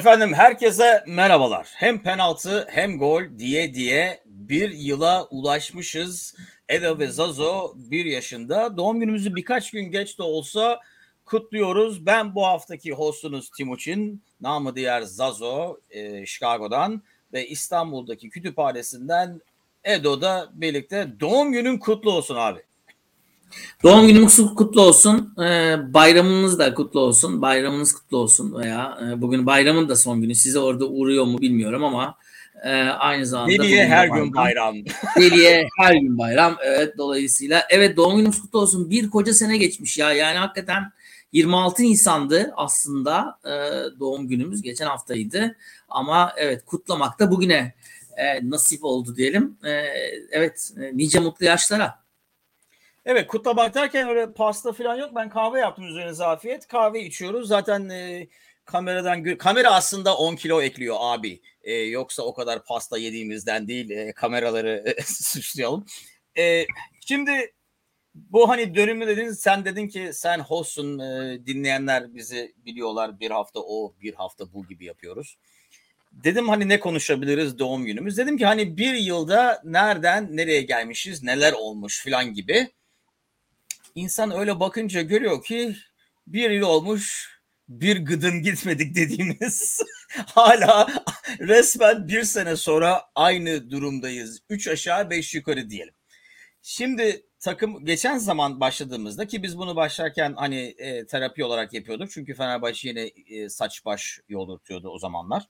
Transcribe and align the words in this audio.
Efendim 0.00 0.34
herkese 0.34 1.04
merhabalar. 1.06 1.68
Hem 1.74 2.02
penaltı 2.02 2.66
hem 2.70 2.98
gol 2.98 3.22
diye 3.38 3.74
diye 3.74 4.22
bir 4.24 4.70
yıla 4.70 5.26
ulaşmışız. 5.30 6.34
Edo 6.68 6.98
ve 6.98 7.06
Zazo 7.06 7.72
bir 7.76 8.04
yaşında. 8.04 8.76
Doğum 8.76 9.00
günümüzü 9.00 9.36
birkaç 9.36 9.70
gün 9.70 9.90
geç 9.90 10.18
de 10.18 10.22
olsa 10.22 10.80
kutluyoruz. 11.24 12.06
Ben 12.06 12.34
bu 12.34 12.46
haftaki 12.46 12.92
hostunuz 12.92 13.50
Timuçin. 13.50 14.22
Namı 14.40 14.76
diğer 14.76 15.02
Zazo 15.02 15.76
e, 15.90 16.26
Chicago'dan 16.26 17.02
ve 17.32 17.48
İstanbul'daki 17.48 18.30
kütüphanesinden 18.30 19.40
Edo'da 19.84 20.50
birlikte 20.52 21.08
doğum 21.20 21.52
günün 21.52 21.78
kutlu 21.78 22.12
olsun 22.12 22.36
abi. 22.36 22.60
Doğum 23.82 24.06
günümüz 24.06 24.36
kutlu 24.56 24.82
olsun. 24.82 25.34
Ee, 25.38 25.76
bayramınız 25.94 26.58
da 26.58 26.74
kutlu 26.74 27.00
olsun. 27.00 27.42
Bayramınız 27.42 27.92
kutlu 27.92 28.18
olsun 28.18 28.54
veya 28.54 28.98
e, 29.06 29.20
bugün 29.20 29.46
bayramın 29.46 29.88
da 29.88 29.96
son 29.96 30.20
günü. 30.20 30.34
Size 30.34 30.58
orada 30.58 30.86
uğruyor 30.86 31.24
mu 31.24 31.40
bilmiyorum 31.40 31.84
ama 31.84 32.14
e, 32.64 32.70
aynı 32.82 33.26
zamanda 33.26 33.52
Deliye 33.52 33.86
her 33.86 34.10
bayram. 34.10 34.24
gün 34.24 34.34
bayram. 34.34 34.74
Deliye 35.16 35.68
her 35.78 35.94
gün 35.94 36.18
bayram. 36.18 36.56
Evet 36.64 36.98
dolayısıyla 36.98 37.62
evet 37.70 37.96
doğum 37.96 38.16
günümüz 38.16 38.42
kutlu 38.42 38.58
olsun. 38.58 38.90
Bir 38.90 39.10
koca 39.10 39.34
sene 39.34 39.56
geçmiş 39.56 39.98
ya. 39.98 40.12
Yani 40.12 40.38
hakikaten 40.38 40.92
26 41.32 41.82
Nisan'dı 41.82 42.52
aslında 42.56 43.38
e, 43.44 43.50
doğum 44.00 44.28
günümüz. 44.28 44.62
Geçen 44.62 44.86
haftaydı. 44.86 45.56
Ama 45.88 46.32
evet 46.36 46.64
kutlamak 46.66 47.18
da 47.18 47.30
bugüne 47.30 47.74
e, 48.16 48.50
nasip 48.50 48.84
oldu 48.84 49.16
diyelim. 49.16 49.56
E, 49.64 49.70
evet 50.30 50.72
e, 50.82 50.96
nice 50.96 51.20
mutlu 51.20 51.46
yaşlara. 51.46 51.99
Evet 53.10 53.26
kutlamak 53.26 53.74
derken 53.74 54.08
öyle 54.08 54.32
pasta 54.32 54.72
falan 54.72 54.96
yok. 54.96 55.10
Ben 55.14 55.28
kahve 55.28 55.58
yaptım 55.58 55.86
üzerine 55.86 56.12
zafiyet. 56.12 56.66
Kahve 56.66 57.02
içiyoruz. 57.02 57.48
Zaten 57.48 57.88
e, 57.88 58.28
kameradan 58.64 59.36
kamera 59.38 59.70
aslında 59.70 60.16
10 60.16 60.36
kilo 60.36 60.62
ekliyor 60.62 60.96
abi. 61.00 61.40
E, 61.62 61.72
yoksa 61.72 62.22
o 62.22 62.34
kadar 62.34 62.64
pasta 62.64 62.98
yediğimizden 62.98 63.68
değil. 63.68 63.90
E, 63.90 64.12
kameraları 64.12 64.96
suçlayalım. 65.04 65.86
E, 66.38 66.66
şimdi 67.06 67.52
bu 68.14 68.48
hani 68.48 68.74
dönümü 68.74 69.06
dedin 69.06 69.30
sen 69.30 69.64
dedin 69.64 69.88
ki 69.88 70.10
sen 70.12 70.38
hostsun 70.38 70.98
e, 70.98 71.38
dinleyenler 71.46 72.14
bizi 72.14 72.54
biliyorlar 72.56 73.20
bir 73.20 73.30
hafta 73.30 73.60
o 73.60 73.94
bir 74.00 74.14
hafta 74.14 74.52
bu 74.52 74.66
gibi 74.66 74.84
yapıyoruz. 74.84 75.36
Dedim 76.12 76.48
hani 76.48 76.68
ne 76.68 76.80
konuşabiliriz 76.80 77.58
doğum 77.58 77.84
günümüz. 77.84 78.18
Dedim 78.18 78.38
ki 78.38 78.46
hani 78.46 78.76
bir 78.76 78.94
yılda 78.94 79.62
nereden 79.64 80.36
nereye 80.36 80.62
gelmişiz 80.62 81.22
neler 81.22 81.52
olmuş 81.52 82.02
filan 82.04 82.34
gibi 82.34 82.70
insan 83.94 84.30
öyle 84.30 84.60
bakınca 84.60 85.02
görüyor 85.02 85.44
ki 85.44 85.76
bir 86.26 86.50
yıl 86.50 86.66
olmuş 86.68 87.30
bir 87.68 88.04
gıdım 88.04 88.42
gitmedik 88.42 88.94
dediğimiz 88.96 89.80
hala 90.26 90.88
resmen 91.40 92.08
bir 92.08 92.22
sene 92.22 92.56
sonra 92.56 93.02
aynı 93.14 93.70
durumdayız. 93.70 94.40
Üç 94.48 94.68
aşağı 94.68 95.10
beş 95.10 95.34
yukarı 95.34 95.70
diyelim. 95.70 95.94
Şimdi 96.62 97.26
takım 97.40 97.84
geçen 97.84 98.18
zaman 98.18 98.60
başladığımızda 98.60 99.26
ki 99.26 99.42
biz 99.42 99.58
bunu 99.58 99.76
başlarken 99.76 100.34
hani 100.36 100.74
e, 100.78 101.06
terapi 101.06 101.44
olarak 101.44 101.72
yapıyorduk. 101.72 102.10
Çünkü 102.10 102.34
Fenerbahçe 102.34 102.88
yine 102.88 103.10
e, 103.26 103.48
saç 103.48 103.84
baş 103.84 104.20
yoldurtuyordu 104.28 104.88
o 104.88 104.98
zamanlar. 104.98 105.46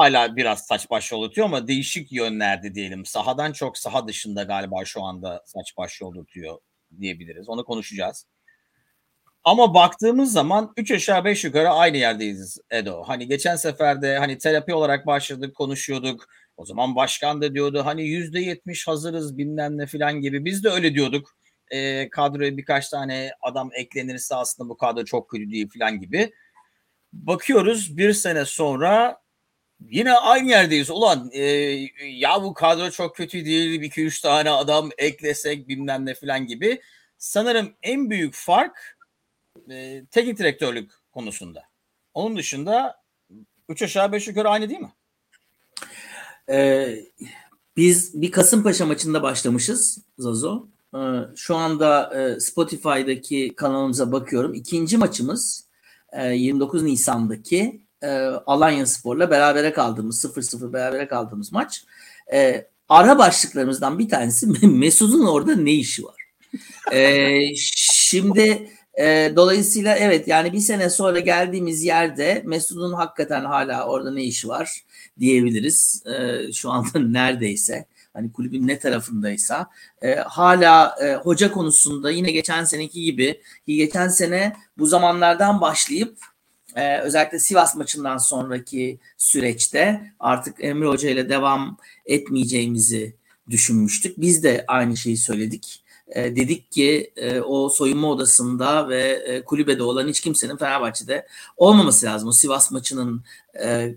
Hala 0.00 0.36
biraz 0.36 0.66
saç 0.66 0.90
baş 0.90 1.12
yoldurtuyor 1.12 1.46
ama 1.46 1.68
değişik 1.68 2.12
yönlerde 2.12 2.74
diyelim. 2.74 3.06
Sahadan 3.06 3.52
çok 3.52 3.78
saha 3.78 4.08
dışında 4.08 4.42
galiba 4.42 4.84
şu 4.84 5.02
anda 5.02 5.42
saç 5.46 5.76
baş 5.76 6.00
yoldurtuyor 6.00 6.58
diyebiliriz. 7.00 7.48
Onu 7.48 7.64
konuşacağız. 7.64 8.26
Ama 9.44 9.74
baktığımız 9.74 10.32
zaman 10.32 10.72
3 10.76 10.90
aşağı 10.90 11.24
5 11.24 11.44
yukarı 11.44 11.70
aynı 11.70 11.96
yerdeyiz 11.96 12.58
Edo. 12.70 13.02
Hani 13.06 13.28
geçen 13.28 13.56
seferde 13.56 14.18
hani 14.18 14.38
terapi 14.38 14.74
olarak 14.74 15.06
başladık 15.06 15.54
konuşuyorduk. 15.56 16.26
O 16.56 16.64
zaman 16.64 16.96
başkan 16.96 17.42
da 17.42 17.54
diyordu 17.54 17.82
hani 17.84 18.02
%70 18.02 18.86
hazırız 18.86 19.38
bilmem 19.38 19.78
ne 19.78 19.86
filan 19.86 20.20
gibi. 20.20 20.44
Biz 20.44 20.64
de 20.64 20.68
öyle 20.68 20.94
diyorduk. 20.94 21.36
E, 21.70 22.10
kadroya 22.10 22.56
birkaç 22.56 22.88
tane 22.88 23.30
adam 23.42 23.70
eklenirse 23.74 24.34
aslında 24.34 24.68
bu 24.68 24.76
kadro 24.76 25.04
çok 25.04 25.30
kötü 25.30 25.50
değil 25.50 25.68
filan 25.68 26.00
gibi. 26.00 26.32
Bakıyoruz 27.12 27.96
bir 27.96 28.12
sene 28.12 28.44
sonra 28.44 29.19
yine 29.80 30.12
aynı 30.12 30.48
yerdeyiz. 30.48 30.90
Ulan 30.90 31.30
e, 31.32 31.42
ya 32.02 32.42
bu 32.42 32.54
kadro 32.54 32.90
çok 32.90 33.16
kötü 33.16 33.44
değil. 33.44 33.82
2-3 33.82 34.22
tane 34.22 34.50
adam 34.50 34.90
eklesek 34.98 35.68
bilmem 35.68 36.06
ne 36.06 36.14
falan 36.14 36.46
gibi. 36.46 36.80
Sanırım 37.18 37.72
en 37.82 38.10
büyük 38.10 38.34
fark 38.34 38.98
e, 39.70 40.04
teknik 40.10 40.38
direktörlük 40.38 40.90
konusunda. 41.12 41.62
Onun 42.14 42.36
dışında 42.36 43.02
3 43.68 43.82
aşağı 43.82 44.12
5 44.12 44.28
yukarı 44.28 44.48
aynı 44.48 44.68
değil 44.68 44.80
mi? 44.80 44.92
Ee, 46.50 46.96
biz 47.76 48.22
bir 48.22 48.30
Kasımpaşa 48.30 48.86
maçında 48.86 49.22
başlamışız 49.22 49.98
Zazo. 50.18 50.66
Ee, 50.94 50.98
şu 51.36 51.56
anda 51.56 52.20
e, 52.20 52.40
Spotify'daki 52.40 53.54
kanalımıza 53.56 54.12
bakıyorum. 54.12 54.54
İkinci 54.54 54.98
maçımız 54.98 55.64
e, 56.12 56.28
29 56.28 56.82
Nisan'daki 56.82 57.80
e, 58.02 58.08
Alanya 58.46 58.86
Spor'la 58.86 59.30
berabere 59.30 59.72
kaldığımız 59.72 60.24
0-0 60.24 60.72
berabere 60.72 61.08
kaldığımız 61.08 61.52
maç. 61.52 61.84
E, 62.32 62.66
ara 62.88 63.18
başlıklarımızdan 63.18 63.98
bir 63.98 64.08
tanesi 64.08 64.46
Mesut'un 64.66 65.26
orada 65.26 65.56
ne 65.56 65.72
işi 65.72 66.04
var? 66.04 66.20
e, 66.92 67.40
şimdi 67.56 68.70
e, 69.00 69.32
dolayısıyla 69.36 69.96
evet 69.96 70.28
yani 70.28 70.52
bir 70.52 70.60
sene 70.60 70.90
sonra 70.90 71.20
geldiğimiz 71.20 71.84
yerde 71.84 72.42
Mesut'un 72.46 72.92
hakikaten 72.92 73.44
hala 73.44 73.86
orada 73.86 74.10
ne 74.10 74.24
işi 74.24 74.48
var 74.48 74.84
diyebiliriz. 75.18 76.02
E, 76.06 76.52
şu 76.52 76.70
anda 76.70 76.98
neredeyse 76.98 77.86
hani 78.12 78.32
kulübün 78.32 78.66
ne 78.66 78.78
tarafındaysa 78.78 79.66
e, 80.02 80.14
hala 80.14 80.96
e, 81.02 81.14
hoca 81.14 81.52
konusunda 81.52 82.10
yine 82.10 82.30
geçen 82.30 82.64
seneki 82.64 83.02
gibi 83.02 83.40
geçen 83.66 84.08
sene 84.08 84.56
bu 84.78 84.86
zamanlardan 84.86 85.60
başlayıp 85.60 86.18
e, 86.76 86.98
özellikle 86.98 87.38
Sivas 87.38 87.76
maçından 87.76 88.18
sonraki 88.18 88.98
süreçte 89.18 90.12
artık 90.20 90.64
Emre 90.64 90.88
Hoca 90.88 91.10
ile 91.10 91.28
devam 91.28 91.76
etmeyeceğimizi 92.06 93.14
düşünmüştük. 93.50 94.20
Biz 94.20 94.42
de 94.44 94.64
aynı 94.68 94.96
şeyi 94.96 95.16
söyledik. 95.16 95.84
E, 96.08 96.36
dedik 96.36 96.72
ki 96.72 97.12
e, 97.16 97.40
o 97.40 97.68
soyunma 97.68 98.10
odasında 98.10 98.88
ve 98.88 99.00
e, 99.02 99.44
kulübede 99.44 99.82
olan 99.82 100.08
hiç 100.08 100.20
kimsenin 100.20 100.56
Fenerbahçe'de 100.56 101.26
olmaması 101.56 102.06
lazım. 102.06 102.28
O 102.28 102.32
Sivas 102.32 102.70
maçının 102.70 103.24
e, 103.62 103.94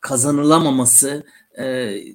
kazanılamaması 0.00 1.24
e, 1.58 1.64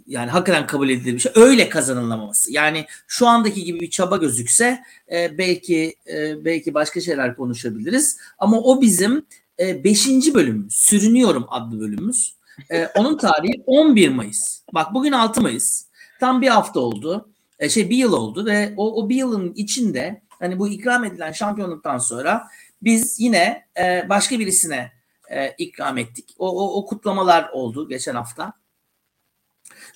yani 0.07 0.31
hakikaten 0.31 0.67
kabul 0.67 0.89
edilir 0.89 1.13
bir 1.13 1.19
şey. 1.19 1.31
Öyle 1.35 1.69
kazanılamaması. 1.69 2.51
Yani 2.51 2.85
şu 3.07 3.27
andaki 3.27 3.63
gibi 3.63 3.79
bir 3.79 3.89
çaba 3.89 4.17
gözükse 4.17 4.83
e, 5.11 5.37
belki 5.37 5.95
e, 6.07 6.45
belki 6.45 6.73
başka 6.73 7.01
şeyler 7.01 7.35
konuşabiliriz. 7.35 8.17
Ama 8.37 8.61
o 8.61 8.81
bizim 8.81 9.25
e, 9.59 9.83
beşinci 9.83 10.33
bölümümüz. 10.33 10.73
Sürünüyorum 10.73 11.45
adlı 11.49 11.79
bölümümüz. 11.79 12.35
E, 12.71 12.87
onun 12.87 13.17
tarihi 13.17 13.63
11 13.65 14.09
Mayıs. 14.09 14.61
Bak 14.73 14.93
bugün 14.93 15.11
6 15.11 15.41
Mayıs. 15.41 15.85
Tam 16.19 16.41
bir 16.41 16.47
hafta 16.47 16.79
oldu. 16.79 17.29
E, 17.59 17.69
şey 17.69 17.89
bir 17.89 17.97
yıl 17.97 18.13
oldu 18.13 18.45
ve 18.45 18.73
o, 18.77 19.03
o 19.03 19.09
bir 19.09 19.15
yılın 19.15 19.53
içinde 19.53 20.21
hani 20.29 20.59
bu 20.59 20.67
ikram 20.67 21.03
edilen 21.03 21.31
şampiyonluktan 21.31 21.97
sonra 21.97 22.47
biz 22.81 23.19
yine 23.19 23.65
e, 23.77 24.09
başka 24.09 24.39
birisine 24.39 24.91
e, 25.29 25.49
ikram 25.57 25.97
ettik. 25.97 26.35
O, 26.37 26.49
o, 26.49 26.79
o 26.79 26.85
kutlamalar 26.85 27.49
oldu 27.49 27.89
geçen 27.89 28.15
hafta. 28.15 28.53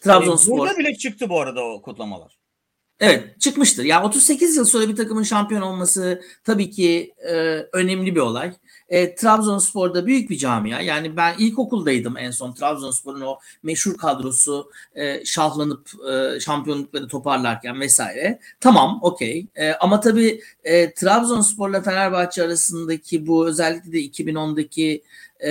Trabzonspor. 0.01 0.57
Burada 0.57 0.77
bile 0.77 0.95
çıktı 0.95 1.30
bu 1.30 1.42
arada 1.42 1.63
o 1.63 1.81
kutlamalar. 1.81 2.38
Evet 3.00 3.42
çıkmıştır. 3.42 3.83
Ya 3.83 3.95
yani 3.95 4.06
38 4.06 4.56
yıl 4.56 4.65
sonra 4.65 4.89
bir 4.89 4.95
takımın 4.95 5.24
şampiyon 5.24 5.62
olması 5.62 6.21
tabii 6.44 6.69
ki 6.69 7.13
e, 7.18 7.33
önemli 7.74 8.15
bir 8.15 8.19
olay. 8.19 8.54
E, 8.89 9.15
Trabzonspor'da 9.15 10.05
büyük 10.05 10.29
bir 10.29 10.37
camia. 10.37 10.81
Yani 10.81 11.17
ben 11.17 11.37
ilkokuldaydım 11.37 12.17
en 12.17 12.31
son 12.31 12.53
Trabzonspor'un 12.53 13.21
o 13.21 13.39
meşhur 13.63 13.97
kadrosu 13.97 14.71
e, 14.95 15.25
şahlanıp 15.25 15.89
e, 16.11 16.39
şampiyonlukları 16.39 17.07
toparlarken 17.07 17.81
vesaire. 17.81 18.39
Tamam 18.59 18.99
okey. 19.01 19.47
E, 19.55 19.71
ama 19.73 19.99
tabii 19.99 20.41
e, 20.63 20.93
Trabzonspor'la 20.93 21.81
Fenerbahçe 21.81 22.43
arasındaki 22.43 23.27
bu 23.27 23.47
özellikle 23.47 23.91
de 23.91 23.97
2010'daki 23.97 25.03
e, 25.39 25.49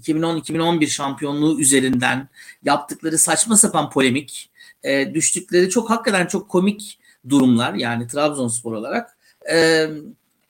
2010-2011 0.00 0.86
şampiyonluğu 0.86 1.60
üzerinden 1.60 2.28
yaptıkları 2.64 3.18
saçma 3.18 3.56
sapan 3.56 3.90
polemik, 3.90 4.50
e, 4.82 5.14
düştükleri 5.14 5.70
çok 5.70 5.90
hakikaten 5.90 6.26
çok 6.26 6.48
komik 6.48 6.98
durumlar 7.28 7.74
yani 7.74 8.06
Trabzonspor 8.06 8.72
olarak 8.72 9.16
e, 9.52 9.86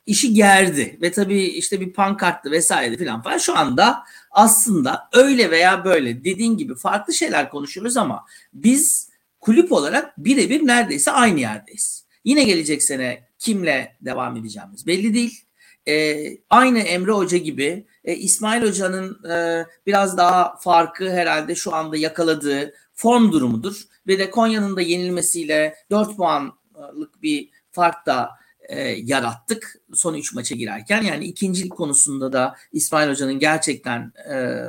işi 0.07 0.35
gerdi 0.35 0.99
ve 1.03 1.13
tabii 1.13 1.43
işte 1.43 1.81
bir 1.81 1.93
pankarttı 1.93 2.51
vesaire 2.51 2.97
filan 2.97 3.23
falan 3.23 3.39
şu 3.39 3.59
anda 3.59 4.05
aslında 4.31 5.09
öyle 5.13 5.51
veya 5.51 5.85
böyle 5.85 6.25
dediğin 6.25 6.57
gibi 6.57 6.75
farklı 6.75 7.15
şeyler 7.15 7.51
konuşuyoruz 7.51 7.97
ama 7.97 8.25
biz 8.53 9.11
kulüp 9.41 9.73
olarak 9.73 10.19
birebir 10.19 10.67
neredeyse 10.67 11.11
aynı 11.11 11.41
yerdeyiz. 11.41 12.05
Yine 12.25 12.45
gelecek 12.45 12.83
sene 12.83 13.29
kimle 13.39 13.97
devam 14.01 14.37
edeceğimiz 14.37 14.87
belli 14.87 15.15
değil. 15.15 15.45
Ee, 15.89 16.39
aynı 16.51 16.79
Emre 16.79 17.13
Hoca 17.13 17.39
gibi 17.39 17.87
e, 18.05 18.17
İsmail 18.17 18.63
Hoca'nın 18.63 19.31
e, 19.31 19.67
biraz 19.87 20.17
daha 20.17 20.57
farkı 20.57 21.11
herhalde 21.11 21.55
şu 21.55 21.75
anda 21.75 21.97
yakaladığı 21.97 22.75
form 22.95 23.33
durumudur. 23.33 23.83
Ve 24.07 24.19
de 24.19 24.31
Konya'nın 24.31 24.77
da 24.77 24.81
yenilmesiyle 24.81 25.75
4 25.91 26.17
puanlık 26.17 27.23
bir 27.23 27.51
fark 27.73 28.07
da 28.07 28.31
e, 28.71 28.81
yarattık 28.89 29.77
son 29.95 30.15
3 30.15 30.35
maça 30.35 30.55
girerken. 30.55 31.03
Yani 31.03 31.25
ikincilik 31.25 31.73
konusunda 31.73 32.33
da 32.33 32.57
İsmail 32.73 33.11
Hoca'nın 33.11 33.39
gerçekten 33.39 34.13
e, 34.31 34.65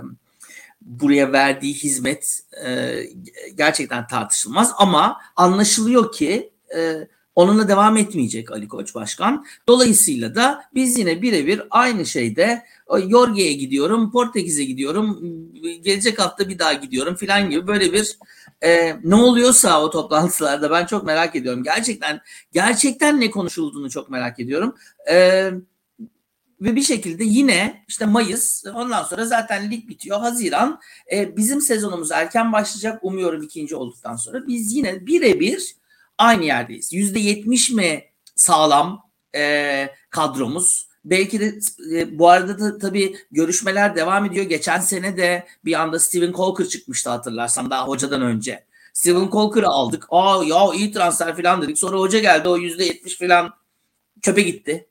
buraya 0.82 1.32
verdiği 1.32 1.74
hizmet 1.74 2.40
e, 2.66 2.96
gerçekten 3.56 4.08
tartışılmaz 4.08 4.74
ama 4.78 5.22
anlaşılıyor 5.36 6.12
ki 6.12 6.52
e, 6.76 7.08
onunla 7.36 7.68
devam 7.68 7.98
etmeyecek 7.98 8.52
Ali 8.52 8.68
Koç 8.68 8.96
Başkan. 8.96 9.46
Dolayısıyla 9.68 10.36
da 10.36 10.64
biz 10.76 10.98
yine 10.98 11.22
birebir 11.22 11.62
aynı 11.70 12.06
şeyde 12.06 12.64
Yorge'ye 13.08 13.54
gidiyorum, 13.54 14.12
Portekiz'e 14.12 14.64
gidiyorum, 14.64 15.20
gelecek 15.84 16.20
hafta 16.20 16.50
bir 16.50 16.60
daha 16.60 16.74
gidiyorum 16.74 17.16
filan 17.16 17.50
gibi 17.50 17.68
böyle 17.68 17.94
bir 17.94 18.18
e, 18.64 18.96
ne 19.04 19.16
oluyorsa 19.16 19.84
o 19.84 19.90
toplantılarda 19.90 20.72
ben 20.72 20.86
çok 20.86 21.04
merak 21.04 21.36
ediyorum. 21.36 21.64
Gerçekten 21.64 22.22
gerçekten 22.52 23.20
ne 23.20 23.32
konuşulduğunu 23.32 23.90
çok 23.90 24.10
merak 24.10 24.40
ediyorum. 24.40 24.76
E, 25.10 25.52
ve 26.62 26.76
bir 26.76 26.84
şekilde 26.84 27.24
yine 27.24 27.84
işte 27.88 28.06
Mayıs 28.06 28.64
ondan 28.76 29.04
sonra 29.04 29.26
zaten 29.26 29.72
lig 29.72 29.90
bitiyor. 29.90 30.20
Haziran 30.20 30.80
e, 31.12 31.38
bizim 31.38 31.62
sezonumuz 31.62 32.12
erken 32.12 32.52
başlayacak 32.52 33.00
umuyorum 33.04 33.44
ikinci 33.44 33.76
olduktan 33.76 34.16
sonra. 34.16 34.48
Biz 34.48 34.76
yine 34.76 35.06
birebir 35.06 35.76
aynı 36.18 36.46
yerdeyiz. 36.46 36.94
Yüzde 36.94 37.20
yetmiş 37.20 37.70
mi 37.70 38.04
sağlam 38.36 39.10
e, 39.36 39.90
kadromuz? 40.10 40.91
Belki 41.06 41.40
de 41.40 41.60
e, 41.94 42.20
bu 42.20 42.30
arada 42.30 42.60
da 42.60 42.78
tabii 42.78 43.16
görüşmeler 43.32 43.96
devam 43.96 44.26
ediyor. 44.26 44.46
Geçen 44.46 44.80
sene 44.80 45.18
de 45.18 45.46
bir 45.66 45.82
anda 45.82 46.00
Steven 46.00 46.32
Colker 46.32 46.66
çıkmıştı 46.66 47.10
hatırlarsan 47.10 47.70
daha 47.70 47.88
hocadan 47.88 48.22
önce. 48.22 48.66
Steven 48.94 49.30
Colker'ı 49.30 49.68
aldık. 49.68 50.08
Aa 50.10 50.44
ya 50.44 50.74
iyi 50.74 50.92
transfer 50.92 51.38
falan 51.38 51.62
dedik. 51.62 51.78
Sonra 51.78 51.98
hoca 51.98 52.20
geldi 52.20 52.50
o 52.50 52.58
yüzde 52.58 52.86
yetmiş 52.86 53.18
falan 53.18 53.54
çöpe 54.22 54.42
gitti. 54.42 54.88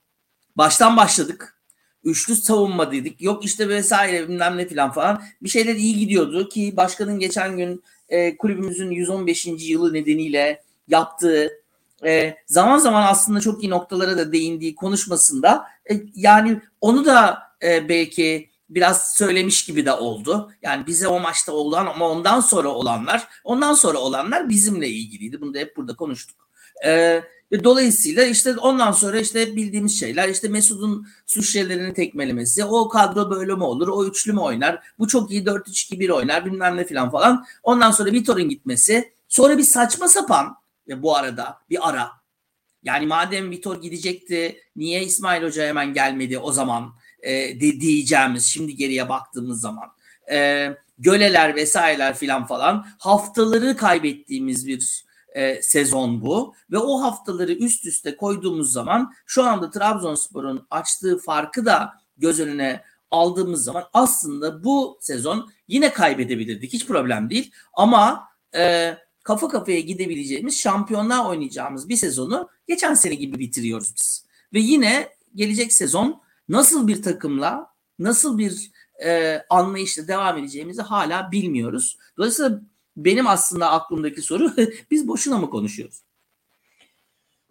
Baştan 0.56 0.96
başladık. 0.96 1.56
Üçlü 2.04 2.36
savunma 2.36 2.92
dedik. 2.92 3.22
Yok 3.22 3.44
işte 3.44 3.68
vesaire 3.68 4.28
bilmem 4.28 4.56
ne 4.56 4.68
falan 4.68 4.92
falan. 4.92 5.22
Bir 5.42 5.48
şeyler 5.48 5.74
iyi 5.74 5.98
gidiyordu 5.98 6.48
ki 6.48 6.74
başkanın 6.76 7.18
geçen 7.18 7.56
gün 7.56 7.82
e, 8.08 8.36
kulübümüzün 8.36 8.90
115. 8.90 9.46
yılı 9.46 9.92
nedeniyle 9.92 10.62
yaptığı 10.88 11.50
e, 12.06 12.37
zaman 12.47 12.79
zaman 12.79 13.02
aslında 13.02 13.41
çok 13.41 13.62
iyi 13.62 13.70
noktalara 13.70 14.19
da 14.19 14.32
değindiği 14.32 14.75
konuşmasında 14.75 15.64
e, 15.91 15.94
yani 16.14 16.61
onu 16.81 17.05
da 17.05 17.38
e, 17.62 17.88
belki 17.88 18.50
biraz 18.70 19.14
söylemiş 19.14 19.64
gibi 19.64 19.87
de 19.87 19.93
oldu. 19.93 20.52
Yani 20.62 20.87
bize 20.87 21.08
o 21.08 21.20
maçta 21.20 21.52
olan 21.52 21.87
ama 21.87 22.08
ondan 22.08 22.41
sonra 22.41 22.69
olanlar, 22.69 23.29
ondan 23.44 23.75
sonra 23.75 23.99
olanlar 23.99 24.49
bizimle 24.49 24.88
ilgiliydi. 24.88 25.41
Bunu 25.41 25.55
da 25.55 25.58
hep 25.58 25.76
burada 25.76 25.97
konuştuk. 25.97 26.37
E, 26.87 27.23
dolayısıyla 27.64 28.25
işte 28.25 28.56
ondan 28.56 28.93
sonra 28.93 29.20
işte 29.20 29.56
bildiğimiz 29.56 30.00
şeyler 30.00 30.29
işte 30.29 30.49
Mesut'un 30.49 31.06
suçlarını 31.26 31.94
tekmelemesi, 31.94 32.64
o 32.64 32.88
kadro 32.88 33.31
böyle 33.31 33.55
mi 33.55 33.64
olur, 33.64 33.88
o 33.88 34.06
üçlü 34.06 34.32
mü 34.32 34.41
oynar, 34.41 34.82
bu 34.99 35.08
çok 35.08 35.31
iyi 35.31 35.44
4-3-2-1 35.44 36.12
oynar 36.12 36.44
bilmem 36.44 36.76
ne 36.76 36.87
falan 36.87 37.11
falan. 37.11 37.44
Ondan 37.62 37.91
sonra 37.91 38.12
Vitor'un 38.12 38.49
gitmesi, 38.49 39.12
sonra 39.29 39.58
bir 39.58 39.62
saçma 39.62 40.08
sapan 40.08 40.56
ve 40.88 41.03
bu 41.03 41.17
arada 41.17 41.59
bir 41.71 41.88
ara. 41.88 42.11
Yani 42.82 43.06
madem 43.06 43.50
Vitor 43.50 43.82
gidecekti 43.82 44.61
niye 44.77 45.05
İsmail 45.05 45.43
Hoca 45.43 45.67
hemen 45.67 45.94
gelmedi 45.94 46.38
o 46.38 46.53
zaman 46.53 46.94
e, 47.23 47.32
de, 47.61 47.81
diyeceğimiz 47.81 48.44
şimdi 48.44 48.77
geriye 48.77 49.09
baktığımız 49.09 49.61
zaman. 49.61 49.88
E, 50.31 50.69
göleler 50.99 51.56
vesaireler 51.56 52.17
filan 52.17 52.47
falan 52.47 52.87
haftaları 52.99 53.77
kaybettiğimiz 53.77 54.67
bir 54.67 55.05
e, 55.35 55.62
sezon 55.62 56.23
bu 56.23 56.55
ve 56.71 56.79
o 56.79 57.03
haftaları 57.03 57.53
üst 57.53 57.87
üste 57.87 58.17
koyduğumuz 58.17 58.73
zaman 58.73 59.12
şu 59.27 59.44
anda 59.44 59.71
Trabzonspor'un 59.71 60.67
açtığı 60.71 61.19
farkı 61.19 61.67
da 61.67 61.93
göz 62.17 62.41
önüne 62.41 62.82
aldığımız 63.11 63.65
zaman 63.65 63.85
aslında 63.93 64.65
bu 64.65 64.99
sezon 65.00 65.50
yine 65.69 65.93
kaybedebilirdik 65.93 66.73
hiç 66.73 66.87
problem 66.87 67.31
değil 67.31 67.53
ama 67.73 68.29
e, 68.55 68.94
kafa 69.22 69.49
kafaya 69.49 69.81
gidebileceğimiz 69.81 70.61
şampiyonlar 70.61 71.25
oynayacağımız 71.25 71.88
bir 71.88 71.96
sezonu 71.96 72.49
geçen 72.69 72.94
sene 72.94 73.14
gibi 73.14 73.38
bitiriyoruz 73.38 73.94
biz. 73.96 74.26
Ve 74.55 74.61
yine 74.61 75.08
gelecek 75.34 75.72
sezon 75.72 76.22
nasıl 76.49 76.88
bir 76.88 77.02
takımla 77.02 77.70
nasıl 77.99 78.38
bir 78.38 78.70
e, 79.05 79.43
anlayışla 79.50 80.08
devam 80.08 80.38
edeceğimizi 80.38 80.82
hala 80.82 81.32
bilmiyoruz. 81.32 81.99
Dolayısıyla 82.19 82.61
benim 82.96 83.26
aslında 83.26 83.70
aklımdaki 83.70 84.22
soru 84.22 84.52
biz 84.90 85.08
boşuna 85.08 85.38
mı 85.38 85.50
konuşuyoruz? 85.50 86.02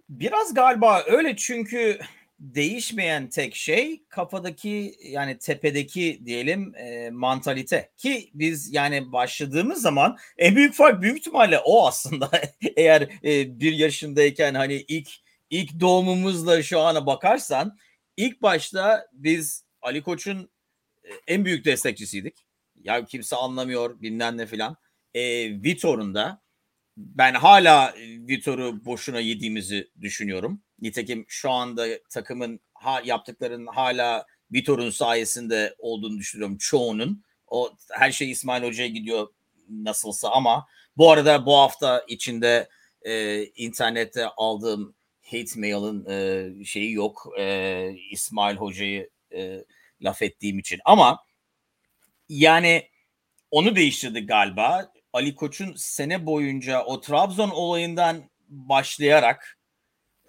Biraz 0.10 0.54
galiba 0.54 1.04
öyle 1.07 1.36
çünkü 1.36 2.00
değişmeyen 2.39 3.30
tek 3.30 3.56
şey 3.56 4.03
kafadaki 4.09 4.95
yani 5.03 5.38
tepedeki 5.38 6.21
diyelim 6.25 6.75
e, 6.75 7.09
mantalite 7.09 7.91
ki 7.97 8.31
biz 8.33 8.74
yani 8.74 9.12
başladığımız 9.12 9.81
zaman 9.81 10.18
en 10.38 10.56
büyük 10.56 10.74
fark 10.74 11.01
büyük 11.01 11.18
ihtimalle 11.18 11.59
o 11.59 11.88
aslında 11.88 12.31
eğer 12.75 13.01
e, 13.24 13.59
bir 13.59 13.74
yaşındayken 13.74 14.53
hani 14.53 14.86
ilk 14.88 15.09
ilk 15.50 15.80
doğumumuzla 15.80 16.63
şu 16.63 16.80
ana 16.80 17.06
bakarsan 17.06 17.78
ilk 18.18 18.42
başta 18.42 19.07
biz 19.14 19.66
Ali 19.81 20.02
Koç'un 20.02 20.49
e, 21.04 21.09
en 21.28 21.45
büyük 21.45 21.66
destekçisiydik. 21.66 22.45
Ya 22.75 23.06
kimse 23.06 23.35
anlamıyor 23.35 24.02
bilmem 24.02 24.37
ne 24.37 24.45
filan. 24.45 24.78
E, 25.14 25.21
Vitor'un 25.64 26.16
da 26.16 26.42
ben 26.97 27.33
hala 27.33 27.94
Vitor'u 28.28 28.85
boşuna 28.85 29.19
yediğimizi 29.19 29.92
düşünüyorum. 30.02 30.61
Nitekim 30.81 31.26
şu 31.28 31.52
anda 31.52 31.88
takımın 32.09 32.59
ha, 32.74 33.02
yaptıklarının 33.06 33.68
hala 33.68 34.26
Vitor'un 34.52 34.90
sayesinde 34.90 35.76
olduğunu 35.78 36.18
düşünüyorum 36.18 36.57
çoğunun. 36.57 37.24
O 37.48 37.76
her 37.92 38.12
şey 38.12 38.31
İsmail 38.31 38.64
Hoca'ya 38.64 38.90
gidiyor 38.90 39.28
nasılsa 39.69 40.30
ama 40.30 40.68
bu 40.98 41.12
arada 41.12 41.45
bu 41.45 41.57
hafta 41.57 42.06
içinde 42.07 42.69
e, 43.02 43.44
internette 43.45 44.26
aldığım 44.26 44.95
hate 45.26 45.59
mail'ın 45.59 46.06
e, 46.09 46.66
şeyi 46.66 46.94
yok. 46.94 47.28
E, 47.40 47.95
İsmail 48.12 48.56
Hoca'yı 48.56 49.09
e, 49.36 49.66
laf 50.02 50.21
ettiğim 50.21 50.59
için 50.59 50.80
ama 50.86 51.24
yani 52.30 52.90
onu 53.52 53.76
değiştirdi 53.76 54.26
galiba. 54.26 54.92
Ali 55.14 55.36
Koç'un 55.36 55.74
sene 55.76 56.26
boyunca 56.26 56.83
o 56.83 57.02
Trabzon 57.02 57.50
olayından 57.50 58.30
başlayarak 58.48 59.58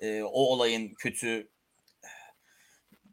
e, 0.01 0.23
o 0.23 0.41
olayın 0.41 0.95
kötü 0.95 1.49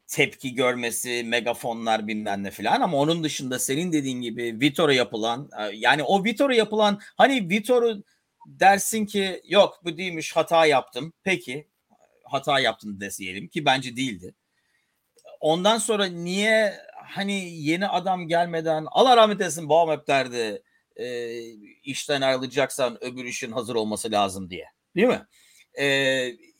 tepki 0.06 0.54
görmesi, 0.54 1.24
megafonlar 1.26 2.06
bilmem 2.06 2.42
ne 2.42 2.50
filan 2.50 2.80
ama 2.80 2.98
onun 2.98 3.24
dışında 3.24 3.58
senin 3.58 3.92
dediğin 3.92 4.20
gibi 4.20 4.60
Vitor'a 4.60 4.92
yapılan 4.92 5.50
yani 5.72 6.02
o 6.02 6.24
Vitor'a 6.24 6.54
yapılan 6.54 7.00
hani 7.16 7.50
Vitor'u 7.50 8.04
dersin 8.46 9.06
ki 9.06 9.42
yok 9.44 9.80
bu 9.84 9.98
değilmiş 9.98 10.36
hata 10.36 10.66
yaptım. 10.66 11.12
Peki 11.24 11.68
hata 12.24 12.60
yaptın 12.60 13.00
deseyelim 13.00 13.48
ki 13.48 13.64
bence 13.64 13.96
değildi. 13.96 14.34
Ondan 15.40 15.78
sonra 15.78 16.06
niye 16.06 16.74
hani 16.94 17.50
yeni 17.50 17.88
adam 17.88 18.28
gelmeden 18.28 18.86
Allah 18.90 19.16
rahmet 19.16 19.40
eylesin 19.40 19.68
babam 19.68 19.98
hep 19.98 20.08
derdi 20.08 20.62
e, 20.96 21.38
işten 21.82 22.20
ayrılacaksan 22.20 23.04
öbür 23.04 23.24
işin 23.24 23.52
hazır 23.52 23.74
olması 23.74 24.10
lazım 24.12 24.50
diye. 24.50 24.64
Değil 24.96 25.08
mi? 25.08 25.26
E, 25.80 25.86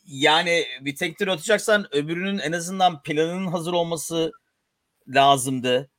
yani 0.08 0.64
bir 0.80 0.96
tek 0.96 1.18
tür 1.18 1.28
atacaksan 1.28 1.94
öbürünün 1.94 2.38
en 2.38 2.52
azından 2.52 3.02
planının 3.02 3.46
hazır 3.46 3.72
olması 3.72 4.32
lazımdı. 5.08 5.90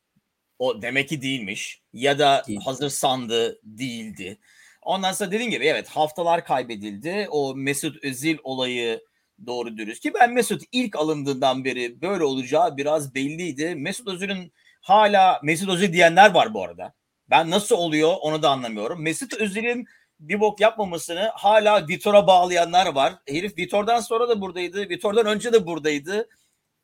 O 0.58 0.82
demek 0.82 1.08
ki 1.08 1.22
değilmiş. 1.22 1.82
Ya 1.92 2.18
da 2.18 2.44
Değil. 2.48 2.60
hazır 2.64 2.88
sandı 2.88 3.60
değildi. 3.62 4.38
Ondan 4.82 5.12
sonra 5.12 5.30
dediğim 5.30 5.50
gibi 5.50 5.66
evet 5.66 5.88
haftalar 5.88 6.44
kaybedildi. 6.44 7.26
O 7.30 7.54
Mesut 7.54 8.04
Özil 8.04 8.38
olayı 8.42 9.00
doğru 9.46 9.76
dürüst 9.76 10.02
ki 10.02 10.14
ben 10.14 10.32
Mesut 10.32 10.62
ilk 10.72 10.96
alındığından 10.96 11.64
beri 11.64 12.02
böyle 12.02 12.24
olacağı 12.24 12.76
biraz 12.76 13.14
belliydi. 13.14 13.74
Mesut 13.74 14.08
Özil'in 14.08 14.52
hala 14.80 15.40
Mesut 15.42 15.68
Özil 15.68 15.92
diyenler 15.92 16.34
var 16.34 16.54
bu 16.54 16.64
arada. 16.64 16.94
Ben 17.30 17.50
nasıl 17.50 17.76
oluyor 17.76 18.14
onu 18.20 18.42
da 18.42 18.50
anlamıyorum. 18.50 19.02
Mesut 19.02 19.34
Özil'in 19.34 19.86
bir 20.20 20.40
bok 20.40 20.60
yapmamasını 20.60 21.30
hala 21.34 21.88
Vitor'a 21.88 22.26
bağlayanlar 22.26 22.86
var. 22.86 23.14
Herif 23.28 23.58
Vitor'dan 23.58 24.00
sonra 24.00 24.28
da 24.28 24.40
buradaydı. 24.40 24.88
Vitor'dan 24.88 25.26
önce 25.26 25.52
de 25.52 25.66
buradaydı. 25.66 26.28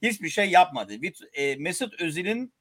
Hiçbir 0.02 0.28
şey 0.28 0.50
yapmadı. 0.50 0.95
E, 1.33 1.57
Mesut 1.57 2.00
Özil'in 2.00 2.55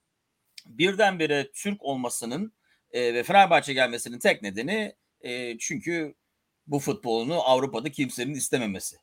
birdenbire 0.66 1.52
Türk 1.52 1.84
olmasının 1.84 2.54
e, 2.92 3.14
ve 3.14 3.24
Fenerbahçe 3.24 3.74
gelmesinin 3.74 4.20
tek 4.20 4.42
nedeni 4.42 4.96
e, 5.22 5.58
çünkü 5.58 6.16
bu 6.68 6.80
futbolunu 6.80 7.42
Avrupa'da 7.50 7.92
kimsenin 7.92 8.34
istememesi. 8.34 8.98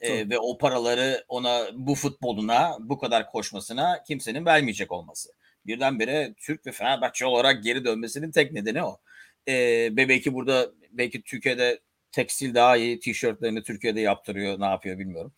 E, 0.00 0.30
ve 0.30 0.38
o 0.38 0.58
paraları 0.58 1.24
ona 1.28 1.66
bu 1.74 1.94
futboluna 1.94 2.76
bu 2.80 2.98
kadar 2.98 3.30
koşmasına 3.30 4.02
kimsenin 4.02 4.46
vermeyecek 4.46 4.92
olması. 4.92 5.30
birdenbire 5.66 6.34
Türk 6.38 6.66
ve 6.66 6.72
Fenerbahçe 6.72 7.26
olarak 7.26 7.64
geri 7.64 7.84
dönmesinin 7.84 8.30
tek 8.30 8.52
nedeni 8.52 8.82
o. 8.84 9.00
Ee, 9.48 9.88
belki 9.96 10.34
burada 10.34 10.72
belki 10.98 11.22
Türkiye'de 11.22 11.80
tekstil 12.12 12.54
daha 12.54 12.76
iyi 12.76 13.00
tişörtlerini 13.00 13.62
Türkiye'de 13.62 14.00
yaptırıyor 14.00 14.60
ne 14.60 14.66
yapıyor 14.66 14.98
bilmiyorum. 14.98 15.32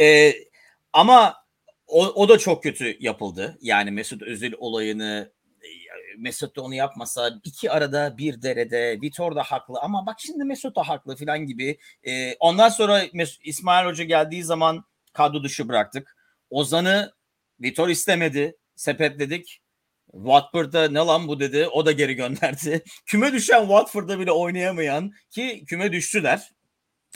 Ee, 0.00 0.32
ama 0.92 1.36
o, 1.86 2.06
o 2.06 2.28
da 2.28 2.38
çok 2.38 2.62
kötü 2.62 2.96
yapıldı. 3.00 3.58
Yani 3.60 3.90
Mesut 3.90 4.22
Özil 4.22 4.52
olayını 4.58 5.32
Mesut 6.18 6.56
da 6.56 6.62
onu 6.62 6.74
yapmasa 6.74 7.40
iki 7.44 7.70
arada 7.70 8.18
bir 8.18 8.42
derede 8.42 8.98
Vitor 9.02 9.36
da 9.36 9.42
haklı 9.42 9.78
ama 9.80 10.06
bak 10.06 10.16
şimdi 10.18 10.44
Mesut 10.44 10.76
da 10.76 10.88
haklı 10.88 11.16
falan 11.16 11.46
gibi. 11.46 11.78
Ee, 12.02 12.34
ondan 12.40 12.68
sonra 12.68 13.02
Mesut, 13.12 13.46
İsmail 13.46 13.86
Hoca 13.86 14.04
geldiği 14.04 14.44
zaman 14.44 14.84
kadro 15.12 15.44
dışı 15.44 15.68
bıraktık. 15.68 16.16
Ozan'ı 16.50 17.12
Vitor 17.60 17.88
istemedi. 17.88 18.56
Sepetledik. 18.76 19.60
Watford'da 20.14 20.88
ne 20.88 20.98
lan 20.98 21.28
bu 21.28 21.40
dedi. 21.40 21.68
O 21.72 21.86
da 21.86 21.92
geri 21.92 22.14
gönderdi. 22.14 22.82
Küme 23.06 23.32
düşen 23.32 23.60
Watford'da 23.60 24.18
bile 24.18 24.32
oynayamayan 24.32 25.12
ki 25.30 25.64
küme 25.66 25.92
düştüler. 25.92 26.52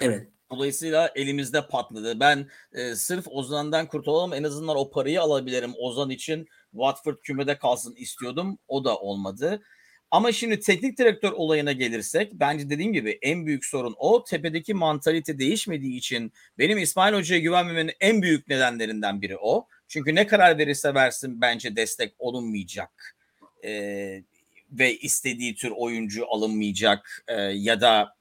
Evet. 0.02 0.28
Dolayısıyla 0.50 1.12
elimizde 1.14 1.67
patladı. 1.67 2.21
Ben 2.21 2.49
e, 2.73 2.95
sırf 2.95 3.25
Ozan'dan 3.28 3.87
kurtulalım 3.88 4.33
en 4.33 4.43
azından 4.43 4.76
o 4.76 4.90
parayı 4.90 5.23
alabilirim 5.23 5.73
Ozan 5.78 6.11
için. 6.11 6.49
Watford 6.71 7.17
kümede 7.23 7.59
kalsın 7.59 7.95
istiyordum. 7.95 8.59
O 8.69 8.85
da 8.85 8.97
olmadı. 8.97 9.62
Ama 10.11 10.33
şimdi 10.33 10.61
teknik 10.61 10.99
direktör 10.99 11.33
olayına 11.33 11.73
gelirsek 11.73 12.33
bence 12.33 12.71
dediğim 12.71 12.93
gibi 12.93 13.19
en 13.23 13.47
büyük 13.47 13.64
sorun 13.64 13.95
o. 13.99 14.25
Tepedeki 14.25 14.75
mantalite 14.75 15.38
değişmediği 15.38 15.99
için 15.99 16.33
benim 16.59 16.78
İsmail 16.78 17.14
Hoca'ya 17.14 17.40
güvenmemenin 17.40 17.93
en 18.00 18.23
büyük 18.23 18.49
nedenlerinden 18.49 19.23
biri 19.23 19.37
o. 19.37 19.67
Çünkü 19.88 20.14
ne 20.14 20.26
karar 20.26 20.59
verirse 20.59 20.95
versin 20.95 21.40
bence 21.40 21.76
destek 21.76 22.14
olunmayacak. 22.18 23.16
Ee, 23.64 24.23
ve 24.71 24.97
istediği 24.97 25.54
tür 25.54 25.71
oyuncu 25.76 26.26
alınmayacak 26.28 27.25
ee, 27.28 27.35
ya 27.42 27.80
da 27.80 28.16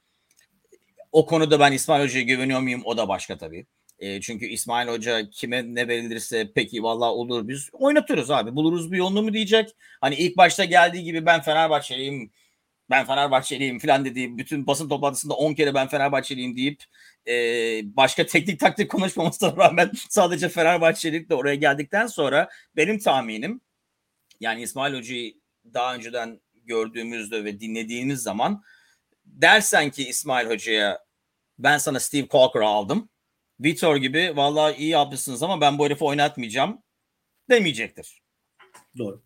o 1.12 1.26
konuda 1.26 1.60
ben 1.60 1.72
İsmail 1.72 2.04
Hoca'ya 2.04 2.24
güveniyor 2.24 2.60
muyum 2.60 2.82
o 2.84 2.96
da 2.96 3.08
başka 3.08 3.38
tabii. 3.38 3.66
E, 3.98 4.20
çünkü 4.20 4.46
İsmail 4.46 4.88
Hoca 4.88 5.30
kime 5.30 5.74
ne 5.74 5.88
verilirse 5.88 6.52
peki 6.54 6.82
vallahi 6.82 7.10
olur 7.10 7.48
biz 7.48 7.70
oynatırız 7.72 8.30
abi 8.30 8.56
buluruz 8.56 8.92
bir 8.92 8.96
yolunu 8.96 9.22
mu 9.22 9.32
diyecek. 9.32 9.76
Hani 10.00 10.14
ilk 10.14 10.36
başta 10.36 10.64
geldiği 10.64 11.02
gibi 11.04 11.26
ben 11.26 11.40
Fenerbahçeliyim 11.40 12.30
ben 12.90 13.06
Fenerbahçeliyim 13.06 13.78
falan 13.78 14.04
dediği 14.04 14.38
bütün 14.38 14.66
basın 14.66 14.88
toplantısında 14.88 15.34
10 15.34 15.54
kere 15.54 15.74
ben 15.74 15.88
Fenerbahçeliyim 15.88 16.56
deyip 16.56 16.84
e, 17.26 17.32
başka 17.96 18.26
teknik 18.26 18.60
taktik 18.60 18.90
konuşmamasına 18.90 19.56
rağmen 19.56 19.90
sadece 20.08 20.48
Fenerbahçelik 20.48 21.30
de 21.30 21.34
oraya 21.34 21.54
geldikten 21.54 22.06
sonra 22.06 22.48
benim 22.76 22.98
tahminim 22.98 23.60
yani 24.40 24.62
İsmail 24.62 24.94
Hoca'yı 24.94 25.34
daha 25.74 25.94
önceden 25.94 26.40
gördüğümüzde 26.54 27.44
ve 27.44 27.60
dinlediğimiz 27.60 28.22
zaman 28.22 28.62
dersen 29.24 29.90
ki 29.90 30.08
İsmail 30.08 30.48
Hoca'ya 30.48 31.04
ben 31.58 31.78
sana 31.78 32.00
Steve 32.00 32.28
Colker'ı 32.28 32.66
aldım. 32.66 33.08
Vitor 33.60 33.96
gibi 33.96 34.32
vallahi 34.36 34.76
iyi 34.76 34.88
yapmışsınız 34.88 35.42
ama 35.42 35.60
ben 35.60 35.78
bu 35.78 35.84
herifi 35.84 36.04
oynatmayacağım 36.04 36.82
demeyecektir. 37.50 38.22
Doğru. 38.98 39.22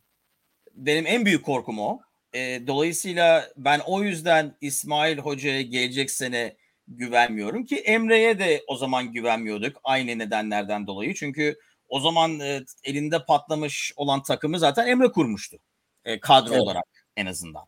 Benim 0.73 1.07
en 1.07 1.25
büyük 1.27 1.45
korkum 1.45 1.79
o. 1.79 2.01
E, 2.35 2.67
dolayısıyla 2.67 3.49
ben 3.57 3.81
o 3.87 4.03
yüzden 4.03 4.57
İsmail 4.61 5.19
Hoca'ya 5.19 5.63
gelecek 5.63 6.11
sene 6.11 6.57
güvenmiyorum 6.89 7.65
ki 7.65 7.77
Emre'ye 7.77 8.39
de 8.39 8.63
o 8.67 8.77
zaman 8.77 9.13
güvenmiyorduk 9.13 9.77
aynı 9.85 10.19
nedenlerden 10.19 10.87
dolayı. 10.87 11.15
Çünkü 11.15 11.59
o 11.89 12.01
zaman 12.01 12.41
e, 12.41 12.61
elinde 12.85 13.25
patlamış 13.25 13.93
olan 13.97 14.23
takımı 14.23 14.59
zaten 14.59 14.87
Emre 14.87 15.13
kurmuştu. 15.13 15.59
E, 16.05 16.21
kadro 16.21 16.53
evet. 16.53 16.63
olarak 16.63 16.85
en 17.17 17.27
azından. 17.27 17.65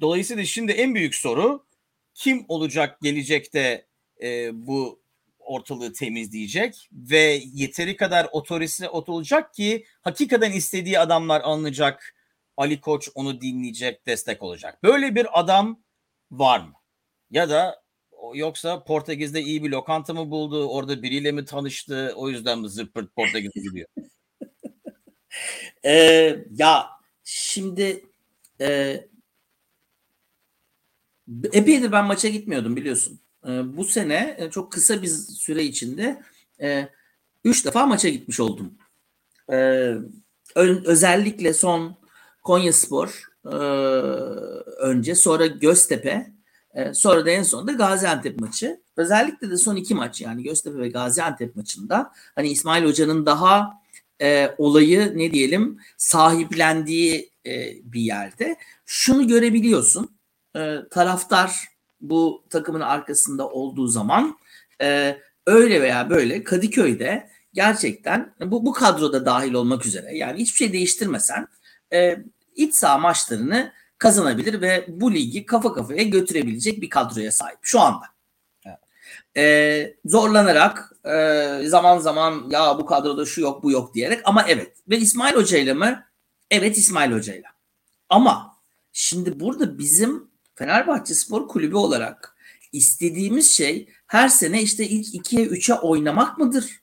Dolayısıyla 0.00 0.44
şimdi 0.44 0.72
en 0.72 0.94
büyük 0.94 1.14
soru 1.14 1.66
kim 2.14 2.44
olacak 2.48 3.00
gelecekte 3.02 3.86
e, 4.22 4.50
bu 4.66 5.00
ortalığı 5.38 5.92
temizleyecek 5.92 6.88
ve 6.92 7.40
yeteri 7.54 7.96
kadar 7.96 8.28
otorisi 8.32 8.88
olacak 8.88 9.54
ki 9.54 9.84
hakikaten 10.02 10.52
istediği 10.52 10.98
adamlar 10.98 11.40
alınacak. 11.40 12.14
Ali 12.60 12.80
Koç 12.80 13.08
onu 13.14 13.40
dinleyecek, 13.40 14.06
destek 14.06 14.42
olacak. 14.42 14.82
Böyle 14.82 15.14
bir 15.14 15.40
adam 15.40 15.82
var 16.30 16.60
mı? 16.60 16.72
Ya 17.30 17.50
da 17.50 17.82
yoksa 18.34 18.84
Portekiz'de 18.84 19.42
iyi 19.42 19.64
bir 19.64 19.70
lokanta 19.70 20.14
mı 20.14 20.30
buldu? 20.30 20.68
Orada 20.68 21.02
biriyle 21.02 21.32
mi 21.32 21.44
tanıştı? 21.44 22.12
O 22.16 22.28
yüzden 22.28 22.58
mi 22.58 22.68
zıppırt 22.68 23.14
Portekiz'e 23.16 23.60
gidiyor? 23.60 23.88
ee, 25.84 26.36
ya 26.50 26.86
şimdi 27.24 28.04
e, 28.60 29.00
epeydir 31.52 31.92
ben 31.92 32.04
maça 32.04 32.28
gitmiyordum 32.28 32.76
biliyorsun. 32.76 33.20
E, 33.46 33.76
bu 33.76 33.84
sene 33.84 34.36
e, 34.38 34.50
çok 34.50 34.72
kısa 34.72 35.02
bir 35.02 35.08
süre 35.08 35.64
içinde 35.64 36.22
e, 36.62 36.88
üç 37.44 37.66
defa 37.66 37.86
maça 37.86 38.08
gitmiş 38.08 38.40
oldum. 38.40 38.74
E, 39.52 39.56
ö- 40.54 40.84
özellikle 40.84 41.54
son 41.54 41.99
Konya 42.42 42.72
Spor 42.72 43.24
e, 43.46 43.54
önce 44.78 45.14
sonra 45.14 45.46
Göztepe 45.46 46.32
e, 46.74 46.94
sonra 46.94 47.26
da 47.26 47.30
en 47.30 47.42
sonunda 47.42 47.72
Gaziantep 47.72 48.40
maçı. 48.40 48.80
Özellikle 48.96 49.50
de 49.50 49.56
son 49.56 49.76
iki 49.76 49.94
maç 49.94 50.20
yani 50.20 50.42
Göztepe 50.42 50.78
ve 50.78 50.88
Gaziantep 50.88 51.56
maçında 51.56 52.12
hani 52.34 52.48
İsmail 52.48 52.84
Hoca'nın 52.84 53.26
daha 53.26 53.80
e, 54.22 54.54
olayı 54.58 55.12
ne 55.16 55.32
diyelim 55.32 55.78
sahiplendiği 55.96 57.30
e, 57.46 57.72
bir 57.84 58.00
yerde 58.00 58.56
şunu 58.86 59.28
görebiliyorsun 59.28 60.16
e, 60.56 60.76
taraftar 60.90 61.68
bu 62.00 62.44
takımın 62.50 62.80
arkasında 62.80 63.48
olduğu 63.48 63.86
zaman 63.86 64.38
e, 64.82 65.18
öyle 65.46 65.82
veya 65.82 66.10
böyle 66.10 66.44
Kadıköy'de 66.44 67.30
gerçekten 67.54 68.34
bu, 68.40 68.66
bu 68.66 68.72
kadroda 68.72 69.26
dahil 69.26 69.52
olmak 69.52 69.86
üzere 69.86 70.16
yani 70.16 70.38
hiçbir 70.38 70.56
şey 70.56 70.72
değiştirmesen 70.72 71.48
e, 71.92 72.18
iç 72.56 72.74
saha 72.74 72.98
maçlarını 72.98 73.72
kazanabilir 73.98 74.60
ve 74.60 74.84
bu 74.88 75.12
ligi 75.12 75.46
kafa 75.46 75.72
kafaya 75.72 76.02
götürebilecek 76.02 76.82
bir 76.82 76.90
kadroya 76.90 77.32
sahip 77.32 77.58
şu 77.62 77.80
anda. 77.80 78.04
E, 79.36 79.94
zorlanarak 80.04 80.92
e, 81.04 81.62
zaman 81.66 81.98
zaman 81.98 82.50
ya 82.50 82.78
bu 82.78 82.86
kadroda 82.86 83.26
şu 83.26 83.40
yok 83.40 83.62
bu 83.62 83.70
yok 83.70 83.94
diyerek 83.94 84.20
ama 84.24 84.44
evet 84.48 84.76
ve 84.88 84.98
İsmail 84.98 85.34
Hoca 85.34 85.58
ile 85.58 85.74
mi? 85.74 86.04
Evet 86.50 86.78
İsmail 86.78 87.12
Hoca 87.12 87.34
ile. 87.34 87.46
Ama 88.08 88.56
şimdi 88.92 89.40
burada 89.40 89.78
bizim 89.78 90.30
Fenerbahçe 90.54 91.14
Spor 91.14 91.48
Kulübü 91.48 91.76
olarak 91.76 92.36
istediğimiz 92.72 93.50
şey 93.50 93.88
her 94.06 94.28
sene 94.28 94.62
işte 94.62 94.88
ilk 94.88 95.14
2'ye 95.14 95.46
3'e 95.46 95.74
oynamak 95.74 96.38
mıdır? 96.38 96.80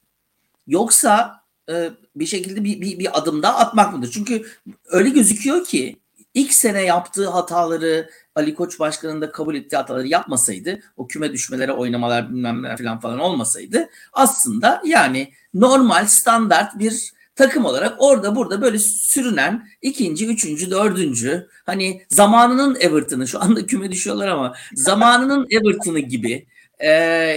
Yoksa 0.68 1.37
e, 1.70 1.90
bir 2.16 2.26
şekilde 2.26 2.64
bir, 2.64 2.82
bir, 2.82 3.00
bir 3.00 3.18
adım 3.18 3.44
daha 3.44 3.58
atmak 3.58 3.94
mıdır? 3.94 4.12
Çünkü 4.14 4.46
öyle 4.86 5.10
gözüküyor 5.10 5.66
ki 5.66 6.00
ilk 6.34 6.54
sene 6.54 6.82
yaptığı 6.82 7.30
hataları 7.30 8.10
Ali 8.36 8.56
Koç 8.56 8.80
Başkanı'nın 8.80 9.22
da 9.22 9.32
kabul 9.32 9.56
ettiği 9.56 9.76
hataları 9.76 10.08
yapmasaydı 10.08 10.80
o 10.98 11.08
küme 11.08 11.34
düşmelere 11.34 11.72
oynamalar 11.72 12.30
bilmem 12.30 12.64
ne 12.64 12.78
falan 12.78 13.00
falan 13.00 13.20
olmasaydı 13.20 13.90
aslında 14.14 14.82
yani 14.86 15.32
normal 15.54 16.06
standart 16.06 16.80
bir 16.80 17.12
takım 17.36 17.66
olarak 17.66 17.96
orada 18.00 18.36
burada 18.36 18.62
böyle 18.62 18.80
sürünen 18.80 19.68
ikinci, 19.82 20.28
üçüncü, 20.28 20.72
dördüncü 20.72 21.48
hani 21.66 22.06
zamanının 22.10 22.78
Everton'ı 22.80 23.28
şu 23.28 23.42
anda 23.42 23.66
küme 23.66 23.92
düşüyorlar 23.92 24.28
ama 24.28 24.54
zamanının 24.74 25.48
Everton'ı 25.50 26.00
gibi 26.00 26.48
e, 26.80 26.90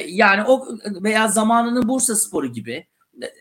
yani 0.08 0.44
o 0.46 0.68
veya 0.84 1.28
zamanının 1.28 1.88
Bursa 1.88 2.16
Sporu 2.16 2.52
gibi 2.52 2.86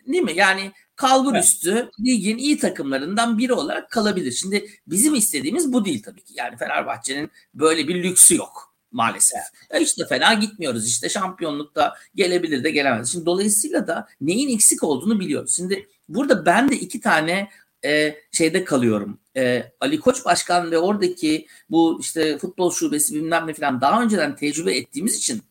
değil 0.08 0.24
mi? 0.24 0.34
Yani 0.36 0.72
kalbur 0.96 1.34
evet. 1.34 1.44
üstü 1.44 1.92
ligin 2.06 2.38
iyi 2.38 2.58
takımlarından 2.58 3.38
biri 3.38 3.54
olarak 3.54 3.92
kalabilir. 3.92 4.32
Şimdi 4.32 4.70
bizim 4.88 5.16
istediğimiz 5.16 5.74
bu 5.74 5.86
değil 5.86 6.04
tabii 6.04 6.24
ki. 6.24 6.34
Yani 6.38 6.58
Fenerbahçe'nin 6.58 7.32
böyle 7.54 7.88
bir 7.88 8.04
lüksü 8.04 8.36
yok 8.36 8.76
maalesef. 8.92 9.42
Ya 9.74 9.80
işte 9.80 10.06
fena 10.06 10.34
gitmiyoruz 10.34 10.88
işte 10.88 11.10
şampiyonlukta 11.10 11.96
gelebilir 12.16 12.64
de 12.64 12.72
gelemez. 12.72 13.12
Şimdi 13.12 13.26
dolayısıyla 13.26 13.88
da 13.88 14.08
neyin 14.22 14.56
eksik 14.56 14.84
olduğunu 14.84 15.20
biliyoruz. 15.20 15.56
Şimdi 15.56 15.88
burada 16.10 16.46
ben 16.46 16.72
de 16.72 16.76
iki 16.76 17.02
tane 17.02 17.50
e, 17.86 18.16
şeyde 18.32 18.64
kalıyorum. 18.64 19.20
E, 19.38 19.72
Ali 19.80 20.00
Koç 20.00 20.26
Başkan 20.26 20.72
ve 20.72 20.78
oradaki 20.78 21.48
bu 21.70 21.98
işte 22.02 22.38
futbol 22.38 22.72
şubesi 22.72 23.16
bilmem 23.16 23.48
ne 23.48 23.54
falan 23.54 23.82
daha 23.82 24.04
önceden 24.04 24.36
tecrübe 24.36 24.76
ettiğimiz 24.76 25.18
için 25.18 25.42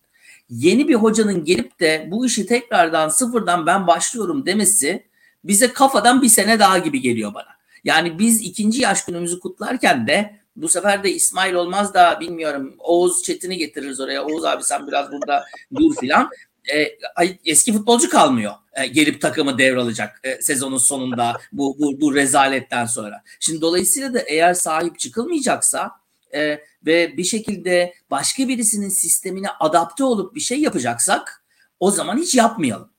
yeni 0.50 0.88
bir 0.88 0.94
hocanın 0.94 1.44
gelip 1.44 1.80
de 1.80 2.08
bu 2.10 2.26
işi 2.26 2.46
tekrardan 2.46 3.08
sıfırdan 3.08 3.66
ben 3.66 3.86
başlıyorum 3.86 4.46
demesi 4.46 5.06
bize 5.44 5.72
kafadan 5.72 6.22
bir 6.22 6.28
sene 6.28 6.58
daha 6.58 6.78
gibi 6.78 7.00
geliyor 7.00 7.34
bana. 7.34 7.58
Yani 7.84 8.18
biz 8.18 8.42
ikinci 8.42 8.82
yaş 8.82 9.04
günümüzü 9.04 9.40
kutlarken 9.40 10.06
de 10.06 10.38
bu 10.56 10.68
sefer 10.68 11.04
de 11.04 11.12
İsmail 11.12 11.54
olmaz 11.54 11.94
da 11.94 12.20
bilmiyorum 12.20 12.74
Oğuz 12.78 13.22
Çetin'i 13.22 13.56
getiririz 13.58 14.00
oraya. 14.00 14.24
Oğuz 14.24 14.44
abi 14.44 14.62
sen 14.62 14.86
biraz 14.86 15.12
burada 15.12 15.44
dur 15.76 15.94
filan. 16.00 16.30
e, 16.74 16.98
eski 17.44 17.72
futbolcu 17.72 18.10
kalmıyor 18.10 18.52
e, 18.72 18.86
gelip 18.86 19.20
takımı 19.20 19.58
devralacak 19.58 20.20
e, 20.24 20.42
sezonun 20.42 20.78
sonunda 20.78 21.40
bu, 21.52 21.76
bu 21.78 22.00
bu 22.00 22.14
rezaletten 22.14 22.86
sonra. 22.86 23.22
Şimdi 23.40 23.60
dolayısıyla 23.60 24.14
da 24.14 24.20
eğer 24.20 24.54
sahip 24.54 24.98
çıkılmayacaksa 24.98 25.90
e, 26.34 26.60
ve 26.86 27.16
bir 27.16 27.24
şekilde 27.24 27.94
başka 28.10 28.48
birisinin 28.48 28.88
sistemine 28.88 29.48
adapte 29.50 30.04
olup 30.04 30.34
bir 30.34 30.40
şey 30.40 30.60
yapacaksak 30.60 31.44
o 31.80 31.90
zaman 31.90 32.18
hiç 32.18 32.34
yapmayalım. 32.34 32.90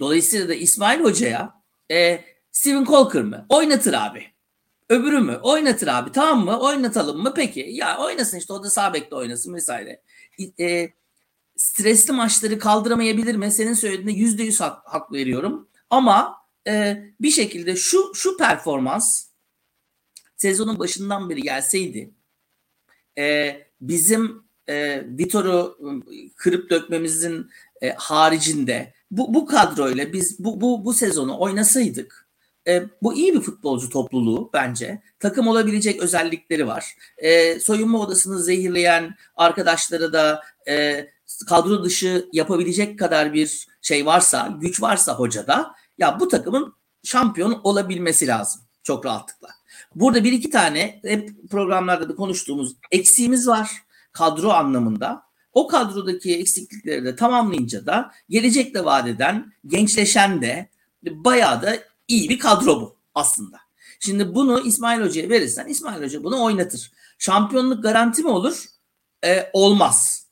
Dolayısıyla 0.00 0.48
da 0.48 0.54
İsmail 0.54 1.00
Hoca'ya 1.00 1.62
e, 1.90 2.24
Steven 2.50 2.84
Colker 2.84 3.22
mı? 3.22 3.46
Oynatır 3.48 3.92
abi. 3.92 4.26
Öbürü 4.88 5.18
mü? 5.18 5.36
Oynatır 5.42 5.86
abi. 5.86 6.12
Tamam 6.12 6.44
mı? 6.44 6.60
Oynatalım 6.60 7.22
mı? 7.22 7.32
Peki. 7.36 7.66
Ya 7.70 7.98
oynasın 7.98 8.38
işte 8.38 8.52
o 8.52 8.62
da 8.62 8.70
sağ 8.70 8.94
bekte 8.94 9.16
oynasın 9.16 9.54
vesaire. 9.54 10.02
E, 10.60 10.90
stresli 11.56 12.12
maçları 12.12 12.58
kaldıramayabilir 12.58 13.34
mi? 13.34 13.50
Senin 13.50 13.74
söylediğine 13.74 14.12
yüzde 14.12 14.42
yüz 14.42 14.60
hak, 14.60 14.82
hak 14.84 15.12
veriyorum. 15.12 15.68
Ama 15.90 16.36
e, 16.66 17.04
bir 17.20 17.30
şekilde 17.30 17.76
şu 17.76 18.14
şu 18.14 18.36
performans 18.36 19.26
sezonun 20.36 20.78
başından 20.78 21.30
beri 21.30 21.42
gelseydi 21.42 22.14
e, 23.18 23.56
bizim 23.80 24.42
e, 24.68 25.04
Vitor'u 25.18 25.78
kırıp 26.36 26.70
dökmemizin 26.70 27.50
e, 27.82 27.90
haricinde 27.90 28.92
bu, 29.10 29.34
bu 29.34 29.46
kadroyla 29.46 30.12
biz 30.12 30.38
bu, 30.38 30.60
bu, 30.60 30.84
bu 30.84 30.92
sezonu 30.94 31.40
oynasaydık 31.40 32.30
e, 32.68 32.84
bu 33.02 33.14
iyi 33.14 33.34
bir 33.34 33.40
futbolcu 33.40 33.90
topluluğu 33.90 34.50
bence. 34.52 35.02
Takım 35.18 35.48
olabilecek 35.48 36.02
özellikleri 36.02 36.66
var. 36.66 36.96
E, 37.18 37.60
soyunma 37.60 38.00
odasını 38.00 38.42
zehirleyen 38.42 39.14
arkadaşları 39.36 40.12
da 40.12 40.42
e, 40.68 41.06
kadro 41.48 41.84
dışı 41.84 42.28
yapabilecek 42.32 42.98
kadar 42.98 43.34
bir 43.34 43.66
şey 43.82 44.06
varsa, 44.06 44.58
güç 44.60 44.82
varsa 44.82 45.14
hocada 45.14 45.74
ya 45.98 46.20
bu 46.20 46.28
takımın 46.28 46.74
şampiyon 47.04 47.60
olabilmesi 47.64 48.26
lazım 48.26 48.62
çok 48.82 49.06
rahatlıkla. 49.06 49.48
Burada 49.94 50.24
bir 50.24 50.32
iki 50.32 50.50
tane 50.50 51.00
hep 51.04 51.50
programlarda 51.50 52.08
da 52.08 52.14
konuştuğumuz 52.14 52.76
eksiğimiz 52.90 53.48
var 53.48 53.70
kadro 54.12 54.50
anlamında. 54.50 55.22
O 55.52 55.68
kadrodaki 55.68 56.36
eksiklikleri 56.36 57.04
de 57.04 57.16
tamamlayınca 57.16 57.86
da 57.86 58.12
gelecekte 58.28 58.84
vadeden 58.84 59.52
gençleşen 59.66 60.42
de 60.42 60.68
bayağı 61.02 61.62
da 61.62 61.76
iyi 62.08 62.28
bir 62.28 62.38
kadro 62.38 62.80
bu 62.80 62.96
aslında. 63.14 63.56
Şimdi 64.00 64.34
bunu 64.34 64.60
İsmail 64.60 65.00
Hoca'ya 65.00 65.28
verirsen 65.28 65.66
İsmail 65.66 66.02
Hoca 66.02 66.24
bunu 66.24 66.42
oynatır. 66.42 66.92
Şampiyonluk 67.18 67.82
garanti 67.82 68.22
mi 68.22 68.28
olur? 68.28 68.64
Ee, 69.24 69.50
olmaz. 69.52 70.26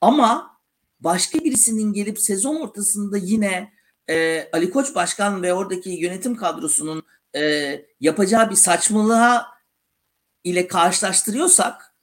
Ama 0.00 0.56
başka 1.00 1.38
birisinin 1.38 1.92
gelip 1.92 2.20
sezon 2.20 2.56
ortasında 2.56 3.18
yine 3.18 3.72
e, 4.08 4.48
Ali 4.52 4.70
Koç 4.70 4.94
Başkan 4.94 5.42
ve 5.42 5.54
oradaki 5.54 5.90
yönetim 5.90 6.36
kadrosunun 6.36 7.02
e, 7.36 7.74
yapacağı 8.00 8.50
bir 8.50 8.56
saçmalığa 8.56 9.46
ile 10.44 10.66
karşılaştırıyorsak 10.66 11.94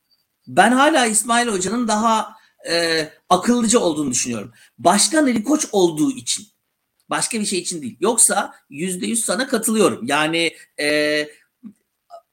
ben 0.47 0.71
hala 0.71 1.05
İsmail 1.05 1.47
Hoca'nın 1.47 1.87
daha 1.87 2.35
e, 2.69 3.09
akıllıca 3.29 3.79
olduğunu 3.79 4.11
düşünüyorum. 4.11 4.53
Başkan 4.77 5.23
Ali 5.23 5.43
Koç 5.43 5.67
olduğu 5.71 6.11
için. 6.11 6.47
Başka 7.09 7.39
bir 7.39 7.45
şey 7.45 7.59
için 7.59 7.81
değil. 7.81 7.97
Yoksa 7.99 8.55
yüzde 8.69 9.05
yüz 9.05 9.25
sana 9.25 9.47
katılıyorum. 9.47 10.07
Yani 10.07 10.55
e, 10.79 11.27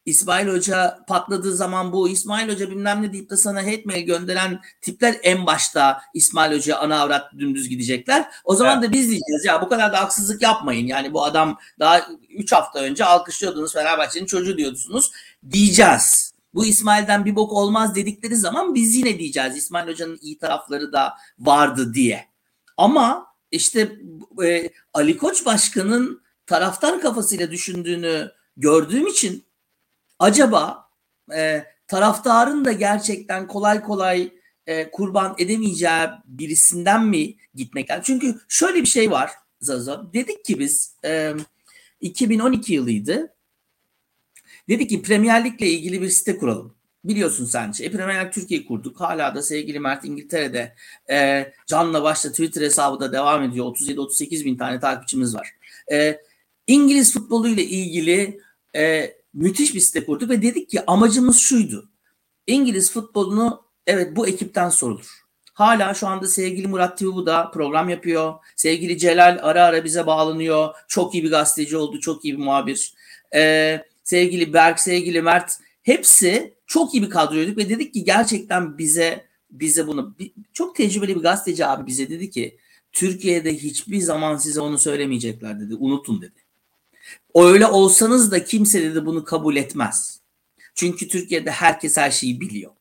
İsmail 0.05 0.49
Hoca 0.49 1.05
patladığı 1.09 1.57
zaman 1.57 1.93
bu 1.93 2.09
İsmail 2.09 2.53
Hoca 2.53 2.71
bilmem 2.71 3.03
ne 3.03 3.12
deyip 3.12 3.31
de 3.31 3.37
sana 3.37 3.62
hate 3.62 3.83
mail 3.85 4.07
gönderen 4.07 4.61
tipler 4.81 5.17
en 5.23 5.47
başta 5.47 6.01
İsmail 6.14 6.57
Hoca 6.57 6.77
ana 6.77 7.01
avrat 7.01 7.33
dümdüz 7.38 7.69
gidecekler. 7.69 8.27
O 8.45 8.55
zaman 8.55 8.79
evet. 8.79 8.88
da 8.88 8.93
biz 8.93 9.11
diyeceğiz 9.11 9.45
ya 9.45 9.62
bu 9.62 9.69
kadar 9.69 9.93
da 9.93 10.01
haksızlık 10.01 10.43
yapmayın. 10.43 10.87
Yani 10.87 11.12
bu 11.12 11.25
adam 11.25 11.59
daha 11.79 12.07
3 12.29 12.53
hafta 12.53 12.79
önce 12.79 13.05
alkışlıyordunuz 13.05 13.73
Fenerbahçe'nin 13.73 14.27
çocuğu 14.27 14.57
diyordunuz 14.57 15.12
diyeceğiz. 15.51 16.35
Bu 16.55 16.67
İsmail'den 16.67 17.25
bir 17.25 17.37
bok 17.37 17.53
olmaz 17.53 17.95
dedikleri 17.95 18.37
zaman 18.37 18.75
biz 18.75 18.95
yine 18.95 19.19
diyeceğiz 19.19 19.57
İsmail 19.57 19.88
Hoca'nın 19.88 20.19
iyi 20.23 20.38
tarafları 20.38 20.93
da 20.93 21.14
vardı 21.38 21.95
diye. 21.95 22.29
Ama 22.77 23.27
işte 23.51 23.97
e, 24.45 24.71
Ali 24.95 25.19
Koç 25.19 25.47
Başkan'ın 25.47 26.23
taraftar 26.47 27.01
kafasıyla 27.01 27.51
düşündüğünü 27.51 28.31
gördüğüm 28.57 29.07
için 29.07 29.45
acaba 30.18 30.88
e, 31.37 31.64
taraftarın 31.88 32.64
da 32.64 32.72
gerçekten 32.72 33.46
kolay 33.46 33.83
kolay 33.83 34.33
e, 34.66 34.90
kurban 34.90 35.35
edemeyeceği 35.38 36.09
birisinden 36.24 37.07
mi 37.07 37.37
gitmek 37.55 37.90
lazım? 37.90 38.03
Çünkü 38.07 38.40
şöyle 38.48 38.81
bir 38.81 38.87
şey 38.87 39.11
var 39.11 39.31
Zazo. 39.61 40.12
Dedik 40.12 40.44
ki 40.44 40.59
biz 40.59 40.96
e, 41.05 41.33
2012 42.00 42.72
yılıydı. 42.72 43.35
Dedik 44.68 44.90
ki 44.90 45.03
Premier 45.03 45.44
Lig'le 45.44 45.61
ilgili 45.66 46.03
bir 46.03 46.09
site 46.09 46.38
kuralım. 46.38 46.74
Biliyorsun 47.05 47.44
sen 47.44 47.72
şey. 47.72 47.90
Premier 47.90 48.27
Lig 48.27 48.33
Türkiye 48.33 48.64
kurduk. 48.64 49.00
Hala 49.00 49.35
da 49.35 49.42
sevgili 49.42 49.81
Mert 49.81 50.05
İngiltere'de 50.05 50.74
e, 51.11 51.46
canla 51.66 52.03
başla 52.03 52.31
Twitter 52.31 52.62
hesabı 52.62 53.00
da 53.00 53.12
devam 53.12 53.42
ediyor. 53.42 53.66
37-38 53.66 54.44
bin 54.44 54.57
tane 54.57 54.81
takipçimiz 54.81 55.35
var. 55.35 55.50
E, 55.92 56.20
İngiliz 56.66 57.14
futbolu 57.14 57.48
ile 57.48 57.64
ilgili 57.64 58.40
e, 58.77 59.14
müthiş 59.35 59.75
bir 59.75 59.81
site 59.81 60.05
kurduk 60.05 60.31
ve 60.31 60.42
dedik 60.42 60.70
ki 60.70 60.87
amacımız 60.87 61.38
şuydu. 61.38 61.90
İngiliz 62.47 62.92
futbolunu 62.92 63.62
evet 63.87 64.16
bu 64.16 64.29
ekipten 64.29 64.68
sorulur. 64.68 65.25
Hala 65.55 65.94
şu 65.94 66.07
anda 66.07 66.29
sevgili 66.29 66.68
Murat 66.68 66.99
Tivu 66.99 67.27
da 67.27 67.51
program 67.51 67.88
yapıyor. 67.88 68.35
Sevgili 68.57 68.99
Celal 68.99 69.38
ara 69.42 69.64
ara 69.64 69.85
bize 69.85 70.07
bağlanıyor. 70.07 70.75
Çok 70.88 71.14
iyi 71.14 71.25
bir 71.25 71.31
gazeteci 71.31 71.77
oldu, 71.77 72.01
çok 72.01 72.25
iyi 72.25 72.38
bir 72.38 72.42
muhabir. 72.42 72.94
Ee, 73.35 73.85
sevgili 74.05 74.53
Berk, 74.53 74.81
sevgili 74.81 75.23
Mert 75.23 75.59
hepsi 75.83 76.55
çok 76.66 76.94
iyi 76.94 77.03
bir 77.03 77.11
kadroyduk 77.11 77.59
ve 77.59 77.68
dedik 77.68 77.94
ki 77.94 78.05
gerçekten 78.05 78.79
bize 78.79 79.27
bize 79.51 79.87
bunu 79.87 80.16
çok 80.53 80.77
tecrübeli 80.77 81.16
bir 81.16 81.20
gazeteci 81.20 81.66
abi 81.66 81.87
bize 81.87 82.11
dedi 82.11 82.31
ki 82.31 82.59
Türkiye'de 82.92 83.55
hiçbir 83.55 84.01
zaman 84.01 84.37
size 84.37 84.61
onu 84.61 84.79
söylemeyecekler 84.79 85.61
dedi. 85.61 85.75
Unutun 85.75 86.23
dedi. 86.23 86.43
Öyle 87.35 87.67
olsanız 87.67 88.31
da 88.31 88.45
kimse 88.45 88.83
dedi 88.83 89.07
bunu 89.07 89.25
kabul 89.25 89.57
etmez. 89.57 90.21
Çünkü 90.75 91.09
Türkiye'de 91.09 91.51
herkes 91.51 91.97
her 91.97 92.11
şeyi 92.11 92.40
biliyor. 92.40 92.73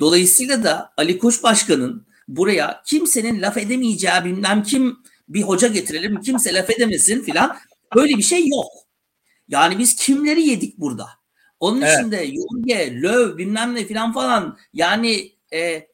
Dolayısıyla 0.00 0.64
da 0.64 0.92
Ali 0.96 1.18
Koç 1.18 1.42
Başkan'ın 1.42 2.06
buraya 2.28 2.82
kimsenin 2.86 3.42
laf 3.42 3.56
edemeyeceği 3.56 4.24
bilmem 4.24 4.62
kim 4.62 4.98
bir 5.28 5.42
hoca 5.42 5.68
getirelim 5.68 6.20
kimse 6.20 6.54
laf 6.54 6.70
edemesin 6.70 7.22
filan 7.22 7.56
böyle 7.94 8.16
bir 8.16 8.22
şey 8.22 8.48
yok. 8.48 8.70
Yani 9.48 9.78
biz 9.78 9.96
kimleri 9.96 10.42
yedik 10.42 10.78
burada? 10.78 11.08
Onun 11.60 11.82
evet. 11.82 11.98
için 11.98 12.10
de 12.12 12.16
Yonge, 12.16 13.02
Löv 13.02 13.38
bilmem 13.38 13.74
ne 13.74 13.86
filan 13.86 14.12
falan 14.12 14.58
yani 14.72 15.32
e, 15.52 15.88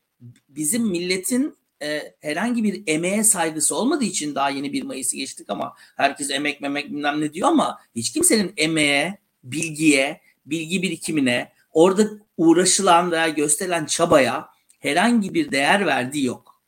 bizim 0.48 0.82
milletin 0.82 1.56
e, 1.82 2.14
herhangi 2.20 2.64
bir 2.64 2.82
emeğe 2.86 3.24
saygısı 3.24 3.76
olmadığı 3.76 4.04
için 4.04 4.34
daha 4.34 4.50
yeni 4.50 4.72
bir 4.72 4.82
Mayıs'ı 4.82 5.16
geçtik 5.16 5.50
ama 5.50 5.74
herkes 5.96 6.30
emek 6.30 6.60
memek 6.60 6.90
bilmem 6.90 7.20
ne 7.20 7.32
diyor 7.32 7.48
ama 7.48 7.78
hiç 7.96 8.12
kimsenin 8.12 8.52
emeğe, 8.56 9.18
bilgiye, 9.44 10.20
bilgi 10.46 10.82
birikimine, 10.82 11.52
orada 11.72 12.10
uğraşılan 12.36 13.10
veya 13.10 13.28
gösterilen 13.28 13.86
çabaya 13.86 14.48
herhangi 14.80 15.34
bir 15.34 15.52
değer 15.52 15.86
verdiği 15.86 16.24
yok. 16.24 16.62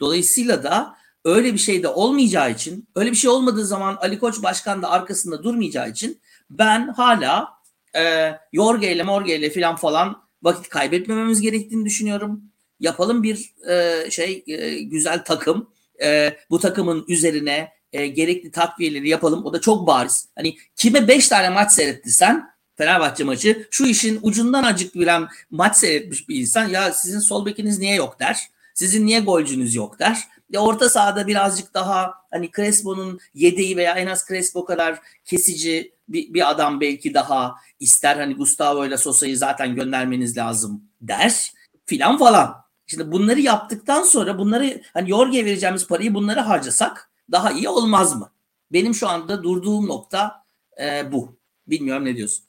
Dolayısıyla 0.00 0.62
da 0.62 0.96
öyle 1.24 1.52
bir 1.52 1.58
şey 1.58 1.82
de 1.82 1.88
olmayacağı 1.88 2.50
için, 2.50 2.88
öyle 2.94 3.10
bir 3.10 3.16
şey 3.16 3.30
olmadığı 3.30 3.66
zaman 3.66 3.96
Ali 4.00 4.18
Koç 4.18 4.42
Başkan 4.42 4.82
da 4.82 4.90
arkasında 4.90 5.42
durmayacağı 5.42 5.90
için 5.90 6.20
ben 6.50 6.88
hala 6.88 7.48
e, 7.96 8.32
Yorge 8.52 8.92
ile 8.92 9.02
Morge 9.02 9.38
ile 9.38 9.50
falan 9.50 9.76
falan 9.76 10.22
vakit 10.42 10.68
kaybetmememiz 10.68 11.40
gerektiğini 11.40 11.84
düşünüyorum 11.84 12.42
yapalım 12.80 13.22
bir 13.22 13.54
e, 13.68 14.10
şey 14.10 14.44
e, 14.46 14.80
güzel 14.82 15.24
takım. 15.24 15.70
E, 16.02 16.36
bu 16.50 16.60
takımın 16.60 17.04
üzerine 17.08 17.72
e, 17.92 18.06
gerekli 18.06 18.50
takviyeleri 18.50 19.08
yapalım. 19.08 19.44
O 19.44 19.52
da 19.52 19.60
çok 19.60 19.86
bariz. 19.86 20.28
Hani 20.36 20.56
kime 20.76 21.08
5 21.08 21.28
tane 21.28 21.48
maç 21.48 21.72
seyrettirsen 21.72 22.56
Fenerbahçe 22.76 23.24
maçı 23.24 23.68
şu 23.70 23.86
işin 23.86 24.18
ucundan 24.22 24.62
acık 24.64 24.94
bilen 24.94 25.28
maç 25.50 25.76
seyretmiş 25.76 26.28
bir 26.28 26.40
insan 26.40 26.68
ya 26.68 26.92
sizin 26.92 27.18
sol 27.18 27.46
bekiniz 27.46 27.78
niye 27.78 27.94
yok 27.94 28.20
der. 28.20 28.40
Sizin 28.74 29.06
niye 29.06 29.20
golcünüz 29.20 29.74
yok 29.74 29.98
der. 29.98 30.18
Ya 30.50 30.60
orta 30.60 30.88
sahada 30.88 31.26
birazcık 31.26 31.74
daha 31.74 32.14
hani 32.30 32.50
Crespo'nun 32.56 33.20
yedeği 33.34 33.76
veya 33.76 33.94
en 33.94 34.06
az 34.06 34.24
Crespo 34.28 34.64
kadar 34.64 35.00
kesici 35.24 35.92
bir, 36.08 36.34
bir 36.34 36.50
adam 36.50 36.80
belki 36.80 37.14
daha 37.14 37.54
ister. 37.80 38.16
Hani 38.16 38.34
Gustavo 38.34 38.86
ile 38.86 38.96
Sosa'yı 38.96 39.38
zaten 39.38 39.74
göndermeniz 39.74 40.36
lazım 40.36 40.84
der 41.00 41.52
filan 41.86 42.18
falan. 42.18 42.65
Şimdi 42.86 43.12
bunları 43.12 43.40
yaptıktan 43.40 44.02
sonra 44.02 44.38
bunları 44.38 44.82
hani 44.92 45.10
Yorge'ye 45.10 45.44
vereceğimiz 45.44 45.86
parayı 45.86 46.14
bunları 46.14 46.40
harcasak 46.40 47.10
daha 47.32 47.52
iyi 47.52 47.68
olmaz 47.68 48.16
mı? 48.16 48.32
Benim 48.72 48.94
şu 48.94 49.08
anda 49.08 49.42
durduğum 49.42 49.88
nokta 49.88 50.44
e, 50.80 51.12
bu. 51.12 51.38
Bilmiyorum 51.66 52.04
ne 52.04 52.16
diyorsun? 52.16 52.44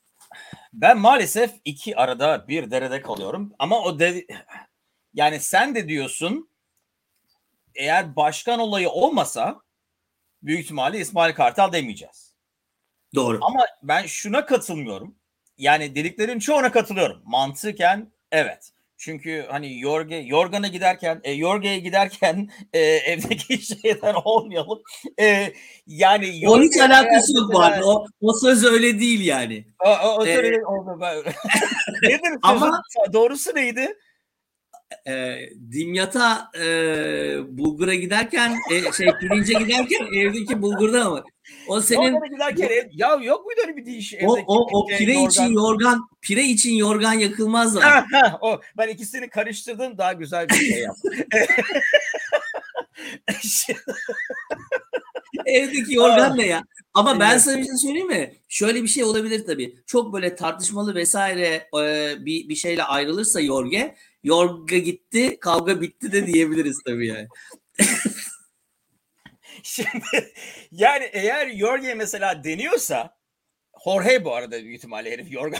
Ben 0.74 0.98
maalesef 0.98 1.54
iki 1.66 1.98
arada 1.98 2.48
bir 2.48 2.72
derede 2.72 3.02
kalıyorum. 3.02 3.54
Ama 3.60 3.82
o 3.82 4.00
de 4.00 4.28
yani 5.14 5.40
sen 5.40 5.76
de 5.76 5.88
diyorsun 5.88 6.50
eğer 7.76 8.16
başkan 8.16 8.60
olayı 8.60 8.90
olmasa 8.90 9.62
büyük 10.44 10.64
ihtimalle 10.64 11.00
İsmail 11.00 11.34
Kartal 11.34 11.74
demeyeceğiz. 11.74 12.34
Doğru. 13.16 13.40
Ama 13.42 13.66
ben 13.84 14.06
şuna 14.06 14.46
katılmıyorum. 14.46 15.16
Yani 15.58 15.96
dediklerin 15.96 16.40
çoğuna 16.40 16.72
katılıyorum. 16.72 17.22
Mantıken 17.26 18.12
evet. 18.32 18.72
Çünkü 18.98 19.46
hani 19.50 19.80
Yorge, 19.80 20.16
Yorgan'a 20.16 20.68
giderken, 20.68 21.22
e, 21.24 21.32
Yorge'ye 21.32 21.80
giderken 21.80 22.50
e, 22.74 22.80
evdeki 22.82 23.58
şeyden 23.82 24.14
olmayalım. 24.26 24.80
E, 25.20 25.54
yani 25.88 26.42
Onun 26.48 26.64
hiç 26.64 26.78
Yorge 26.78 26.94
alakası 26.94 27.38
yok 27.38 27.54
bu 27.54 27.60
arada. 27.62 27.86
O, 27.88 28.06
o 28.22 28.34
söz 28.34 28.64
öyle 28.66 29.00
değil 29.00 29.26
yani. 29.26 29.66
O, 29.86 29.90
o, 29.90 30.18
o 30.18 30.26
Ee, 30.28 30.36
söyle- 30.36 30.66
o- 30.66 31.00
ben- 31.02 31.24
Nedir 32.04 32.32
ama- 32.42 32.82
doğrusu 33.14 33.56
neydi? 33.56 33.98
E, 35.08 35.36
Dimyat'a 35.72 36.52
e, 36.60 36.68
bulgura 37.58 37.96
giderken 37.96 38.58
e, 38.72 38.92
şey 38.92 39.08
pirince 39.20 39.54
giderken 39.54 40.06
evdeki 40.14 40.62
bulgurda 40.62 41.06
ama 41.06 41.24
o 41.68 41.82
senin 41.82 42.02
Yorgan'a 42.02 42.28
giderken 42.28 42.68
ev- 42.68 42.90
ya 42.92 43.20
yok 43.24 43.46
muydu 43.46 43.60
öyle 43.68 43.78
bir 43.78 43.86
değiş? 43.86 44.14
o, 44.14 44.18
evdeki 44.18 44.46
o, 44.48 44.80
o 44.80 44.88
pire 44.88 45.14
yorgan? 45.14 45.30
için 45.30 45.44
yorgan 45.44 46.10
pire 46.22 46.44
için 46.44 46.74
yorgan 46.74 47.14
yakılmaz 47.14 47.76
da. 47.76 48.06
O. 48.42 48.62
Ben 48.78 48.88
ikisini 48.88 49.30
karıştırdım 49.30 49.98
daha 49.98 50.14
güzel 50.14 50.50
bir 50.50 50.56
şey 50.56 50.80
yaptım. 50.80 51.14
Evdeki 55.46 55.94
yorgan 55.94 56.38
ne 56.38 56.46
ya? 56.46 56.64
Ama 56.94 57.20
ben 57.20 57.38
sana 57.38 57.58
bir 57.58 57.66
şey 57.66 57.76
söyleyeyim 57.76 58.08
mi? 58.08 58.34
Şöyle 58.48 58.84
bir 58.84 58.88
şey 58.88 59.04
olabilir 59.04 59.46
tabii. 59.46 59.76
Çok 59.86 60.14
böyle 60.14 60.36
tartışmalı 60.36 60.96
vesaire 60.96 61.70
e, 61.80 62.16
bir, 62.26 62.50
bir 62.50 62.56
şeyle 62.56 62.84
ayrılırsa 62.84 63.42
Yorge, 63.42 63.96
Yorga 64.28 64.78
gitti, 64.78 65.38
kavga 65.40 65.82
bitti 65.82 66.12
de 66.12 66.28
diyebiliriz 66.28 66.82
tabii 66.86 67.08
yani. 67.08 67.28
Şimdi 69.64 70.34
yani 70.72 71.10
eğer 71.14 71.58
Jorge 71.58 71.94
mesela 71.94 72.44
deniyorsa 72.44 73.18
Jorge 73.84 74.26
bu 74.26 74.36
arada 74.36 74.64
büyük 74.64 74.78
ihtimalle 74.78 75.12
herif 75.12 75.32
Yorgan 75.32 75.60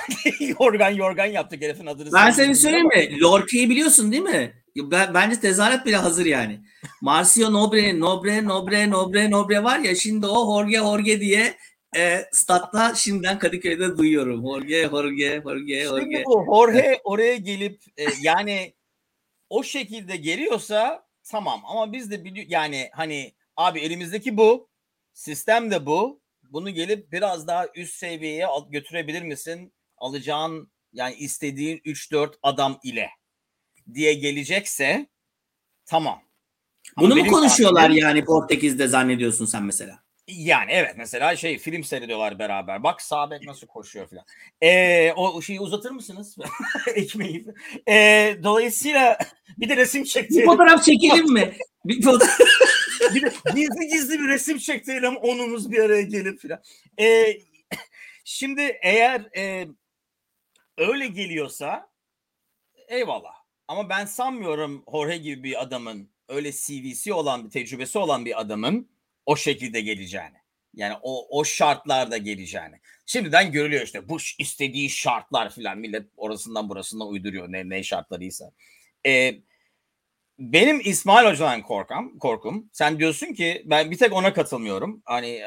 Yorgan 0.60 0.90
Yorgan 1.04 1.26
yaptık 1.26 1.62
herifin 1.62 1.86
adını. 1.86 2.14
Ben 2.14 2.32
seni 2.32 2.56
söyleyeyim 2.56 2.88
mi? 2.88 3.22
Lorca'yı 3.22 3.70
biliyorsun 3.70 4.12
değil 4.12 4.24
mi? 4.24 4.64
Ben, 4.78 5.14
bence 5.14 5.40
tezahürat 5.40 5.86
bile 5.86 5.96
hazır 5.98 6.26
yani. 6.26 6.62
Marcio 7.02 7.54
Nobre, 7.54 8.00
Nobre, 8.00 8.46
Nobre, 8.46 8.90
Nobre, 8.90 9.32
Nobre 9.32 9.64
var 9.64 9.80
ya 9.80 9.96
şimdi 9.96 10.26
o 10.28 10.46
Jorge, 10.46 10.78
Jorge 10.78 11.20
diye 11.20 11.58
e, 11.98 12.30
statta 12.32 12.96
şimdiden 12.96 13.40
Kadıköy'de 13.40 13.98
duyuyorum. 13.98 14.42
Jorge, 14.42 14.88
Jorge, 14.90 15.42
Jorge, 15.44 15.84
Jorge. 15.84 16.02
Şimdi 16.02 16.24
bu 16.26 16.46
Jorge 16.46 17.02
oraya 17.04 17.36
gelip 17.36 17.84
e, 17.98 18.06
yani 18.22 18.74
o 19.50 19.64
şekilde 19.64 20.16
geliyorsa 20.16 21.08
tamam 21.24 21.62
ama 21.66 21.94
biz 21.94 22.12
de 22.12 22.26
biliyor 22.26 22.46
yani 22.50 22.90
hani 22.94 23.34
abi 23.56 23.80
elimizdeki 23.80 24.38
bu 24.38 24.70
sistem 25.14 25.72
de 25.72 25.86
bu 25.86 26.22
bunu 26.52 26.70
gelip 26.70 27.12
biraz 27.12 27.48
daha 27.48 27.68
üst 27.76 27.96
seviyeye 27.96 28.48
götürebilir 28.70 29.22
misin 29.22 29.74
alacağın 29.98 30.72
yani 30.94 31.16
istediğin 31.16 31.78
3-4 31.78 32.34
adam 32.44 32.80
ile 32.84 33.10
diye 33.94 34.14
gelecekse 34.14 35.08
tamam. 35.86 36.22
Ama 36.96 37.06
Bunu 37.08 37.16
mu 37.16 37.22
benim 37.22 37.32
konuşuyorlar 37.32 37.82
tahminim- 37.90 38.02
yani 38.02 38.26
Portekiz'de 38.26 38.88
zannediyorsun 38.88 39.46
sen 39.46 39.64
mesela? 39.64 40.07
Yani 40.28 40.72
evet 40.72 40.94
mesela 40.98 41.36
şey 41.36 41.58
film 41.58 41.84
seyrediyorlar 41.84 42.40
beraber. 42.40 42.84
Bak 42.84 43.02
sağ 43.02 43.32
bek 43.32 43.44
nasıl 43.44 43.68
koşuyor 43.68 44.08
falan. 44.08 44.26
Ee, 44.62 45.14
o 45.16 45.42
şeyi 45.42 45.60
uzatır 45.60 45.92
mısınız? 45.92 46.38
Ekmeği. 46.96 47.46
Ee, 47.90 48.38
dolayısıyla 48.44 49.18
bir 49.58 49.70
de 49.70 49.78
resim 49.78 50.04
Bir 50.04 50.08
çektirelim. 50.08 50.46
fotoğraf 50.46 50.84
çekelim 50.84 51.34
mi? 51.34 51.54
Bir 51.86 52.02
fotoğraf. 52.02 52.40
bir 53.16 53.22
de 53.22 53.32
gizli 53.56 53.88
gizli 53.88 54.20
bir 54.20 54.28
resim 54.28 54.58
çektirelim 54.58 55.16
onumuz 55.16 55.72
bir 55.72 55.80
araya 55.80 56.02
gelip 56.02 56.42
falan. 56.42 56.62
Ee, 57.00 57.40
şimdi 58.24 58.78
eğer 58.82 59.22
e, 59.38 59.68
öyle 60.78 61.08
geliyorsa 61.08 61.90
eyvallah. 62.88 63.34
Ama 63.68 63.90
ben 63.90 64.06
sanmıyorum 64.06 64.84
Jorge 64.92 65.18
gibi 65.18 65.44
bir 65.44 65.62
adamın 65.62 66.10
öyle 66.30 66.52
CV'si 66.52 67.14
olan 67.14 67.46
bir 67.46 67.50
tecrübesi 67.50 67.98
olan 68.00 68.26
bir 68.26 68.42
adamın 68.42 68.90
o 69.28 69.36
şekilde 69.36 69.82
geleceğini. 69.82 70.38
Yani 70.74 70.96
o 71.02 71.40
o 71.40 71.44
şartlarda 71.44 72.18
geleceğini. 72.18 72.80
Şimdiden 73.06 73.52
görülüyor 73.52 73.82
işte 73.82 74.10
bu 74.10 74.18
istediği 74.40 74.90
şartlar 74.90 75.50
filan 75.50 75.78
millet 75.78 76.08
orasından 76.18 76.70
burasından 76.70 77.08
uyduruyor 77.08 77.52
ne 77.52 77.70
ne 77.70 77.84
şartlarıysa. 77.84 78.52
Ee, 79.06 79.36
benim 80.40 80.82
İsmail 80.84 81.28
Hoca'dan 81.28 81.62
korkam, 81.62 82.18
korkum. 82.20 82.70
Sen 82.74 83.00
diyorsun 83.00 83.34
ki 83.34 83.64
ben 83.66 83.92
bir 83.92 83.98
tek 83.98 84.14
ona 84.14 84.34
katılmıyorum. 84.34 85.02
Hani 85.06 85.42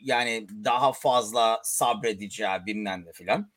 yani 0.00 0.46
daha 0.64 0.92
fazla 0.92 1.60
sabredeceği 1.64 2.66
bilmem 2.66 3.04
ne 3.06 3.12
filan. 3.12 3.52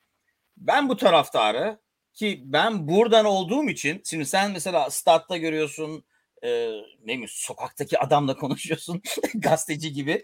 Ben 0.57 0.89
bu 0.89 0.97
taraftarı 0.97 1.79
ki 2.13 2.41
ben 2.45 2.87
buradan 2.87 3.25
olduğum 3.25 3.69
için 3.69 4.01
şimdi 4.05 4.25
sen 4.25 4.51
mesela 4.51 4.89
statta 4.89 5.37
görüyorsun 5.37 6.05
e, 6.43 6.71
ne 7.05 7.17
mi 7.17 7.25
sokaktaki 7.29 7.99
adamla 7.99 8.37
konuşuyorsun 8.37 9.01
gazeteci 9.35 9.93
gibi. 9.93 10.23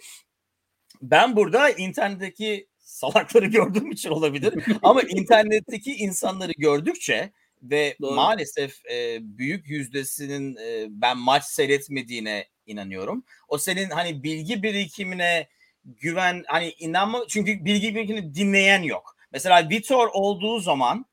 Ben 1.01 1.35
burada 1.35 1.69
internetteki 1.69 2.67
salakları 2.79 3.45
gördüğüm 3.57 3.91
için 3.91 4.09
olabilir 4.09 4.53
ama 4.83 5.01
internetteki 5.09 5.95
insanları 5.95 6.51
gördükçe 6.57 7.31
ve 7.61 7.95
Doğru. 8.01 8.15
maalesef 8.15 8.85
e, 8.91 9.17
büyük 9.21 9.69
yüzdesinin 9.69 10.55
e, 10.55 10.87
ben 10.89 11.17
maç 11.17 11.43
seyretmediğine 11.43 12.47
inanıyorum. 12.65 13.23
O 13.47 13.57
senin 13.57 13.89
hani 13.89 14.23
bilgi 14.23 14.63
birikimine 14.63 15.47
güven 15.85 16.43
hani 16.47 16.69
inanma 16.69 17.25
çünkü 17.27 17.65
bilgi 17.65 17.95
birikimini 17.95 18.35
dinleyen 18.35 18.83
yok. 18.83 19.15
Mesela 19.31 19.69
Vitor 19.69 20.09
olduğu 20.13 20.59
zaman 20.59 21.05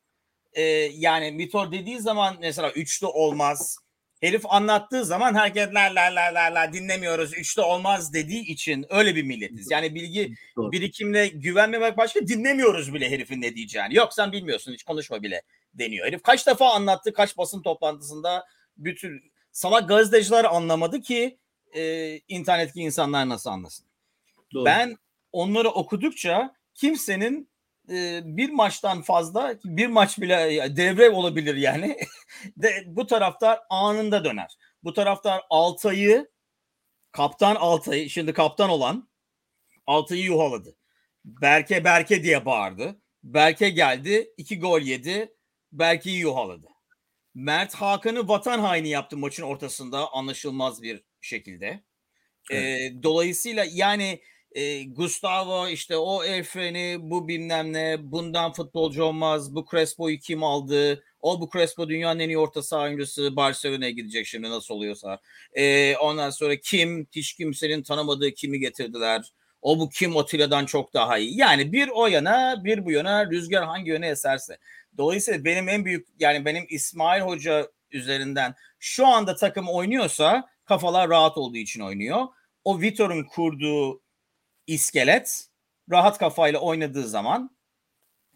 e, 0.53 0.63
yani 0.95 1.39
Vitor 1.39 1.73
dediği 1.73 2.01
zaman 2.01 2.37
mesela 2.41 2.71
üçlü 2.73 3.07
olmaz. 3.07 3.79
Herif 4.21 4.43
anlattığı 4.49 5.05
zaman 5.05 5.35
herkes 5.35 5.75
la 5.75 5.95
la 5.95 6.15
la 6.15 6.35
la 6.35 6.55
la 6.55 6.73
dinlemiyoruz 6.73 7.35
üçlü 7.35 7.63
olmaz 7.63 8.13
dediği 8.13 8.45
için 8.45 8.87
öyle 8.91 9.17
bir 9.17 9.23
milletiz. 9.23 9.71
Yani 9.71 9.95
bilgi 9.95 10.35
Doğru. 10.57 10.73
birikimine 10.73 11.29
güvenmemek 11.29 11.97
başka 11.97 12.29
dinlemiyoruz 12.29 12.95
bile 12.95 13.11
herifin 13.11 13.43
ne 13.43 13.55
diyeceğini. 13.55 13.95
Yok 13.95 14.15
sen 14.15 14.33
bilmiyorsun 14.33 14.73
hiç 14.73 14.83
konuşma 14.83 15.23
bile 15.23 15.43
deniyor. 15.75 16.07
Herif 16.07 16.23
kaç 16.23 16.47
defa 16.47 16.71
anlattı 16.71 17.13
kaç 17.13 17.39
basın 17.39 17.63
toplantısında 17.63 18.45
bütün 18.77 19.33
salak 19.53 19.89
gazeteciler 19.89 20.45
anlamadı 20.45 21.01
ki 21.01 21.39
e, 21.77 22.15
internetteki 22.29 22.81
insanlar 22.81 23.29
nasıl 23.29 23.51
anlasın. 23.51 23.87
Doğru. 24.55 24.65
Ben 24.65 24.97
onları 25.33 25.69
okudukça 25.69 26.55
kimsenin 26.75 27.48
e, 27.91 28.21
bir 28.25 28.51
maçtan 28.51 29.03
fazla 29.03 29.59
bir 29.65 29.87
maç 29.87 30.19
bile 30.19 30.35
ya, 30.35 30.77
devre 30.77 31.11
olabilir 31.11 31.55
yani. 31.55 31.99
De, 32.57 32.85
bu 32.87 33.07
taraftar 33.07 33.61
anında 33.71 34.25
döner. 34.25 34.57
Bu 34.85 34.93
taraftar 34.93 35.43
Altay'ı 35.51 36.31
kaptan 37.13 37.55
Altay'ı 37.55 38.11
şimdi 38.11 38.33
kaptan 38.33 38.71
olan 38.71 39.09
Altay'ı 39.87 40.23
yuhaladı. 40.23 40.77
Berke 41.25 41.85
Berke 41.85 42.23
diye 42.23 42.47
bağırdı. 42.47 43.01
Berke 43.23 43.71
geldi 43.71 44.35
iki 44.37 44.59
gol 44.59 44.81
yedi. 44.81 45.35
Berke'yi 45.73 46.19
yuhaladı. 46.19 46.67
Mert 47.35 47.75
Hakan'ı 47.75 48.29
vatan 48.29 48.59
haini 48.59 48.89
yaptı 48.89 49.17
maçın 49.17 49.43
ortasında 49.43 50.13
anlaşılmaz 50.13 50.83
bir 50.83 51.05
şekilde. 51.21 51.85
Ee, 52.53 52.93
dolayısıyla 53.03 53.67
yani 53.73 54.21
e, 54.53 54.85
Gustavo 54.85 55.69
işte 55.69 55.97
o 55.97 56.25
el 56.25 56.45
bu 57.01 57.29
bilmem 57.29 57.73
ne 57.73 57.97
bundan 58.01 58.53
futbolcu 58.53 59.05
olmaz 59.05 59.55
bu 59.55 59.67
Crespo'yu 59.71 60.19
kim 60.19 60.45
aldı? 60.45 61.05
O 61.21 61.41
bu 61.41 61.51
Crespo 61.53 61.89
dünyanın 61.89 62.21
en 62.21 62.29
iyi 62.29 62.39
orta 62.39 62.63
saha 62.63 62.83
oyuncusu 62.83 63.37
Barcelona'ya 63.37 63.91
gidecek 63.91 64.27
şimdi 64.27 64.51
nasıl 64.51 64.75
oluyorsa. 64.75 65.21
Ee, 65.53 65.97
ondan 65.97 66.31
sonra 66.31 66.57
kim? 66.57 67.09
Hiç 67.13 67.33
kimsenin 67.33 67.83
tanımadığı 67.83 68.31
kimi 68.31 68.59
getirdiler? 68.59 69.33
O 69.63 69.79
bu 69.79 69.89
kim? 69.89 70.17
Atilla'dan 70.17 70.67
çok 70.67 70.95
daha 70.95 71.19
iyi. 71.19 71.39
Yani 71.39 71.73
bir 71.73 71.89
o 71.89 72.07
yana 72.07 72.65
bir 72.65 72.85
bu 72.85 72.93
yana 72.93 73.31
rüzgar 73.31 73.65
hangi 73.65 73.91
yöne 73.91 74.09
eserse. 74.09 74.59
Dolayısıyla 74.97 75.45
benim 75.45 75.69
en 75.69 75.85
büyük 75.85 76.09
yani 76.19 76.45
benim 76.45 76.67
İsmail 76.69 77.23
Hoca 77.23 77.69
üzerinden 77.91 78.55
şu 78.79 79.07
anda 79.07 79.37
takım 79.37 79.69
oynuyorsa 79.69 80.49
kafalar 80.65 81.09
rahat 81.09 81.39
olduğu 81.39 81.57
için 81.57 81.81
oynuyor. 81.81 82.27
O 82.65 82.81
Vitor'un 82.81 83.25
kurduğu 83.25 84.01
iskelet 84.69 85.49
rahat 85.91 86.19
kafayla 86.19 86.61
oynadığı 86.61 87.09
zaman 87.09 87.59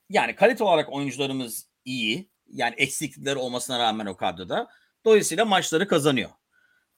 yani 0.08 0.34
kalite 0.34 0.64
olarak 0.64 0.92
oyuncularımız 0.92 1.66
iyi. 1.84 2.32
Yani 2.46 2.74
eksiklikleri 2.78 3.36
olmasına 3.36 3.78
rağmen 3.78 4.06
o 4.06 4.16
kadroda. 4.16 4.68
Dolayısıyla 5.04 5.44
maçları 5.44 5.88
kazanıyor. 5.88 6.30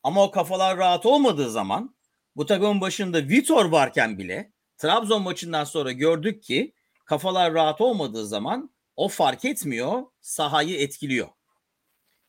Ama 0.02 0.24
o 0.24 0.30
kafalar 0.30 0.78
rahat 0.78 1.06
olmadığı 1.06 1.50
zaman 1.50 1.96
bu 2.36 2.46
takımın 2.46 2.80
başında 2.80 3.28
Vitor 3.28 3.64
varken 3.64 4.18
bile 4.18 4.52
Trabzon 4.76 5.22
maçından 5.22 5.64
sonra 5.64 5.92
gördük 5.92 6.42
ki 6.42 6.74
kafalar 7.04 7.54
rahat 7.54 7.80
olmadığı 7.80 8.26
zaman 8.26 8.74
o 8.96 9.08
fark 9.08 9.44
etmiyor, 9.44 10.02
sahayı 10.20 10.80
etkiliyor. 10.80 11.28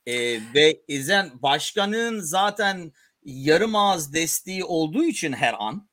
Ee, 0.06 0.40
ve 0.54 0.82
izlen 0.88 1.32
başkanın 1.42 2.20
zaten 2.20 2.92
yarım 3.24 3.76
ağız 3.76 4.14
desteği 4.14 4.64
olduğu 4.64 5.04
için 5.04 5.34
her 5.34 5.56
an 5.60 5.90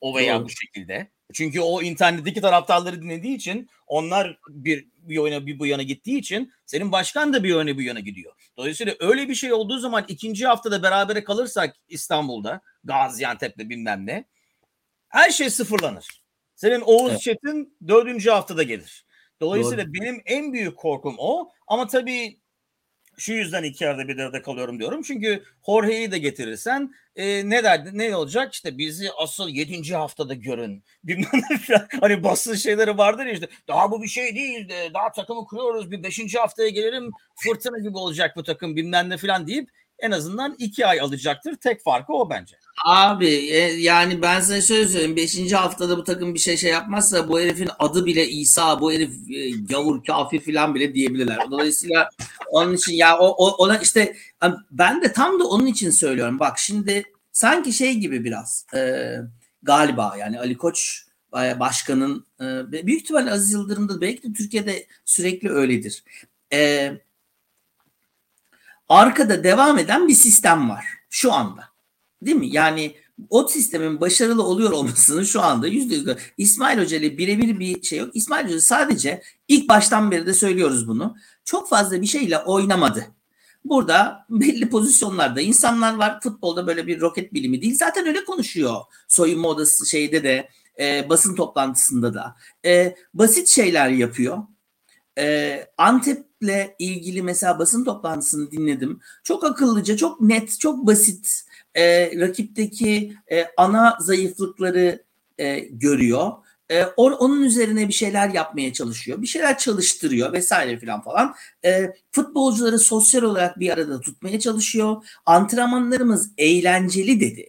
o 0.00 0.16
veya 0.16 0.36
Doğru. 0.38 0.44
bu 0.44 0.50
şekilde. 0.50 1.10
Çünkü 1.32 1.60
o 1.60 1.82
internetteki 1.82 2.40
taraftarları 2.40 3.02
dinlediği 3.02 3.36
için 3.36 3.68
onlar 3.86 4.38
bir 4.48 4.86
bir 4.96 5.14
yana 5.14 5.46
bir 5.46 5.58
bu 5.58 5.66
yana 5.66 5.82
gittiği 5.82 6.18
için 6.18 6.52
senin 6.66 6.92
başkan 6.92 7.32
da 7.32 7.44
bir 7.44 7.48
yöne 7.48 7.78
bir 7.78 7.84
yana 7.84 8.00
gidiyor. 8.00 8.32
Dolayısıyla 8.56 8.94
öyle 9.00 9.28
bir 9.28 9.34
şey 9.34 9.52
olduğu 9.52 9.78
zaman 9.78 10.04
ikinci 10.08 10.46
haftada 10.46 10.82
berabere 10.82 11.24
kalırsak 11.24 11.76
İstanbul'da 11.88 12.60
Gaziantep'te 12.84 13.68
bilmem 13.68 14.06
ne 14.06 14.24
her 15.08 15.30
şey 15.30 15.50
sıfırlanır. 15.50 16.22
Senin 16.54 16.80
Oğuz 16.80 17.10
Evet. 17.10 17.20
Çetin 17.20 17.76
dördüncü 17.88 18.30
haftada 18.30 18.62
gelir. 18.62 19.06
Dolayısıyla 19.40 19.92
benim 19.92 20.22
en 20.26 20.52
büyük 20.52 20.76
korkum 20.76 21.14
o. 21.18 21.50
Ama 21.66 21.86
tabii 21.86 22.40
şu 23.16 23.32
yüzden 23.32 23.62
iki 23.62 23.84
yerde 23.84 24.08
bir 24.08 24.18
arada 24.18 24.42
kalıyorum 24.42 24.78
diyorum. 24.78 25.02
Çünkü 25.02 25.44
Jorge'yi 25.66 26.12
de 26.12 26.18
getirirsen 26.18 26.94
e, 27.16 27.50
ne 27.50 27.64
derdi 27.64 27.98
ne 27.98 28.16
olacak? 28.16 28.54
İşte 28.54 28.78
bizi 28.78 29.12
asıl 29.12 29.48
yedinci 29.48 29.96
haftada 29.96 30.34
görün. 30.34 30.84
Bilmem. 31.04 31.42
Hani 32.00 32.24
basın 32.24 32.54
şeyleri 32.54 32.98
vardır 32.98 33.26
ya 33.26 33.32
işte 33.32 33.48
daha 33.68 33.90
bu 33.90 34.02
bir 34.02 34.08
şey 34.08 34.34
değil 34.34 34.68
de 34.68 34.90
daha 34.94 35.12
takımı 35.12 35.44
kuruyoruz 35.44 35.90
bir 35.90 36.02
beşinci 36.02 36.38
haftaya 36.38 36.68
gelirim 36.68 37.10
fırtına 37.36 37.78
gibi 37.78 37.98
olacak 37.98 38.36
bu 38.36 38.42
takım 38.42 38.76
bilmem 38.76 39.10
ne 39.10 39.16
falan 39.16 39.46
deyip 39.46 39.70
en 39.98 40.10
azından 40.10 40.56
iki 40.58 40.86
ay 40.86 41.00
alacaktır. 41.00 41.56
Tek 41.56 41.82
farkı 41.82 42.12
o 42.12 42.30
bence. 42.30 42.56
Abi 42.84 43.26
e, 43.28 43.58
yani 43.58 44.22
ben 44.22 44.40
sana 44.40 44.60
şöyle 44.60 44.88
söyleyeyim. 44.88 45.16
Beşinci 45.16 45.56
haftada 45.56 45.96
bu 45.98 46.04
takım 46.04 46.34
bir 46.34 46.38
şey 46.38 46.56
şey 46.56 46.70
yapmazsa 46.70 47.28
bu 47.28 47.40
herifin 47.40 47.70
adı 47.78 48.06
bile 48.06 48.28
İsa, 48.28 48.80
bu 48.80 48.92
herif 48.92 49.10
e, 49.30 49.50
gavur, 49.50 50.04
kafir 50.04 50.40
falan 50.40 50.74
bile 50.74 50.94
diyebilirler. 50.94 51.38
Dolayısıyla 51.50 52.10
onun 52.50 52.74
için 52.74 52.94
ya 52.94 53.18
o, 53.18 53.26
o 53.28 53.50
ona 53.50 53.78
işte 53.78 54.16
ben 54.70 55.02
de 55.02 55.12
tam 55.12 55.40
da 55.40 55.44
onun 55.44 55.66
için 55.66 55.90
söylüyorum. 55.90 56.38
Bak 56.40 56.58
şimdi 56.58 57.04
sanki 57.32 57.72
şey 57.72 57.94
gibi 57.94 58.24
biraz 58.24 58.66
e, 58.74 59.12
galiba 59.62 60.16
yani 60.18 60.40
Ali 60.40 60.56
Koç 60.56 61.06
e, 61.36 61.60
başkanın 61.60 62.26
e, 62.40 62.72
büyük 62.86 63.02
ihtimalle 63.02 63.30
Aziz 63.30 63.52
Yıldırım'da 63.52 64.00
belki 64.00 64.22
de 64.22 64.32
Türkiye'de 64.32 64.86
sürekli 65.04 65.50
öyledir. 65.50 66.04
E, 66.52 66.92
arkada 68.88 69.44
devam 69.44 69.78
eden 69.78 70.08
bir 70.08 70.14
sistem 70.14 70.70
var 70.70 70.84
şu 71.10 71.32
anda. 71.32 71.75
Değil 72.22 72.36
mi? 72.36 72.48
Yani 72.48 72.94
o 73.30 73.48
sistemin 73.48 74.00
başarılı 74.00 74.42
oluyor 74.42 74.70
olmasını 74.70 75.26
şu 75.26 75.42
anda 75.42 75.66
yüzde 75.66 75.94
yüz 75.94 76.06
İsmail 76.38 76.78
Hoca 76.78 76.96
ile 76.96 77.18
birebir 77.18 77.58
bir 77.58 77.82
şey 77.82 77.98
yok. 77.98 78.10
İsmail 78.14 78.44
Hoca 78.44 78.60
sadece 78.60 79.22
ilk 79.48 79.68
baştan 79.68 80.10
beri 80.10 80.26
de 80.26 80.34
söylüyoruz 80.34 80.88
bunu. 80.88 81.16
Çok 81.44 81.68
fazla 81.68 82.00
bir 82.00 82.06
şeyle 82.06 82.38
oynamadı. 82.38 83.06
Burada 83.64 84.26
belli 84.30 84.70
pozisyonlarda 84.70 85.40
insanlar 85.40 85.94
var. 85.94 86.20
Futbolda 86.20 86.66
böyle 86.66 86.86
bir 86.86 87.00
roket 87.00 87.34
bilimi 87.34 87.62
değil. 87.62 87.76
Zaten 87.76 88.06
öyle 88.06 88.24
konuşuyor. 88.24 88.76
Soyunma 89.08 89.48
odası 89.48 89.86
şeyde 89.86 90.22
de 90.22 90.48
e, 90.80 91.08
basın 91.08 91.34
toplantısında 91.34 92.14
da. 92.14 92.36
E, 92.64 92.96
basit 93.14 93.48
şeyler 93.48 93.88
yapıyor. 93.88 94.38
E, 95.18 95.66
Antep'le 95.78 96.74
ilgili 96.78 97.22
mesela 97.22 97.58
basın 97.58 97.84
toplantısını 97.84 98.50
dinledim. 98.50 99.00
Çok 99.24 99.44
akıllıca, 99.44 99.96
çok 99.96 100.20
net, 100.20 100.60
çok 100.60 100.86
basit 100.86 101.45
e, 101.76 102.10
rakipteki 102.20 103.14
e, 103.32 103.46
ana 103.56 103.96
zayıflıkları 104.00 105.02
e, 105.38 105.58
görüyor. 105.58 106.32
E, 106.70 106.84
or, 106.84 107.12
onun 107.12 107.42
üzerine 107.42 107.88
bir 107.88 107.92
şeyler 107.92 108.28
yapmaya 108.28 108.72
çalışıyor. 108.72 109.22
Bir 109.22 109.26
şeyler 109.26 109.58
çalıştırıyor 109.58 110.32
vesaire 110.32 110.78
filan 110.78 111.02
falan. 111.02 111.34
E, 111.64 111.92
futbolcuları 112.12 112.78
sosyal 112.78 113.22
olarak 113.22 113.60
bir 113.60 113.70
arada 113.70 114.00
tutmaya 114.00 114.40
çalışıyor. 114.40 115.04
Antrenmanlarımız 115.26 116.30
eğlenceli 116.38 117.20
dedi. 117.20 117.46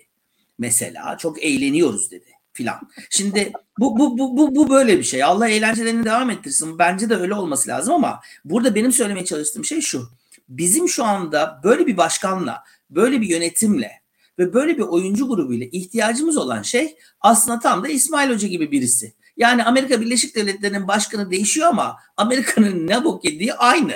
Mesela 0.60 1.18
çok 1.18 1.44
eğleniyoruz 1.44 2.12
dedi 2.12 2.26
filan. 2.54 2.80
Şimdi 3.10 3.52
bu, 3.80 3.98
bu, 3.98 4.18
bu, 4.18 4.38
bu, 4.38 4.56
bu 4.56 4.70
böyle 4.70 4.98
bir 4.98 5.04
şey. 5.04 5.24
Allah 5.24 5.50
eğlencelerini 5.50 6.06
devam 6.06 6.30
ettirsin. 6.30 6.80
Bence 6.80 7.10
de 7.10 7.16
öyle 7.16 7.34
olması 7.34 7.70
lazım 7.70 7.94
ama 7.94 8.22
burada 8.46 8.76
benim 8.76 8.92
söylemeye 8.92 9.26
çalıştığım 9.26 9.66
şey 9.66 9.82
şu. 9.82 10.10
Bizim 10.50 10.90
şu 10.90 11.04
anda 11.04 11.62
böyle 11.64 11.88
bir 11.88 11.98
başkanla, 11.98 12.64
böyle 12.90 13.22
bir 13.22 13.28
yönetimle 13.28 14.02
ve 14.40 14.54
böyle 14.54 14.78
bir 14.78 14.84
oyuncu 14.84 15.28
grubuyla 15.28 15.68
ihtiyacımız 15.72 16.38
olan 16.38 16.62
şey 16.62 16.98
aslında 17.22 17.60
tam 17.60 17.84
da 17.84 17.88
İsmail 17.88 18.30
Hoca 18.30 18.48
gibi 18.48 18.72
birisi. 18.72 19.14
Yani 19.38 19.64
Amerika 19.64 20.02
Birleşik 20.02 20.36
Devletleri'nin 20.36 20.88
başkanı 20.88 21.32
değişiyor 21.32 21.68
ama 21.68 21.98
Amerika'nın 22.18 22.88
ne 22.88 23.04
bok 23.04 23.26
yediği 23.26 23.54
aynı. 23.54 23.94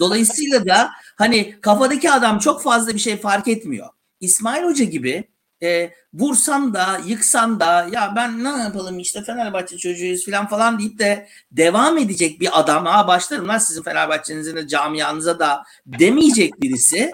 Dolayısıyla 0.00 0.66
da 0.66 0.90
hani 1.16 1.60
kafadaki 1.60 2.10
adam 2.10 2.38
çok 2.38 2.62
fazla 2.62 2.94
bir 2.94 2.98
şey 2.98 3.16
fark 3.16 3.48
etmiyor. 3.48 3.88
İsmail 4.20 4.64
Hoca 4.64 4.84
gibi 4.84 5.24
e, 5.62 5.90
vursan 6.14 6.74
da 6.74 7.00
yıksan 7.06 7.60
da 7.60 7.88
ya 7.92 8.12
ben 8.16 8.44
ne 8.44 8.48
yapalım 8.48 8.98
işte 8.98 9.22
Fenerbahçe 9.22 9.78
çocuğuyuz 9.78 10.26
falan 10.26 10.48
falan 10.48 10.78
deyip 10.78 10.98
de 10.98 11.28
devam 11.52 11.98
edecek 11.98 12.40
bir 12.40 12.60
adam 12.60 12.86
ha 12.86 13.08
başlarım 13.08 13.48
lan 13.48 13.58
sizin 13.58 13.82
Fenerbahçe'nizin 13.82 14.56
de 14.56 14.68
camianıza 14.68 15.38
da 15.38 15.62
demeyecek 15.86 16.62
birisi 16.62 17.12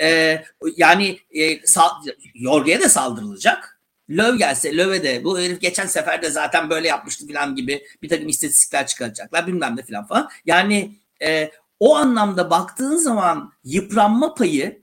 e, 0.00 0.42
yani 0.76 1.18
e, 1.30 1.66
sal, 1.66 1.90
Yorge'ye 2.34 2.80
de 2.80 2.88
saldırılacak. 2.88 3.80
Löv 4.10 4.36
gelse 4.36 4.76
Löve 4.76 5.02
de 5.02 5.24
bu 5.24 5.38
herif 5.38 5.60
geçen 5.60 5.86
sefer 5.86 6.22
de 6.22 6.30
zaten 6.30 6.70
böyle 6.70 6.88
yapmıştı 6.88 7.26
falan 7.26 7.54
gibi 7.54 7.86
bir 8.02 8.08
takım 8.08 8.28
istatistikler 8.28 8.86
çıkaracaklar 8.86 9.46
bilmem 9.46 9.76
ne 9.76 9.82
falan 9.82 10.06
falan. 10.06 10.30
Yani 10.44 10.98
e, 11.22 11.50
o 11.80 11.96
anlamda 11.96 12.50
baktığın 12.50 12.96
zaman 12.96 13.52
yıpranma 13.64 14.34
payı 14.34 14.82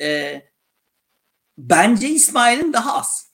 e, 0.00 0.42
bence 1.58 2.08
İsmail'in 2.08 2.72
daha 2.72 2.98
az. 2.98 3.28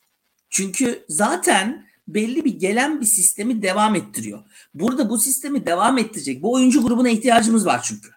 Çünkü 0.51 1.05
zaten 1.09 1.87
belli 2.09 2.45
bir 2.45 2.59
gelen 2.59 3.01
bir 3.01 3.07
sistemi 3.07 3.63
devam 3.63 3.95
ettiriyor. 3.95 4.43
Burada 4.75 5.11
bu 5.11 5.19
sistemi 5.19 5.67
devam 5.67 5.99
ettirecek 5.99 6.43
bu 6.43 6.53
oyuncu 6.53 6.83
grubuna 6.83 7.09
ihtiyacımız 7.09 7.67
var 7.67 7.83
çünkü. 7.85 8.14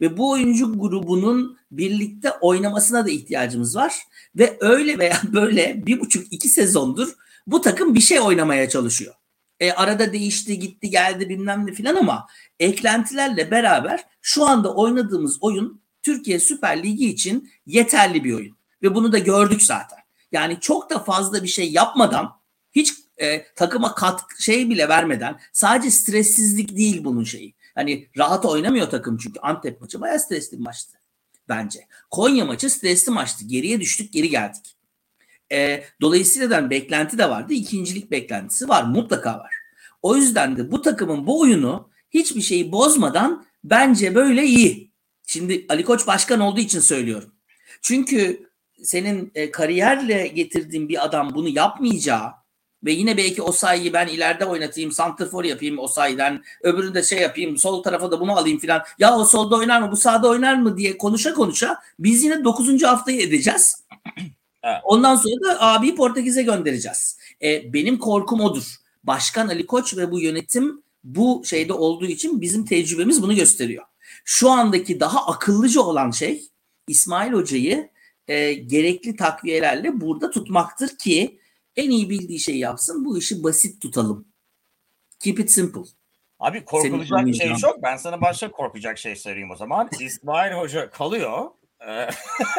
Ve 0.00 0.16
bu 0.16 0.30
oyuncu 0.30 0.78
grubunun 0.78 1.58
birlikte 1.70 2.30
oynamasına 2.30 3.06
da 3.06 3.10
ihtiyacımız 3.10 3.76
var. 3.76 3.94
Ve 4.36 4.56
öyle 4.60 4.98
veya 4.98 5.20
böyle 5.32 5.86
bir 5.86 6.00
buçuk 6.00 6.32
iki 6.32 6.48
sezondur 6.48 7.14
bu 7.46 7.60
takım 7.60 7.94
bir 7.94 8.00
şey 8.00 8.20
oynamaya 8.20 8.68
çalışıyor. 8.68 9.14
E, 9.60 9.72
arada 9.72 10.12
değişti 10.12 10.58
gitti 10.58 10.90
geldi 10.90 11.28
bilmem 11.28 11.66
ne 11.66 11.72
filan 11.72 11.96
ama 11.96 12.26
eklentilerle 12.60 13.50
beraber 13.50 14.04
şu 14.22 14.46
anda 14.46 14.74
oynadığımız 14.74 15.38
oyun 15.40 15.80
Türkiye 16.02 16.40
Süper 16.40 16.82
Ligi 16.82 17.10
için 17.10 17.50
yeterli 17.66 18.24
bir 18.24 18.32
oyun. 18.32 18.56
Ve 18.82 18.94
bunu 18.94 19.12
da 19.12 19.18
gördük 19.18 19.62
zaten. 19.62 19.98
Yani 20.32 20.60
çok 20.60 20.90
da 20.90 20.98
fazla 20.98 21.42
bir 21.42 21.48
şey 21.48 21.72
yapmadan 21.72 22.32
hiç 22.72 22.94
e, 23.16 23.44
takıma 23.54 23.94
kat 23.94 24.20
şey 24.38 24.70
bile 24.70 24.88
vermeden 24.88 25.40
sadece 25.52 25.90
stressizlik 25.90 26.76
değil 26.76 27.04
bunun 27.04 27.24
şeyi. 27.24 27.54
Hani 27.74 28.08
rahat 28.18 28.44
oynamıyor 28.44 28.90
takım 28.90 29.16
çünkü 29.16 29.40
Antep 29.40 29.80
maçı 29.80 30.00
bayağı 30.00 30.20
stresli 30.20 30.58
bir 30.58 30.62
maçtı 30.62 30.98
bence. 31.48 31.80
Konya 32.10 32.44
maçı 32.44 32.70
stresli 32.70 33.12
maçtı. 33.12 33.44
Geriye 33.44 33.80
düştük 33.80 34.12
geri 34.12 34.30
geldik. 34.30 34.76
E, 35.52 35.84
dolayısıyla 36.00 36.50
da 36.50 36.70
beklenti 36.70 37.18
de 37.18 37.28
vardı. 37.28 37.52
İkincilik 37.52 38.10
beklentisi 38.10 38.68
var 38.68 38.82
mutlaka 38.82 39.38
var. 39.38 39.54
O 40.02 40.16
yüzden 40.16 40.56
de 40.56 40.72
bu 40.72 40.82
takımın 40.82 41.26
bu 41.26 41.40
oyunu 41.40 41.90
hiçbir 42.10 42.40
şeyi 42.40 42.72
bozmadan 42.72 43.46
bence 43.64 44.14
böyle 44.14 44.44
iyi. 44.44 44.90
Şimdi 45.26 45.66
Ali 45.68 45.84
Koç 45.84 46.06
başkan 46.06 46.40
olduğu 46.40 46.60
için 46.60 46.80
söylüyorum. 46.80 47.34
Çünkü 47.82 48.50
senin 48.82 49.32
e, 49.34 49.50
kariyerle 49.50 50.26
getirdiğin 50.26 50.88
bir 50.88 51.04
adam 51.04 51.34
bunu 51.34 51.48
yapmayacağı 51.48 52.32
ve 52.84 52.92
yine 52.92 53.16
belki 53.16 53.42
o 53.42 53.52
sayıyı 53.52 53.92
ben 53.92 54.06
ileride 54.06 54.44
oynatayım, 54.44 54.92
santrfor 54.92 55.44
yapayım 55.44 55.78
o 55.78 55.88
sayıdan, 55.88 56.42
öbürünü 56.62 56.94
de 56.94 57.02
şey 57.02 57.18
yapayım, 57.18 57.56
sol 57.56 57.82
tarafa 57.82 58.10
da 58.10 58.20
bunu 58.20 58.36
alayım 58.36 58.58
filan. 58.58 58.82
Ya 58.98 59.16
o 59.16 59.24
solda 59.24 59.56
oynar 59.56 59.82
mı, 59.82 59.92
bu 59.92 59.96
sağda 59.96 60.28
oynar 60.28 60.54
mı 60.54 60.76
diye 60.76 60.98
konuşa 60.98 61.34
konuşa 61.34 61.78
biz 61.98 62.24
yine 62.24 62.44
9. 62.44 62.82
haftayı 62.82 63.20
edeceğiz. 63.20 63.84
Evet. 64.62 64.80
Ondan 64.84 65.16
sonra 65.16 65.44
da 65.44 65.62
abi 65.62 65.94
Portekiz'e 65.94 66.42
göndereceğiz. 66.42 67.18
E, 67.42 67.72
benim 67.72 67.98
korkum 67.98 68.40
odur. 68.40 68.74
Başkan 69.04 69.48
Ali 69.48 69.66
Koç 69.66 69.96
ve 69.96 70.10
bu 70.10 70.20
yönetim 70.20 70.82
bu 71.04 71.42
şeyde 71.44 71.72
olduğu 71.72 72.06
için 72.06 72.40
bizim 72.40 72.64
tecrübemiz 72.64 73.22
bunu 73.22 73.34
gösteriyor. 73.34 73.84
Şu 74.24 74.50
andaki 74.50 75.00
daha 75.00 75.26
akıllıca 75.26 75.80
olan 75.80 76.10
şey 76.10 76.42
İsmail 76.88 77.32
Hoca'yı 77.32 77.90
e, 78.28 78.52
gerekli 78.52 79.16
takviyelerle 79.16 80.00
burada 80.00 80.30
tutmaktır 80.30 80.88
ki 80.98 81.39
en 81.76 81.90
iyi 81.90 82.10
bildiği 82.10 82.40
şeyi 82.40 82.58
yapsın. 82.58 83.04
Bu 83.04 83.18
işi 83.18 83.42
basit 83.44 83.82
tutalım. 83.82 84.28
Keep 85.20 85.38
it 85.40 85.50
simple. 85.50 85.80
Abi 86.38 86.64
korkulacak 86.64 87.06
şey 87.08 87.18
anlayacağın. 87.18 87.54
çok. 87.54 87.82
Ben 87.82 87.96
sana 87.96 88.20
başka 88.20 88.50
korkacak 88.50 88.98
şey 88.98 89.16
söyleyeyim 89.16 89.50
o 89.50 89.56
zaman. 89.56 89.88
İsmail 90.00 90.52
Hoca 90.52 90.90
kalıyor. 90.90 91.50
Ee, 91.88 92.08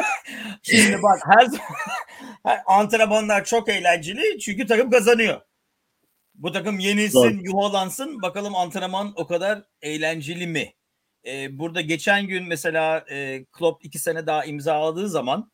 Şimdi 0.62 1.02
bak 1.02 1.20
her 1.26 1.46
her- 2.44 2.62
antrenmanlar 2.66 3.44
çok 3.44 3.68
eğlenceli 3.68 4.38
çünkü 4.40 4.66
takım 4.66 4.90
kazanıyor. 4.90 5.40
Bu 6.34 6.52
takım 6.52 6.78
yenilsin, 6.78 7.18
Doğru. 7.18 7.40
yuhalansın. 7.42 8.22
Bakalım 8.22 8.56
antrenman 8.56 9.12
o 9.16 9.26
kadar 9.26 9.62
eğlenceli 9.82 10.46
mi? 10.46 10.74
Ee, 11.26 11.58
burada 11.58 11.80
geçen 11.80 12.26
gün 12.26 12.48
mesela 12.48 13.04
e, 13.10 13.44
Klopp 13.52 13.84
iki 13.84 13.98
sene 13.98 14.26
daha 14.26 14.44
imzaladığı 14.44 15.08
zaman 15.08 15.50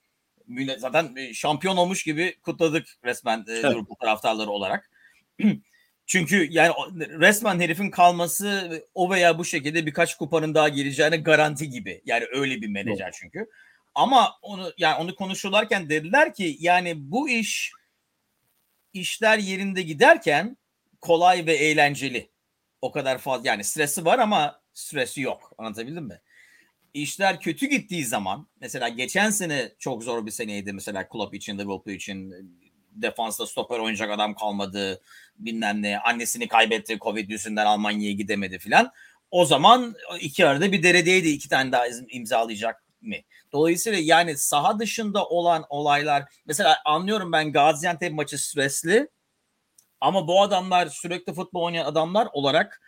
zaten 0.79 1.33
şampiyon 1.33 1.77
olmuş 1.77 2.03
gibi 2.03 2.41
kutladık 2.41 2.87
resmen 3.05 3.45
evet. 3.49 3.65
Liverpool 3.65 3.97
taraftarları 4.01 4.51
olarak. 4.51 4.91
Çünkü 6.07 6.49
yani 6.51 6.73
resmen 6.99 7.61
herifin 7.61 7.91
kalması 7.91 8.83
o 8.95 9.11
veya 9.11 9.39
bu 9.39 9.45
şekilde 9.45 9.87
birkaç 9.87 10.17
kupanın 10.17 10.55
daha 10.55 10.69
geleceğine 10.69 11.17
garanti 11.17 11.71
gibi. 11.71 12.03
Yani 12.05 12.25
öyle 12.33 12.61
bir 12.61 12.69
menajer 12.69 13.13
çünkü. 13.21 13.47
Ama 13.95 14.39
onu 14.43 14.73
yani 14.79 15.03
onu 15.03 15.15
konuşurlarken 15.15 15.91
dediler 15.91 16.35
ki 16.35 16.57
yani 16.61 16.93
bu 16.97 17.29
iş 17.29 17.73
işler 18.93 19.39
yerinde 19.39 19.83
giderken 19.83 20.57
kolay 21.01 21.47
ve 21.47 21.55
eğlenceli. 21.55 22.31
O 22.83 22.93
kadar 22.93 23.19
fazla 23.19 23.49
yani 23.49 23.65
stresi 23.65 24.05
var 24.05 24.19
ama 24.19 24.61
stresi 24.73 25.21
yok. 25.21 25.53
Anlatabildim 25.59 26.05
mi? 26.05 26.21
İşler 26.95 27.41
kötü 27.41 27.67
gittiği 27.67 28.05
zaman 28.05 28.49
mesela 28.61 28.89
geçen 28.89 29.31
sene 29.31 29.73
çok 29.79 30.03
zor 30.03 30.27
bir 30.27 30.31
seneydi 30.31 30.73
mesela 30.73 31.09
Klopp 31.09 31.35
için, 31.35 31.59
Liverpool 31.59 31.95
için 31.95 32.35
defansta 32.93 33.47
stoper 33.47 33.79
oynayacak 33.79 34.11
adam 34.11 34.35
kalmadı 34.35 35.01
bilmem 35.39 35.83
ne 35.83 35.99
annesini 35.99 36.49
kaybetti 36.49 36.99
Covid 36.99 37.31
yüzünden 37.31 37.67
Almanya'ya 37.67 38.13
gidemedi 38.13 38.59
filan. 38.59 38.93
O 39.31 39.45
zaman 39.45 39.95
iki 40.21 40.47
arada 40.47 40.73
bir 40.73 40.83
deredeydi 40.83 41.29
iki 41.29 41.49
tane 41.49 41.73
daha 41.73 41.87
imzalayacak 42.09 42.85
mı? 43.01 43.15
Dolayısıyla 43.53 43.99
yani 44.03 44.37
saha 44.37 44.79
dışında 44.79 45.27
olan 45.27 45.65
olaylar 45.69 46.25
mesela 46.47 46.79
anlıyorum 46.85 47.33
ben 47.33 47.53
Gaziantep 47.53 48.13
maçı 48.13 48.39
stresli 48.39 49.09
ama 50.01 50.29
bu 50.29 50.43
adamlar 50.43 50.87
sürekli 50.87 51.33
futbol 51.35 51.63
oynayan 51.63 51.85
adamlar 51.85 52.29
olarak 52.33 52.83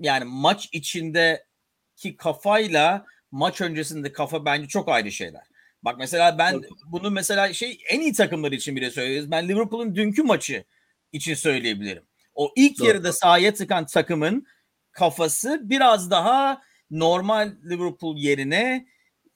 yani 0.00 0.24
maç 0.24 0.68
içindeki 0.72 2.16
kafayla 2.18 3.06
maç 3.30 3.60
öncesinde 3.60 4.12
kafa 4.12 4.44
bence 4.44 4.68
çok 4.68 4.88
ayrı 4.88 5.12
şeyler. 5.12 5.42
Bak 5.82 5.98
mesela 5.98 6.38
ben 6.38 6.62
bunu 6.86 7.10
mesela 7.10 7.52
şey 7.52 7.80
en 7.88 8.00
iyi 8.00 8.12
takımlar 8.12 8.52
için 8.52 8.76
bile 8.76 8.90
söylüyoruz. 8.90 9.30
Ben 9.30 9.48
Liverpool'un 9.48 9.94
dünkü 9.94 10.22
maçı 10.22 10.64
için 11.12 11.34
söyleyebilirim. 11.34 12.02
O 12.34 12.52
ilk 12.56 12.78
Doğru. 12.78 12.88
yarıda 12.88 13.12
sahaya 13.12 13.54
tıkan 13.54 13.86
takımın 13.86 14.46
kafası 14.92 15.60
biraz 15.62 16.10
daha 16.10 16.62
normal 16.90 17.52
Liverpool 17.70 18.16
yerine 18.16 18.86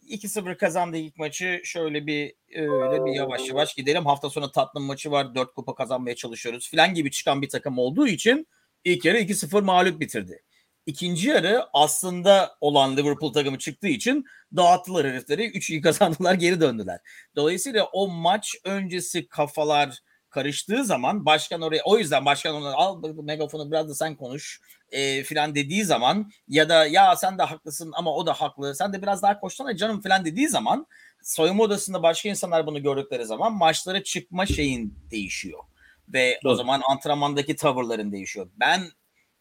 2-0 0.08 0.56
kazandı 0.56 0.96
ilk 0.96 1.16
maçı. 1.16 1.60
Şöyle 1.64 2.06
bir 2.06 2.34
öyle 2.54 3.04
bir 3.04 3.12
yavaş 3.12 3.48
yavaş 3.48 3.74
gidelim. 3.74 4.06
Hafta 4.06 4.30
sonu 4.30 4.52
Tottenham 4.52 4.86
maçı 4.86 5.10
var. 5.10 5.34
4 5.34 5.54
kupa 5.54 5.74
kazanmaya 5.74 6.16
çalışıyoruz 6.16 6.70
filan 6.70 6.94
gibi 6.94 7.10
çıkan 7.10 7.42
bir 7.42 7.48
takım 7.48 7.78
olduğu 7.78 8.06
için 8.06 8.46
ilk 8.84 9.04
yarı 9.04 9.18
2-0 9.18 9.62
mağlup 9.62 10.00
bitirdi. 10.00 10.42
İkinci 10.86 11.28
yarı 11.28 11.66
aslında 11.72 12.56
olan 12.60 12.96
Liverpool 12.96 13.32
takımı 13.32 13.58
çıktığı 13.58 13.88
için 13.88 14.24
dağıttılar 14.56 15.06
herifleri. 15.06 15.44
3'ü 15.46 15.80
kazandılar 15.80 16.34
geri 16.34 16.60
döndüler. 16.60 17.00
Dolayısıyla 17.36 17.84
o 17.84 18.08
maç 18.08 18.54
öncesi 18.64 19.28
kafalar 19.28 19.98
karıştığı 20.34 20.84
zaman 20.84 21.26
başkan 21.26 21.60
oraya 21.60 21.82
o 21.84 21.98
yüzden 21.98 22.24
başkan 22.24 22.54
ona 22.54 22.74
al 22.74 23.02
megafonu 23.22 23.70
biraz 23.70 23.88
da 23.88 23.94
sen 23.94 24.16
konuş 24.16 24.60
e, 24.90 25.22
filan 25.22 25.54
dediği 25.54 25.84
zaman 25.84 26.30
ya 26.48 26.68
da 26.68 26.86
ya 26.86 27.16
sen 27.16 27.38
de 27.38 27.42
haklısın 27.42 27.92
ama 27.94 28.14
o 28.14 28.26
da 28.26 28.32
haklı 28.32 28.74
sen 28.74 28.92
de 28.92 29.02
biraz 29.02 29.22
daha 29.22 29.40
koşsana 29.40 29.76
canım 29.76 30.00
filan 30.00 30.24
dediği 30.24 30.48
zaman 30.48 30.86
soyunma 31.22 31.62
odasında 31.62 32.02
başka 32.02 32.28
insanlar 32.28 32.66
bunu 32.66 32.82
gördükleri 32.82 33.24
zaman 33.24 33.52
maçlara 33.52 34.02
çıkma 34.02 34.46
şeyin 34.46 34.98
değişiyor 35.10 35.58
ve 36.08 36.40
Doğru. 36.44 36.52
o 36.52 36.56
zaman 36.56 36.82
antrenmandaki 36.90 37.56
tavırların 37.56 38.12
değişiyor. 38.12 38.48
Ben 38.56 38.80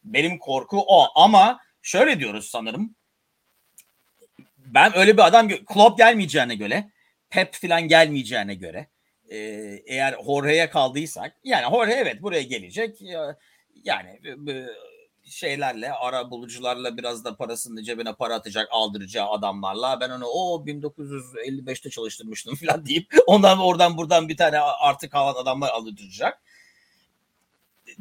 benim 0.03 0.39
korku 0.39 0.83
o 0.87 1.21
ama 1.21 1.59
şöyle 1.81 2.19
diyoruz 2.19 2.49
sanırım. 2.49 2.95
Ben 4.57 4.97
öyle 4.97 5.17
bir 5.17 5.27
adam 5.27 5.49
Klopp 5.49 5.97
gelmeyeceğine 5.97 6.55
göre, 6.55 6.91
Pep 7.29 7.53
falan 7.53 7.87
gelmeyeceğine 7.87 8.55
göre 8.55 8.87
e, 9.29 9.37
eğer 9.85 10.15
Jorge'ye 10.25 10.69
kaldıysak 10.69 11.35
yani 11.43 11.75
Jorge 11.75 11.93
evet 11.93 12.21
buraya 12.21 12.43
gelecek 12.43 13.01
yani 13.83 14.19
şeylerle 15.23 15.93
ara 15.93 16.31
bulucularla 16.31 16.97
biraz 16.97 17.25
da 17.25 17.35
parasını 17.35 17.83
cebine 17.83 18.13
para 18.13 18.35
atacak 18.35 18.67
aldıracağı 18.71 19.29
adamlarla 19.29 19.99
ben 19.99 20.09
onu 20.09 20.25
o 20.25 20.65
1955'te 20.65 21.89
çalıştırmıştım 21.89 22.55
falan 22.65 22.85
deyip 22.85 23.13
ondan 23.27 23.59
oradan 23.59 23.97
buradan 23.97 24.29
bir 24.29 24.37
tane 24.37 24.59
artık 24.59 25.11
kalan 25.11 25.41
adamlar 25.41 25.69
aldıracak. 25.69 26.41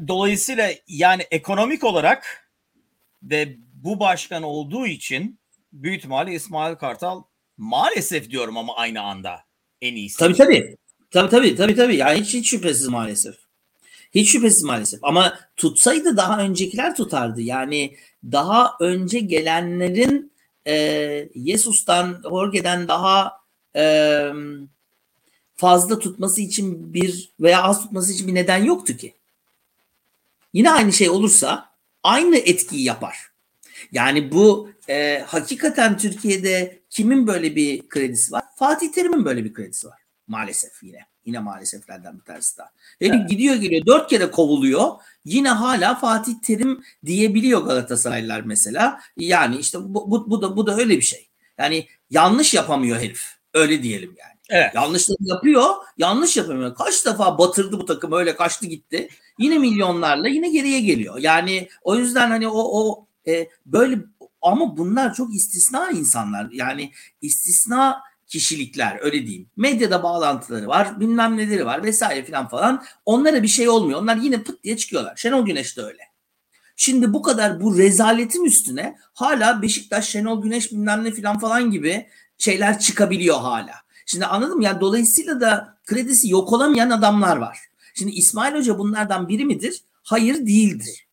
Dolayısıyla 0.08 0.70
yani 0.88 1.22
ekonomik 1.30 1.84
olarak 1.84 2.48
ve 3.22 3.56
bu 3.74 4.00
başkan 4.00 4.42
olduğu 4.42 4.86
için 4.86 5.38
büyük 5.72 5.98
ihtimalle 5.98 6.32
İsmail 6.32 6.74
Kartal 6.74 7.22
maalesef 7.56 8.30
diyorum 8.30 8.56
ama 8.56 8.76
aynı 8.76 9.02
anda 9.02 9.44
en 9.80 9.94
iyisi. 9.94 10.18
Tabii 10.18 10.34
tabii. 10.34 10.76
Tabii 11.10 11.30
tabii 11.30 11.56
tabii 11.56 11.74
tabii. 11.74 11.96
Yani 11.96 12.20
hiç, 12.20 12.34
hiç 12.34 12.50
şüphesiz 12.50 12.88
maalesef. 12.88 13.34
Hiç 14.14 14.30
şüphesiz 14.30 14.62
maalesef. 14.62 15.04
Ama 15.04 15.38
tutsaydı 15.56 16.16
daha 16.16 16.40
öncekiler 16.40 16.96
tutardı. 16.96 17.40
Yani 17.40 17.96
daha 18.24 18.76
önce 18.80 19.20
gelenlerin 19.20 20.32
e, 20.66 20.74
Yesus'tan, 21.34 22.20
Jorge'den 22.22 22.88
daha 22.88 23.32
e, 23.76 24.22
fazla 25.56 25.98
tutması 25.98 26.40
için 26.40 26.94
bir 26.94 27.32
veya 27.40 27.62
az 27.62 27.82
tutması 27.82 28.12
için 28.12 28.28
bir 28.28 28.34
neden 28.34 28.64
yoktu 28.64 28.96
ki. 28.96 29.14
Yine 30.52 30.70
aynı 30.70 30.92
şey 30.92 31.10
olursa 31.10 31.68
aynı 32.02 32.36
etkiyi 32.36 32.84
yapar. 32.84 33.32
Yani 33.92 34.32
bu 34.32 34.70
e, 34.88 35.24
hakikaten 35.26 35.98
Türkiye'de 35.98 36.82
kimin 36.90 37.26
böyle 37.26 37.56
bir 37.56 37.88
kredisi 37.88 38.32
var? 38.32 38.44
Fatih 38.56 38.92
Terim'in 38.92 39.24
böyle 39.24 39.44
bir 39.44 39.54
kredisi 39.54 39.86
var. 39.86 39.98
Maalesef 40.26 40.82
yine. 40.82 40.98
Yine 41.24 41.38
maaleseflerden 41.38 42.18
bir 42.18 42.24
tanesi 42.24 42.58
daha. 42.58 42.70
Herif 43.00 43.14
evet. 43.14 43.30
gidiyor 43.30 43.54
geliyor 43.54 43.86
dört 43.86 44.10
kere 44.10 44.30
kovuluyor. 44.30 44.90
Yine 45.24 45.48
hala 45.48 45.94
Fatih 45.94 46.32
Terim 46.42 46.84
diyebiliyor 47.06 47.60
Galatasaraylılar 47.60 48.40
mesela. 48.40 49.00
Yani 49.16 49.56
işte 49.56 49.78
bu, 49.80 50.10
bu, 50.10 50.30
bu 50.30 50.42
da 50.42 50.56
bu 50.56 50.66
da 50.66 50.76
öyle 50.76 50.96
bir 50.96 51.02
şey. 51.02 51.28
Yani 51.58 51.86
yanlış 52.10 52.54
yapamıyor 52.54 53.00
herif. 53.00 53.24
Öyle 53.54 53.82
diyelim 53.82 54.14
yani. 54.18 54.32
Evet. 54.48 54.74
Yanlışları 54.74 55.18
yapıyor, 55.20 55.74
yanlış 55.98 56.36
yapamıyor. 56.36 56.74
Kaç 56.74 57.06
defa 57.06 57.38
batırdı 57.38 57.78
bu 57.78 57.84
takım 57.84 58.12
öyle 58.12 58.36
kaçtı 58.36 58.66
gitti. 58.66 59.08
Yine 59.38 59.58
milyonlarla 59.58 60.28
yine 60.28 60.50
geriye 60.50 60.80
geliyor. 60.80 61.18
Yani 61.18 61.68
o 61.82 61.96
yüzden 61.96 62.30
hani 62.30 62.48
o 62.48 62.80
o 62.80 63.06
e, 63.26 63.48
böyle 63.66 63.98
ama 64.42 64.76
bunlar 64.76 65.14
çok 65.14 65.34
istisna 65.34 65.90
insanlar. 65.90 66.48
Yani 66.52 66.92
istisna 67.20 68.02
kişilikler 68.26 68.98
öyle 69.00 69.26
diyeyim. 69.26 69.46
Medyada 69.56 70.02
bağlantıları 70.02 70.66
var, 70.66 71.00
bilmem 71.00 71.36
neleri 71.36 71.66
var 71.66 71.82
vesaire 71.82 72.24
filan 72.24 72.48
falan. 72.48 72.84
Onlara 73.06 73.42
bir 73.42 73.48
şey 73.48 73.68
olmuyor. 73.68 74.02
Onlar 74.02 74.16
yine 74.16 74.42
pıt 74.42 74.64
diye 74.64 74.76
çıkıyorlar. 74.76 75.16
Şenol 75.16 75.46
Güneş 75.46 75.76
de 75.76 75.82
öyle. 75.82 76.02
Şimdi 76.76 77.12
bu 77.12 77.22
kadar 77.22 77.60
bu 77.60 77.78
rezaletin 77.78 78.44
üstüne 78.44 78.96
hala 79.14 79.62
Beşiktaş, 79.62 80.08
Şenol 80.08 80.42
Güneş 80.42 80.72
bilmem 80.72 81.04
ne 81.04 81.10
filan 81.10 81.38
falan 81.38 81.70
gibi 81.70 82.06
şeyler 82.38 82.78
çıkabiliyor 82.78 83.40
hala. 83.40 83.74
Şimdi 84.06 84.26
anladım 84.26 84.60
yani 84.60 84.80
dolayısıyla 84.80 85.40
da 85.40 85.78
kredisi 85.84 86.28
yok 86.28 86.52
olamayan 86.52 86.90
adamlar 86.90 87.36
var. 87.36 87.58
Şimdi 87.94 88.12
İsmail 88.12 88.54
Hoca 88.54 88.78
bunlardan 88.78 89.28
biri 89.28 89.44
midir? 89.44 89.82
Hayır 90.02 90.46
değildir. 90.46 91.06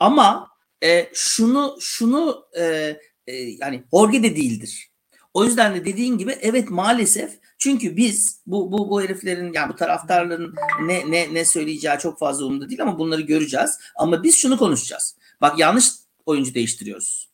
Ama 0.00 0.48
e, 0.82 1.10
şunu 1.14 1.76
şunu 1.80 2.46
e, 2.58 2.96
e, 3.26 3.34
yani 3.36 3.84
Jorge 3.92 4.22
de 4.22 4.36
değildir. 4.36 4.90
O 5.34 5.44
yüzden 5.44 5.74
de 5.74 5.84
dediğin 5.84 6.18
gibi 6.18 6.38
evet 6.40 6.70
maalesef 6.70 7.38
çünkü 7.58 7.96
biz 7.96 8.40
bu 8.46 8.72
bu 8.72 8.90
bu 8.90 9.02
heriflerin 9.02 9.52
yani 9.52 9.72
bu 9.72 9.76
taraftarların 9.76 10.54
ne 10.82 11.10
ne 11.10 11.34
ne 11.34 11.44
söyleyeceği 11.44 11.98
çok 11.98 12.18
fazla 12.18 12.44
umurda 12.44 12.68
değil 12.68 12.82
ama 12.82 12.98
bunları 12.98 13.20
göreceğiz. 13.20 13.78
Ama 13.96 14.22
biz 14.22 14.36
şunu 14.36 14.58
konuşacağız. 14.58 15.16
Bak 15.40 15.58
yanlış 15.58 15.90
oyuncu 16.26 16.54
değiştiriyoruz. 16.54 17.28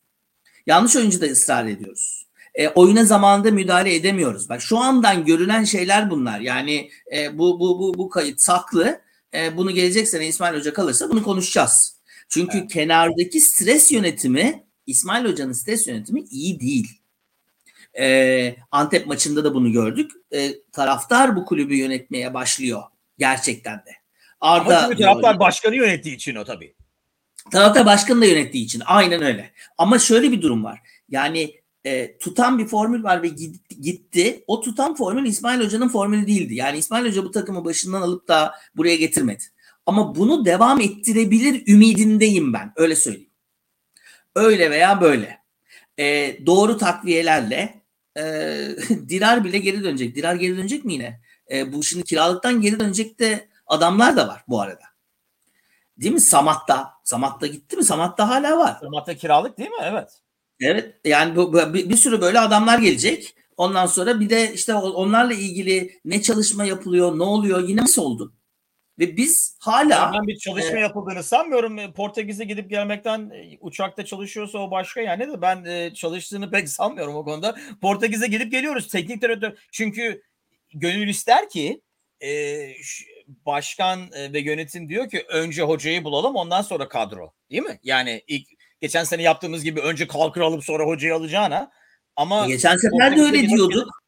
Yanlış 0.65 0.95
oyuncu 0.95 1.21
da 1.21 1.25
ısrar 1.25 1.65
ediyoruz. 1.65 2.27
E, 2.55 2.67
oyuna 2.67 3.05
zamanında 3.05 3.51
müdahale 3.51 3.95
edemiyoruz. 3.95 4.49
Bak 4.49 4.61
şu 4.61 4.77
andan 4.77 5.25
görülen 5.25 5.63
şeyler 5.63 6.09
bunlar. 6.09 6.39
Yani 6.39 6.89
e, 7.15 7.37
bu 7.37 7.59
bu 7.59 7.79
bu 7.79 7.93
bu 7.93 8.09
kayıt 8.09 8.41
saklı. 8.41 9.01
E, 9.33 9.57
bunu 9.57 9.71
gelecek 9.71 10.07
sene 10.07 10.27
İsmail 10.27 10.55
Hoca 10.59 10.73
kalırsa 10.73 11.09
bunu 11.09 11.23
konuşacağız. 11.23 11.97
Çünkü 12.29 12.57
evet. 12.57 12.71
kenardaki 12.71 13.41
stres 13.41 13.91
yönetimi 13.91 14.63
İsmail 14.87 15.25
Hoca'nın 15.25 15.53
stres 15.53 15.87
yönetimi 15.87 16.21
iyi 16.21 16.59
değil. 16.59 17.01
E, 17.99 18.55
Antep 18.71 19.07
maçında 19.07 19.43
da 19.43 19.53
bunu 19.53 19.71
gördük. 19.71 20.11
E, 20.33 20.51
taraftar 20.71 21.35
bu 21.35 21.45
kulübü 21.45 21.75
yönetmeye 21.75 22.33
başlıyor 22.33 22.83
gerçekten 23.17 23.77
de. 23.77 23.91
Arda 24.41 24.85
Ama 24.85 24.95
taraftar 24.95 25.39
başkanı 25.39 25.75
yönettiği 25.75 26.15
için 26.15 26.35
o 26.35 26.43
tabii. 26.43 26.75
Taraftar 27.51 27.85
başkanı 27.85 28.21
da 28.21 28.25
yönettiği 28.25 28.65
için 28.65 28.81
aynen 28.85 29.21
öyle. 29.21 29.51
Ama 29.77 29.99
şöyle 29.99 30.31
bir 30.31 30.41
durum 30.41 30.63
var. 30.63 30.79
Yani 31.09 31.60
e, 31.85 32.17
tutan 32.17 32.59
bir 32.59 32.65
formül 32.65 33.03
var 33.03 33.23
ve 33.23 33.27
gitti. 33.81 34.43
O 34.47 34.61
tutan 34.61 34.95
formül 34.95 35.25
İsmail 35.25 35.65
Hoca'nın 35.65 35.89
formülü 35.89 36.27
değildi. 36.27 36.55
Yani 36.55 36.77
İsmail 36.77 37.05
Hoca 37.05 37.23
bu 37.23 37.31
takımı 37.31 37.65
başından 37.65 38.01
alıp 38.01 38.27
da 38.27 38.53
buraya 38.75 38.95
getirmedi. 38.95 39.43
Ama 39.85 40.15
bunu 40.15 40.45
devam 40.45 40.81
ettirebilir 40.81 41.63
ümidindeyim 41.67 42.53
ben. 42.53 42.73
Öyle 42.75 42.95
söyleyeyim. 42.95 43.29
Öyle 44.35 44.71
veya 44.71 45.01
böyle. 45.01 45.41
E, 45.99 46.37
doğru 46.45 46.77
takviyelerle 46.77 47.81
e, 48.17 48.21
Dirar 49.09 49.43
bile 49.43 49.57
geri 49.57 49.83
dönecek. 49.83 50.15
Dirar 50.15 50.35
geri 50.35 50.57
dönecek 50.57 50.85
mi 50.85 50.93
yine? 50.93 51.21
E, 51.51 51.73
bu 51.73 51.83
şimdi 51.83 52.03
kiralıktan 52.03 52.61
geri 52.61 52.79
dönecek 52.79 53.19
de 53.19 53.49
adamlar 53.67 54.17
da 54.17 54.27
var 54.27 54.43
bu 54.47 54.61
arada. 54.61 54.83
Değil 55.97 56.13
mi? 56.13 56.21
Samat'ta. 56.21 56.93
Samat'ta 57.03 57.47
gitti 57.47 57.77
mi? 57.77 57.83
Samat'ta 57.83 58.29
hala 58.29 58.57
var. 58.57 58.77
Samat'ta 58.81 59.15
kiralık 59.15 59.57
değil 59.57 59.69
mi? 59.69 59.75
Evet. 59.83 60.21
Evet. 60.61 60.95
Yani 61.05 61.35
bu, 61.35 61.53
bu, 61.53 61.73
bir, 61.73 61.89
bir 61.89 61.95
sürü 61.95 62.21
böyle 62.21 62.39
adamlar 62.39 62.79
gelecek. 62.79 63.35
Ondan 63.57 63.85
sonra 63.85 64.19
bir 64.19 64.29
de 64.29 64.53
işte 64.53 64.73
onlarla 64.73 65.33
ilgili 65.33 65.99
ne 66.05 66.21
çalışma 66.21 66.65
yapılıyor, 66.65 67.19
ne 67.19 67.23
oluyor 67.23 67.67
yine 67.69 67.81
nasıl 67.81 68.01
oldu? 68.01 68.33
Ve 68.99 69.17
biz 69.17 69.57
hala... 69.59 70.11
Ben 70.13 70.27
bir 70.27 70.37
çalışma 70.37 70.77
e, 70.77 70.81
yapıldığını 70.81 71.23
sanmıyorum. 71.23 71.93
Portekiz'e 71.93 72.43
gidip 72.43 72.69
gelmekten 72.69 73.31
uçakta 73.61 74.05
çalışıyorsa 74.05 74.59
o 74.59 74.71
başka 74.71 75.01
yani 75.01 75.27
de 75.27 75.41
ben 75.41 75.65
e, 75.65 75.93
çalıştığını 75.93 76.51
pek 76.51 76.69
sanmıyorum 76.69 77.15
o 77.15 77.23
konuda. 77.23 77.55
Portekiz'e 77.81 78.27
gidip 78.27 78.51
geliyoruz 78.51 78.87
teknik 78.87 79.21
direktör. 79.21 79.51
Çünkü 79.71 80.21
gönül 80.73 81.07
ister 81.07 81.49
ki 81.49 81.81
e, 82.23 82.67
başkan 83.45 84.11
ve 84.33 84.39
yönetim 84.39 84.89
diyor 84.89 85.09
ki 85.09 85.25
önce 85.29 85.61
hocayı 85.61 86.03
bulalım 86.03 86.35
ondan 86.35 86.61
sonra 86.61 86.87
kadro. 86.87 87.33
Değil 87.51 87.63
mi? 87.63 87.79
Yani 87.83 88.23
ilk 88.27 88.47
geçen 88.81 89.03
sene 89.03 89.21
yaptığımız 89.21 89.63
gibi 89.63 89.79
önce 89.79 90.07
kalkır 90.07 90.41
alıp 90.41 90.63
sonra 90.63 90.85
hocayı 90.85 91.15
alacağına 91.15 91.71
ama 92.15 92.47
geçen 92.47 92.77
sefer 92.77 93.17
de 93.17 93.21
öyle 93.21 93.49
diyorduk. 93.49 94.01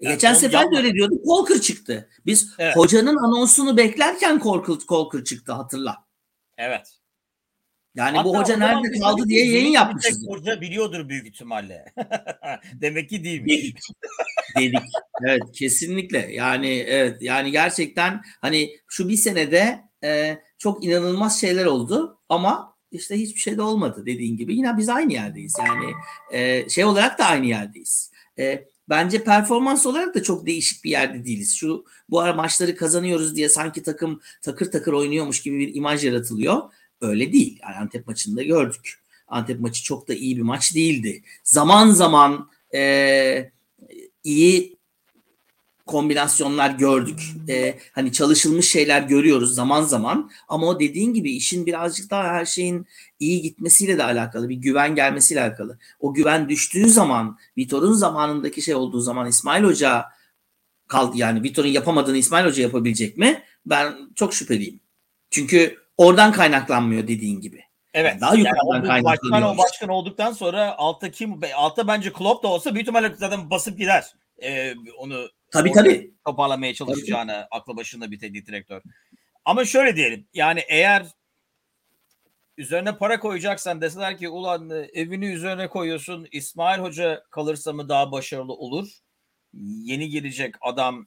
Yani 0.00 0.12
Geçen 0.14 0.34
sefer 0.34 0.58
yapma. 0.58 0.76
de 0.76 0.80
öyle 0.82 0.94
diyorduk. 0.94 1.24
Colker 1.24 1.60
çıktı. 1.60 2.08
Biz 2.26 2.54
evet. 2.58 2.76
hocanın 2.76 3.16
anonsunu 3.16 3.76
beklerken 3.76 4.38
Colker, 4.38 4.86
Colker 4.88 5.24
çıktı 5.24 5.52
hatırla. 5.52 5.96
Evet. 6.58 7.00
Yani 7.94 8.16
Hatta 8.16 8.28
bu 8.28 8.38
hoca 8.38 8.56
nerede 8.56 9.00
kaldı 9.00 9.28
diye 9.28 9.46
yayın 9.46 9.72
yapmışız. 9.72 10.26
Hoca 10.28 10.60
biliyordur 10.60 11.08
büyük 11.08 11.26
ihtimalle. 11.26 11.84
Demek 12.74 13.08
ki 13.08 13.24
değilmiş. 13.24 13.56
Dedik. 13.56 13.78
Dedik. 14.58 14.80
Evet 15.26 15.42
kesinlikle. 15.54 16.32
Yani 16.32 16.68
evet 16.68 17.22
yani 17.22 17.50
gerçekten 17.50 18.22
hani 18.40 18.70
şu 18.88 19.08
bir 19.08 19.16
senede 19.16 19.80
e, 20.04 20.38
çok 20.58 20.84
inanılmaz 20.84 21.40
şeyler 21.40 21.64
oldu 21.64 22.20
ama 22.28 22.69
işte 22.92 23.18
hiçbir 23.18 23.40
şey 23.40 23.56
de 23.56 23.62
olmadı 23.62 24.02
dediğin 24.06 24.36
gibi. 24.36 24.56
Yine 24.56 24.76
biz 24.76 24.88
aynı 24.88 25.12
yerdeyiz. 25.12 25.56
Yani 25.58 25.92
e, 26.32 26.68
şey 26.68 26.84
olarak 26.84 27.18
da 27.18 27.24
aynı 27.24 27.46
yerdeyiz. 27.46 28.10
E, 28.38 28.64
bence 28.88 29.24
performans 29.24 29.86
olarak 29.86 30.14
da 30.14 30.22
çok 30.22 30.46
değişik 30.46 30.84
bir 30.84 30.90
yerde 30.90 31.24
değiliz. 31.24 31.56
Şu 31.56 31.84
bu 32.10 32.20
ara 32.20 32.32
maçları 32.32 32.76
kazanıyoruz 32.76 33.36
diye 33.36 33.48
sanki 33.48 33.82
takım 33.82 34.20
takır 34.42 34.70
takır 34.70 34.92
oynuyormuş 34.92 35.42
gibi 35.42 35.58
bir 35.58 35.74
imaj 35.74 36.04
yaratılıyor. 36.04 36.62
Öyle 37.00 37.32
değil. 37.32 37.58
Yani 37.62 37.76
Antep 37.76 38.06
maçında 38.06 38.42
gördük. 38.42 39.00
Antep 39.28 39.60
maçı 39.60 39.82
çok 39.82 40.08
da 40.08 40.14
iyi 40.14 40.36
bir 40.36 40.42
maç 40.42 40.74
değildi. 40.74 41.22
Zaman 41.44 41.90
zaman 41.90 42.50
e, 42.74 43.50
iyi 44.24 44.79
kombinasyonlar 45.90 46.70
gördük. 46.70 47.20
Ee, 47.48 47.78
hani 47.92 48.12
çalışılmış 48.12 48.70
şeyler 48.70 49.02
görüyoruz 49.02 49.54
zaman 49.54 49.82
zaman. 49.82 50.30
Ama 50.48 50.66
o 50.66 50.80
dediğin 50.80 51.14
gibi 51.14 51.32
işin 51.32 51.66
birazcık 51.66 52.10
daha 52.10 52.24
her 52.24 52.44
şeyin 52.44 52.86
iyi 53.20 53.42
gitmesiyle 53.42 53.98
de 53.98 54.04
alakalı. 54.04 54.48
Bir 54.48 54.56
güven 54.56 54.94
gelmesiyle 54.94 55.42
alakalı. 55.42 55.78
O 56.00 56.14
güven 56.14 56.48
düştüğü 56.48 56.88
zaman 56.88 57.38
Vitor'un 57.58 57.92
zamanındaki 57.92 58.62
şey 58.62 58.74
olduğu 58.74 59.00
zaman 59.00 59.28
İsmail 59.28 59.64
Hoca 59.64 60.04
kaldı. 60.88 61.16
Yani 61.16 61.42
Vitor'un 61.42 61.68
yapamadığını 61.68 62.16
İsmail 62.16 62.46
Hoca 62.46 62.62
yapabilecek 62.62 63.16
mi? 63.16 63.42
Ben 63.66 63.94
çok 64.14 64.34
şüpheliyim. 64.34 64.80
Çünkü 65.30 65.76
oradan 65.96 66.32
kaynaklanmıyor 66.32 67.02
dediğin 67.02 67.40
gibi. 67.40 67.64
Evet. 67.94 68.20
Daha 68.20 68.34
yukarıdan 68.34 68.74
yani 68.74 68.86
kaynaklanıyor. 68.86 69.32
Başkan, 69.32 69.54
o 69.54 69.58
başkan 69.58 69.88
olduktan 69.88 70.32
sonra 70.32 70.78
altta 70.78 71.10
kim? 71.10 71.40
Altta 71.56 71.88
bence 71.88 72.12
Klopp 72.12 72.44
da 72.44 72.48
olsa 72.48 72.74
büyük 72.74 72.82
ihtimalle 72.82 73.14
zaten 73.18 73.50
basıp 73.50 73.78
gider. 73.78 74.04
Ee, 74.42 74.74
onu 74.98 75.28
Tabii 75.50 75.72
tabii. 75.72 76.14
Toparlamaya 76.24 76.74
çalışacağını 76.74 77.32
tabii. 77.32 77.46
aklı 77.50 77.76
başında 77.76 78.10
bir 78.10 78.18
teknik 78.18 78.46
direktör. 78.46 78.82
Ama 79.44 79.64
şöyle 79.64 79.96
diyelim. 79.96 80.26
Yani 80.34 80.60
eğer 80.68 81.06
üzerine 82.56 82.96
para 82.96 83.20
koyacaksan 83.20 83.80
deseler 83.80 84.18
ki 84.18 84.28
ulan 84.28 84.70
e, 84.70 84.74
evini 84.74 85.26
üzerine 85.26 85.68
koyuyorsun 85.68 86.28
İsmail 86.32 86.80
Hoca 86.80 87.24
kalırsa 87.30 87.72
mı 87.72 87.88
daha 87.88 88.12
başarılı 88.12 88.52
olur? 88.52 88.88
Yeni 89.62 90.08
gelecek 90.08 90.54
adam 90.60 91.06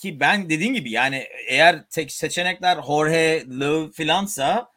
ki 0.00 0.20
ben 0.20 0.50
dediğim 0.50 0.74
gibi 0.74 0.90
yani 0.90 1.26
eğer 1.48 1.88
tek 1.88 2.12
seçenekler 2.12 2.82
Jorge 2.82 3.44
Löw 3.60 3.92
filansa 3.92 4.72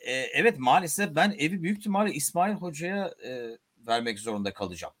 e, 0.00 0.12
evet 0.12 0.58
maalesef 0.58 1.14
ben 1.14 1.34
evi 1.38 1.62
büyük 1.62 1.78
ihtimalle 1.78 2.12
İsmail 2.12 2.54
Hoca'ya 2.54 3.14
e, 3.24 3.58
vermek 3.86 4.18
zorunda 4.18 4.52
kalacağım. 4.54 4.94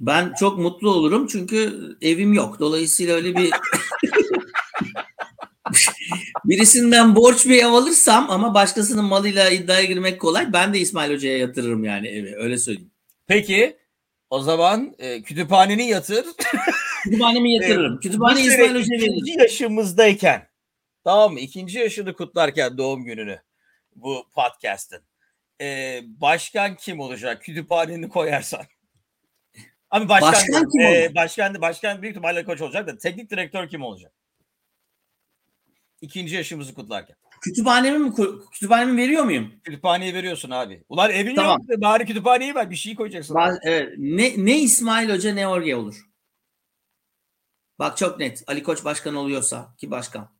Ben 0.00 0.32
çok 0.38 0.58
mutlu 0.58 0.90
olurum 0.90 1.26
çünkü 1.26 1.74
evim 2.02 2.32
yok. 2.32 2.60
Dolayısıyla 2.60 3.14
öyle 3.14 3.36
bir 3.36 3.50
birisinden 6.44 7.16
borç 7.16 7.46
bir 7.46 7.62
ev 7.62 7.66
alırsam 7.66 8.30
ama 8.30 8.54
başkasının 8.54 9.04
malıyla 9.04 9.50
iddiaya 9.50 9.84
girmek 9.84 10.20
kolay. 10.20 10.52
Ben 10.52 10.74
de 10.74 10.78
İsmail 10.78 11.12
Hoca'ya 11.12 11.38
yatırırım 11.38 11.84
yani 11.84 12.08
evi. 12.08 12.36
Öyle 12.36 12.58
söyleyeyim. 12.58 12.90
Peki 13.26 13.76
o 14.30 14.40
zaman 14.40 14.94
e, 14.98 15.22
kütüphaneni 15.22 15.88
yatır. 15.88 16.26
Kütüphanemi 17.04 17.52
yatırırım. 17.52 18.00
Kütüphaneyi 18.00 18.46
İsmail 18.46 18.74
Hoca'ya 18.74 19.00
veririm. 19.00 19.14
İkinci 19.14 19.40
yaşımızdayken 19.40 20.48
tamam 21.04 21.32
mı? 21.32 21.40
İkinci 21.40 21.78
yaşını 21.78 22.14
kutlarken 22.14 22.78
doğum 22.78 23.04
gününü 23.04 23.40
bu 23.94 24.26
podcast'ın. 24.34 25.02
E, 25.60 26.00
başkan 26.04 26.76
kim 26.76 27.00
olacak? 27.00 27.42
Kütüphaneni 27.42 28.08
koyarsan. 28.08 28.66
Abi 29.96 30.08
başkan, 30.08 30.32
başkan 30.32 30.68
kim 30.68 30.80
e, 30.80 31.14
Başkan, 31.14 31.60
başkan 31.60 32.02
büyük 32.02 32.16
ihtimalle 32.16 32.44
koç 32.44 32.60
olacak 32.60 32.86
da 32.86 32.98
teknik 32.98 33.30
direktör 33.30 33.68
kim 33.68 33.82
olacak? 33.82 34.12
İkinci 36.00 36.36
yaşımızı 36.36 36.74
kutlarken. 36.74 37.16
Kütüphanemi 37.40 37.98
mi 37.98 38.14
kütüphanemi 38.52 39.02
veriyor 39.02 39.24
muyum? 39.24 39.52
Kütüphaneyi 39.64 40.14
veriyorsun 40.14 40.50
abi. 40.50 40.84
Ulan 40.88 41.10
evin 41.10 41.34
tamam. 41.34 41.60
yok 41.68 41.80
bari 41.80 42.06
kütüphaneyi 42.06 42.54
ver 42.54 42.70
bir 42.70 42.76
şey 42.76 42.94
koyacaksın. 42.94 43.34
Ba- 43.34 43.58
evet. 43.62 43.92
Ne, 43.98 44.32
ne 44.36 44.58
İsmail 44.58 45.10
Hoca 45.10 45.34
ne 45.34 45.48
Orge 45.48 45.76
olur. 45.76 46.06
Bak 47.78 47.96
çok 47.96 48.18
net. 48.18 48.42
Ali 48.46 48.62
Koç 48.62 48.84
başkan 48.84 49.14
oluyorsa 49.14 49.74
ki 49.78 49.90
başkan. 49.90 50.36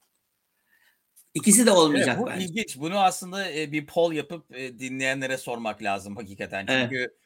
İkisi 1.34 1.66
de 1.66 1.70
olmayacak 1.70 2.16
evet, 2.16 2.26
bu 2.26 2.30
bence. 2.30 2.44
ilginç. 2.44 2.78
Bunu 2.78 2.98
aslında 2.98 3.52
e, 3.52 3.72
bir 3.72 3.86
poll 3.86 4.12
yapıp 4.12 4.56
e, 4.56 4.78
dinleyenlere 4.78 5.36
sormak 5.36 5.82
lazım 5.82 6.16
hakikaten. 6.16 6.66
Çünkü 6.66 6.96
evet 6.96 7.25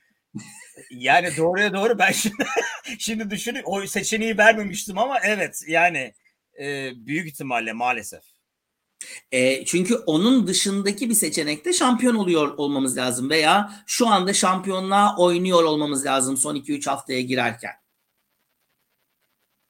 yani 0.90 1.36
doğruya 1.36 1.72
doğru 1.72 1.98
ben 1.98 2.12
şimdi, 2.12 2.44
şimdi 2.98 3.30
düşünün 3.30 3.62
o 3.64 3.86
seçeneği 3.86 4.38
vermemiştim 4.38 4.98
ama 4.98 5.18
evet 5.24 5.62
yani 5.68 6.14
e, 6.60 6.92
büyük 6.96 7.28
ihtimalle 7.28 7.72
maalesef. 7.72 8.22
E, 9.32 9.64
çünkü 9.64 9.94
onun 9.94 10.46
dışındaki 10.46 11.10
bir 11.10 11.14
seçenekte 11.14 11.72
şampiyon 11.72 12.14
oluyor 12.14 12.58
olmamız 12.58 12.96
lazım 12.96 13.30
veya 13.30 13.72
şu 13.86 14.06
anda 14.06 14.32
şampiyonluğa 14.32 15.16
oynuyor 15.18 15.64
olmamız 15.64 16.06
lazım 16.06 16.36
son 16.36 16.56
2-3 16.56 16.90
haftaya 16.90 17.20
girerken. 17.20 17.72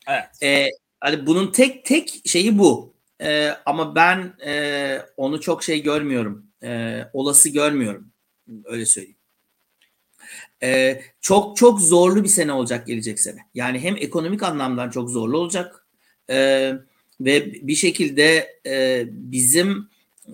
Evet. 0.09 0.43
E, 0.43 0.69
hani 1.01 1.27
bunun 1.27 1.53
tek 1.53 1.85
tek 1.85 2.23
şeyi 2.27 2.59
bu. 2.59 2.95
E, 3.23 3.49
ama 3.67 3.95
ben 3.95 4.35
e, 4.45 5.03
onu 5.17 5.41
çok 5.41 5.63
şey 5.63 5.83
görmüyorum. 5.83 6.47
E, 6.63 7.01
olası 7.13 7.49
görmüyorum. 7.49 8.13
Öyle 8.65 8.87
söyleyeyim. 8.87 9.20
Ee, 10.63 11.03
çok 11.21 11.57
çok 11.57 11.81
zorlu 11.81 12.25
bir 12.25 12.29
sene 12.29 12.53
olacak 12.53 12.87
gelecek 12.87 13.21
sene. 13.21 13.39
Yani 13.55 13.79
hem 13.79 13.97
ekonomik 13.97 14.43
anlamdan 14.43 14.91
çok 14.91 15.11
zorlu 15.11 15.39
olacak 15.39 15.87
e, 16.31 16.73
ve 17.21 17.53
bir 17.53 17.75
şekilde 17.75 18.59
e, 18.67 19.05
bizim 19.09 19.89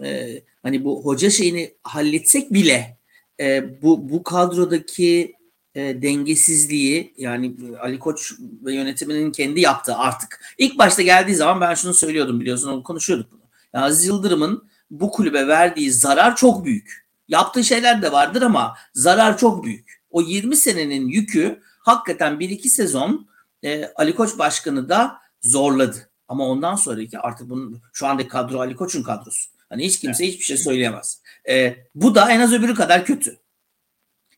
e, 0.04 0.42
hani 0.62 0.84
bu 0.84 1.04
hoca 1.04 1.30
şeyini 1.30 1.74
halletsek 1.82 2.52
bile 2.52 2.98
e, 3.40 3.82
bu 3.82 4.08
bu 4.10 4.22
kadrodaki 4.22 5.34
e, 5.74 6.02
dengesizliği 6.02 7.14
yani 7.16 7.56
Ali 7.80 7.98
Koç 7.98 8.32
ve 8.64 8.74
yönetiminin 8.74 9.32
kendi 9.32 9.60
yaptığı 9.60 9.96
artık. 9.96 10.40
ilk 10.58 10.78
başta 10.78 11.02
geldiği 11.02 11.34
zaman 11.34 11.60
ben 11.60 11.74
şunu 11.74 11.94
söylüyordum 11.94 12.40
biliyorsun 12.40 12.68
onu 12.68 12.82
konuşuyorduk 12.82 13.32
bunu. 13.32 13.40
Yani 13.74 13.84
Aziz 13.84 14.06
Yıldırım'ın 14.06 14.68
bu 14.90 15.10
kulübe 15.10 15.48
verdiği 15.48 15.92
zarar 15.92 16.36
çok 16.36 16.64
büyük. 16.64 17.06
Yaptığı 17.28 17.64
şeyler 17.64 18.02
de 18.02 18.12
vardır 18.12 18.42
ama 18.42 18.76
zarar 18.94 19.38
çok 19.38 19.64
büyük 19.64 19.85
o 20.16 20.22
20 20.22 20.56
senenin 20.56 21.08
yükü 21.08 21.60
hakikaten 21.78 22.32
1-2 22.32 22.68
sezon 22.68 23.28
e, 23.64 23.84
Ali 23.96 24.14
Koç 24.14 24.38
başkanı 24.38 24.88
da 24.88 25.18
zorladı. 25.42 26.10
Ama 26.28 26.46
ondan 26.46 26.74
sonraki 26.74 27.18
artık 27.18 27.50
bunun 27.50 27.82
şu 27.92 28.06
anda 28.06 28.28
kadro 28.28 28.60
Ali 28.60 28.76
Koç'un 28.76 29.02
kadrosu. 29.02 29.50
Hani 29.68 29.86
hiç 29.86 30.00
kimse 30.00 30.24
evet. 30.24 30.34
hiçbir 30.34 30.44
şey 30.44 30.56
söyleyemez. 30.56 31.22
E, 31.48 31.76
bu 31.94 32.14
da 32.14 32.30
en 32.30 32.40
az 32.40 32.52
öbürü 32.52 32.74
kadar 32.74 33.04
kötü. 33.04 33.38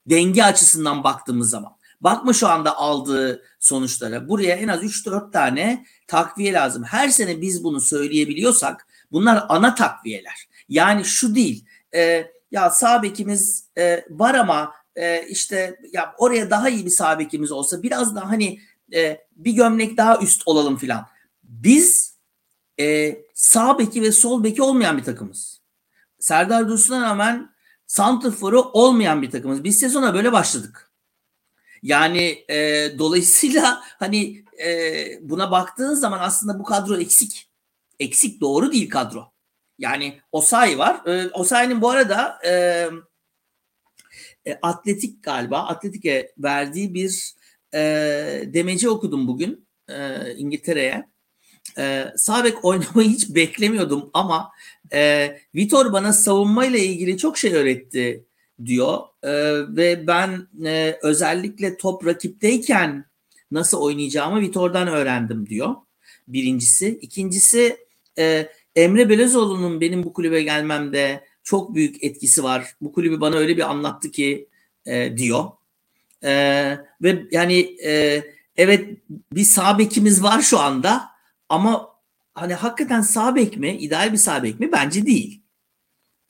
Denge 0.07 0.45
açısından 0.45 1.05
baktığımız 1.05 1.51
zaman. 1.51 1.73
Bakma 2.01 2.33
şu 2.33 2.49
anda 2.49 2.77
aldığı 2.77 3.43
sonuçlara. 3.61 4.29
Buraya 4.29 4.57
en 4.57 4.69
az 4.69 4.83
3-4 4.83 5.33
tane 5.33 5.87
takviye 6.07 6.53
lazım. 6.53 6.85
Her 6.85 7.09
sene 7.09 7.41
biz 7.41 7.65
bunu 7.65 7.81
söyleyebiliyorsak 7.81 8.87
bunlar 9.13 9.47
ana 9.49 9.75
takviyeler. 9.75 10.49
Yani 10.69 11.05
şu 11.05 11.35
değil. 11.35 11.65
E, 11.95 12.27
ya 12.51 12.71
sağ 12.71 13.03
bekimiz 13.03 13.65
e, 13.79 14.05
var 14.11 14.35
ama 14.35 14.78
e, 14.99 15.27
işte 15.29 15.81
ya 15.93 16.15
oraya 16.19 16.51
daha 16.51 16.69
iyi 16.69 16.85
bir 16.85 16.91
sağ 16.91 17.19
bekimiz 17.19 17.53
olsa 17.53 17.83
biraz 17.83 18.17
daha 18.17 18.31
hani 18.31 18.61
e, 18.95 19.27
bir 19.37 19.53
gömlek 19.53 19.97
daha 19.97 20.19
üst 20.19 20.43
olalım 20.47 20.77
filan. 20.77 21.07
Biz 21.43 22.17
e, 22.81 23.19
sağ 23.35 23.79
beki 23.79 24.03
ve 24.03 24.13
sol 24.13 24.45
beki 24.45 24.63
olmayan 24.63 24.99
bir 24.99 25.05
takımız. 25.05 25.61
Serdar 26.19 26.69
Dursun'a 26.69 27.03
rağmen 27.03 27.51
santrforu 27.87 28.63
olmayan 28.63 29.23
bir 29.23 29.31
takımız. 29.31 29.65
Biz 29.65 29.79
sezona 29.79 30.15
böyle 30.15 30.33
başladık. 30.33 30.93
Yani 31.83 32.45
e, 32.51 32.89
dolayısıyla 32.99 33.83
hani 33.99 34.45
e, 34.65 35.07
buna 35.23 35.51
baktığın 35.51 35.95
zaman 35.95 36.19
aslında 36.19 36.59
bu 36.59 36.65
kadro 36.65 36.97
eksik. 36.97 37.51
Eksik 37.99 38.41
doğru 38.41 38.73
değil 38.73 38.91
kadro. 38.91 39.33
Yani 39.79 40.21
Osayi 40.33 40.79
var. 40.79 41.07
E, 41.07 41.29
Osayi'nin 41.29 41.83
bu 41.83 41.91
arada 41.91 42.39
e, 42.47 42.87
e, 44.47 44.59
Atletik 44.63 45.23
galiba 45.23 45.59
Atletik'e 45.59 46.33
verdiği 46.39 46.95
bir 46.95 47.33
e, 47.75 47.81
demeci 48.47 48.89
okudum 48.89 49.29
bugün 49.29 49.67
e, 49.89 50.35
İngiltere'ye. 50.35 51.09
E, 51.79 52.05
Sabek 52.17 52.65
oynamayı 52.65 53.09
hiç 53.09 53.35
beklemiyordum 53.35 54.11
ama 54.15 54.51
e, 54.93 55.31
Vitor 55.55 55.93
bana 55.93 56.13
savunmayla 56.13 56.79
ilgili 56.79 57.19
çok 57.19 57.39
şey 57.39 57.55
öğretti 57.55 58.25
diyor 58.65 58.99
e, 59.23 59.33
ve 59.77 60.07
ben 60.07 60.49
e, 60.65 60.99
özellikle 61.03 61.77
top 61.77 62.07
rakipteyken 62.07 63.05
nasıl 63.51 63.81
oynayacağımı 63.81 64.41
Vitor'dan 64.41 64.89
öğrendim 64.89 65.47
diyor. 65.47 65.75
Birincisi. 66.29 66.99
İkincisi 67.03 67.77
e, 68.19 68.49
Emre 68.77 69.09
Belözoğlu'nun 69.09 69.81
benim 69.81 70.03
bu 70.03 70.13
kulübe 70.13 70.43
gelmemde 70.43 71.25
çok 71.49 71.75
büyük 71.75 72.05
etkisi 72.05 72.43
var. 72.43 72.75
Bu 72.81 72.93
kulübü 72.93 73.21
bana 73.21 73.37
öyle 73.37 73.57
bir 73.57 73.71
anlattı 73.71 74.11
ki 74.11 74.49
e, 74.87 75.17
diyor. 75.17 75.45
E, 76.25 76.33
ve 77.03 77.23
yani 77.31 77.77
e, 77.85 78.23
evet 78.57 78.99
bir 79.33 79.45
sağ 79.45 79.79
bekimiz 79.79 80.23
var 80.23 80.43
şu 80.43 80.59
anda 80.59 81.11
ama 81.49 81.89
hani 82.35 82.55
hakikaten 82.55 83.01
sağ 83.01 83.35
bek 83.35 83.57
mi? 83.57 83.77
ideal 83.77 84.13
bir 84.13 84.19
sağ 84.19 84.43
bek 84.43 84.61
mi? 84.61 84.73
Bence 84.73 85.07
değil. 85.07 85.43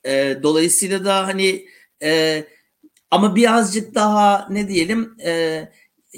E, 0.06 0.38
dolayısıyla 0.42 1.04
da 1.04 1.26
hani 1.26 1.66
e, 2.02 2.44
ama 3.10 3.36
birazcık 3.36 3.94
daha 3.94 4.48
ne 4.50 4.68
diyelim 4.68 5.16
e, 5.24 5.62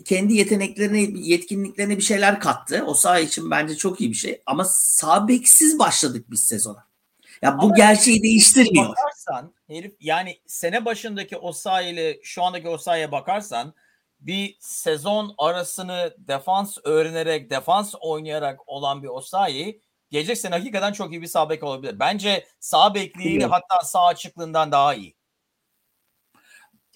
kendi 0.04 0.34
yeteneklerine, 0.34 1.00
yetkinliklerine 1.14 1.96
bir 1.96 2.02
şeyler 2.02 2.40
kattı. 2.40 2.84
O 2.86 2.94
sağ 2.94 3.18
için 3.18 3.50
bence 3.50 3.76
çok 3.76 4.00
iyi 4.00 4.10
bir 4.10 4.16
şey. 4.16 4.42
Ama 4.46 4.64
sağ 4.64 5.28
beksiz 5.28 5.78
başladık 5.78 6.26
biz 6.30 6.40
sezona. 6.40 6.89
Ya 7.42 7.58
bu 7.58 7.64
Ama 7.64 7.74
gerçeği 7.76 8.22
değiştirmiyor. 8.22 8.88
Bakarsan 8.88 9.54
herif 9.68 9.94
yani 10.00 10.38
sene 10.46 10.84
başındaki 10.84 11.36
o 11.36 11.52
ile 11.82 12.20
şu 12.22 12.42
andaki 12.42 12.68
o 12.68 12.78
bakarsan 13.12 13.74
bir 14.20 14.56
sezon 14.60 15.34
arasını 15.38 16.14
defans 16.18 16.78
öğrenerek, 16.84 17.50
defans 17.50 17.94
oynayarak 18.00 18.68
olan 18.68 19.02
bir 19.02 19.08
Osayi 19.08 19.80
gelecek 20.10 20.38
sene 20.38 20.54
hakikaten 20.54 20.92
çok 20.92 21.12
iyi 21.12 21.22
bir 21.22 21.26
sağ 21.26 21.50
bek 21.50 21.62
olabilir. 21.62 21.98
Bence 21.98 22.46
sağ 22.60 22.94
bekliği 22.94 23.44
hatta 23.44 23.84
sağ 23.84 24.06
açıklığından 24.06 24.72
daha 24.72 24.94
iyi. 24.94 25.16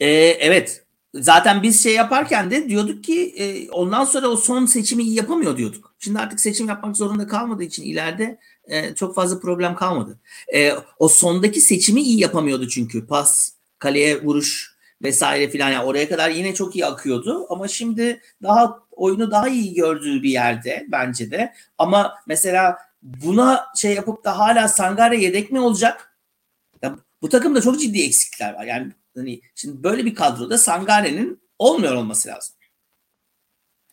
Ee, 0.01 0.07
evet. 0.41 0.85
Zaten 1.15 1.63
biz 1.63 1.83
şey 1.83 1.95
yaparken 1.95 2.51
de 2.51 2.69
diyorduk 2.69 3.05
ki 3.05 3.35
e, 3.37 3.71
ondan 3.71 4.05
sonra 4.05 4.29
o 4.29 4.37
son 4.37 4.67
seçimi 4.67 5.03
iyi 5.03 5.15
yapamıyor 5.15 5.57
diyorduk. 5.57 5.95
Şimdi 5.99 6.19
artık 6.19 6.41
seçim 6.41 6.69
yapmak 6.69 6.97
zorunda 6.97 7.27
kalmadığı 7.27 7.63
için 7.63 7.83
ileride 7.83 8.39
e, 8.69 8.95
çok 8.95 9.15
fazla 9.15 9.41
problem 9.41 9.75
kalmadı. 9.75 10.19
E, 10.55 10.73
o 10.99 11.09
sondaki 11.09 11.61
seçimi 11.61 12.03
iyi 12.03 12.21
yapamıyordu 12.21 12.69
çünkü. 12.69 13.07
Pas, 13.07 13.53
kaleye 13.79 14.23
vuruş 14.23 14.75
vesaire 15.03 15.51
filan. 15.51 15.71
Yani 15.71 15.85
oraya 15.85 16.09
kadar 16.09 16.31
yine 16.31 16.55
çok 16.55 16.77
iyi 16.77 16.87
akıyordu 16.87 17.47
ama 17.49 17.69
şimdi 17.69 18.21
daha 18.43 18.79
oyunu 18.91 19.31
daha 19.31 19.49
iyi 19.49 19.75
gördüğü 19.75 20.23
bir 20.23 20.31
yerde 20.31 20.87
bence 20.93 21.31
de. 21.31 21.55
Ama 21.79 22.15
mesela 22.27 22.79
buna 23.03 23.67
şey 23.77 23.95
yapıp 23.95 24.25
da 24.25 24.39
hala 24.39 24.69
Sangare 24.69 25.21
yedek 25.21 25.53
mi 25.53 25.61
olacak? 25.61 26.19
Ya, 26.83 26.97
bu 27.23 27.29
takımda 27.29 27.61
çok 27.61 27.81
ciddi 27.81 28.03
eksiklikler 28.03 28.55
var. 28.55 28.65
Yani 28.65 28.93
hani 29.17 29.41
şimdi 29.55 29.83
böyle 29.83 30.05
bir 30.05 30.15
kadroda 30.15 30.59
Sangare'nin 30.59 31.43
olmuyor 31.59 31.95
olması 31.95 32.29
lazım. 32.29 32.57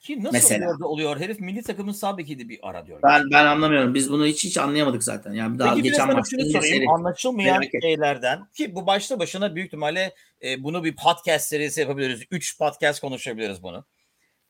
Ki 0.01 0.23
nasıl 0.23 0.33
Mesela. 0.33 0.65
oluyor 0.65 0.79
da 0.79 0.87
oluyor? 0.87 1.19
Herif 1.19 1.39
milli 1.39 1.63
takımın 1.63 1.91
sağ 1.91 2.17
bekiydi 2.17 2.49
bir 2.49 2.59
ara 2.63 2.85
diyor. 2.85 2.99
Ben 3.03 3.31
ben 3.31 3.45
anlamıyorum. 3.45 3.93
Biz 3.93 4.11
bunu 4.11 4.25
hiç 4.25 4.43
hiç 4.43 4.57
anlayamadık 4.57 5.03
zaten. 5.03 5.33
Yani 5.33 5.59
daha 5.59 5.75
Peki 5.75 5.83
geçen 5.83 6.13
maçta 6.13 6.37
sorayım. 6.51 6.89
Anlaşılmayan 6.89 7.63
şeylerden 7.81 8.45
ki 8.53 8.75
bu 8.75 8.87
başta 8.87 9.19
başına 9.19 9.55
büyük 9.55 9.67
ihtimalle 9.67 10.13
e, 10.43 10.63
bunu 10.63 10.83
bir 10.83 10.95
podcast 10.95 11.49
serisi 11.49 11.81
yapabiliriz. 11.81 12.21
Üç 12.31 12.57
podcast 12.57 13.01
konuşabiliriz 13.01 13.63
bunu. 13.63 13.85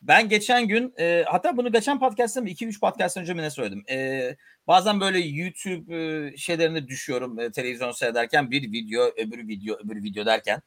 Ben 0.01 0.29
geçen 0.29 0.67
gün 0.67 0.93
e, 0.99 1.23
hatta 1.27 1.57
bunu 1.57 1.71
geçen 1.71 1.99
podcast'ta 1.99 2.41
mı 2.41 2.49
2-3 2.49 2.79
podcast 2.79 3.17
önce 3.17 3.33
mi 3.33 3.41
ne 3.41 3.49
söyledim? 3.49 3.83
E, 3.89 4.35
bazen 4.67 5.01
böyle 5.01 5.19
YouTube 5.19 5.95
e, 5.97 6.37
şeylerine 6.37 6.87
düşüyorum 6.87 7.39
e, 7.39 7.51
televizyon 7.51 7.91
seyrederken 7.91 8.51
bir 8.51 8.71
video 8.71 9.03
öbür 9.17 9.47
video 9.47 9.75
öbür 9.75 10.03
video 10.03 10.25
derken. 10.25 10.61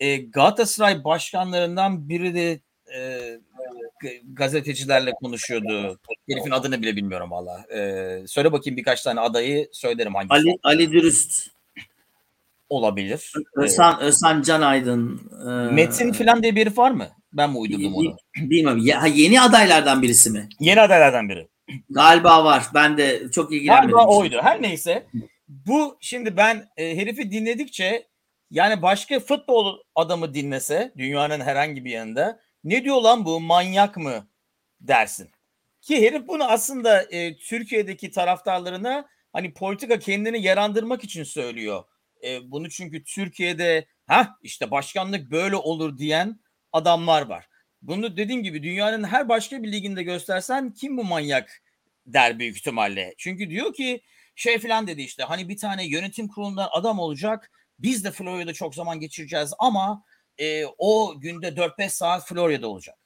E, 0.00 0.16
Galatasaray 0.16 1.04
başkanlarından 1.04 2.08
biri 2.08 2.34
de 2.34 2.60
e, 2.94 3.20
gazetecilerle 4.32 5.12
konuşuyordu. 5.12 5.98
Herifin 6.30 6.50
adını 6.50 6.82
bile 6.82 6.96
bilmiyorum 6.96 7.30
valla. 7.30 7.64
Ee, 7.76 8.22
söyle 8.26 8.52
bakayım 8.52 8.76
birkaç 8.76 9.02
tane 9.02 9.20
adayı 9.20 9.68
söylerim 9.72 10.14
hangisi. 10.14 10.34
Ali, 10.34 10.58
Ali 10.62 10.92
Dürüst. 10.92 11.50
Olabilir. 12.68 13.32
Özhan, 13.56 14.00
Özhan 14.00 14.42
Can 14.42 14.62
Aydın. 14.62 15.30
E... 15.48 15.74
Metin 15.74 16.12
falan 16.12 16.42
diye 16.42 16.54
bir 16.54 16.60
herif 16.60 16.78
var 16.78 16.90
mı? 16.90 17.08
Ben 17.32 17.50
mi 17.50 17.58
uydurdum 17.58 17.94
onu? 17.94 18.16
Bilmiyorum. 18.36 18.80
Ya, 18.84 19.06
yeni 19.06 19.40
adaylardan 19.40 20.02
birisi 20.02 20.30
mi? 20.30 20.48
Yeni 20.60 20.80
adaylardan 20.80 21.28
biri. 21.28 21.48
Galiba 21.90 22.44
var. 22.44 22.64
Ben 22.74 22.98
de 22.98 23.30
çok 23.30 23.52
ilgilenmedim. 23.52 23.96
Galiba 23.96 24.16
oydu. 24.16 24.38
Her 24.42 24.62
neyse. 24.62 25.06
Bu 25.48 25.98
şimdi 26.00 26.36
ben 26.36 26.68
e, 26.76 26.96
herifi 26.96 27.30
dinledikçe 27.30 28.06
yani 28.50 28.82
başka 28.82 29.20
futbol 29.20 29.78
adamı 29.94 30.34
dinlese 30.34 30.92
dünyanın 30.96 31.40
herhangi 31.40 31.84
bir 31.84 31.90
yanında 31.90 32.40
ne 32.64 32.84
diyor 32.84 33.02
lan 33.02 33.24
bu 33.24 33.40
manyak 33.40 33.96
mı 33.96 34.28
dersin. 34.80 35.30
Ki 35.80 36.02
herif 36.02 36.28
bunu 36.28 36.44
aslında 36.44 37.02
e, 37.02 37.36
Türkiye'deki 37.36 38.10
taraftarlarına 38.10 39.08
hani 39.32 39.54
politika 39.54 39.98
kendini 39.98 40.42
yarandırmak 40.42 41.04
için 41.04 41.24
söylüyor. 41.24 41.84
E, 42.24 42.50
bunu 42.50 42.70
çünkü 42.70 43.04
Türkiye'de 43.04 43.86
ha 44.06 44.38
işte 44.42 44.70
başkanlık 44.70 45.30
böyle 45.30 45.56
olur 45.56 45.98
diyen 45.98 46.40
adamlar 46.72 47.22
var. 47.22 47.48
Bunu 47.82 48.16
dediğim 48.16 48.42
gibi 48.42 48.62
dünyanın 48.62 49.04
her 49.04 49.28
başka 49.28 49.62
bir 49.62 49.72
liginde 49.72 50.02
göstersen 50.02 50.72
kim 50.72 50.96
bu 50.96 51.04
manyak 51.04 51.62
der 52.06 52.38
büyük 52.38 52.56
ihtimalle. 52.56 53.14
Çünkü 53.18 53.50
diyor 53.50 53.74
ki 53.74 54.02
şey 54.34 54.58
falan 54.58 54.86
dedi 54.86 55.02
işte 55.02 55.22
hani 55.22 55.48
bir 55.48 55.56
tane 55.56 55.86
yönetim 55.86 56.28
kurulundan 56.28 56.68
adam 56.72 56.98
olacak. 56.98 57.50
Biz 57.78 58.04
de 58.04 58.10
Florya'da 58.10 58.52
çok 58.52 58.74
zaman 58.74 59.00
geçireceğiz 59.00 59.52
ama 59.58 60.04
e, 60.38 60.64
o 60.78 61.14
günde 61.20 61.48
4-5 61.48 61.88
saat 61.88 62.28
Florya'da 62.28 62.68
olacak. 62.68 62.96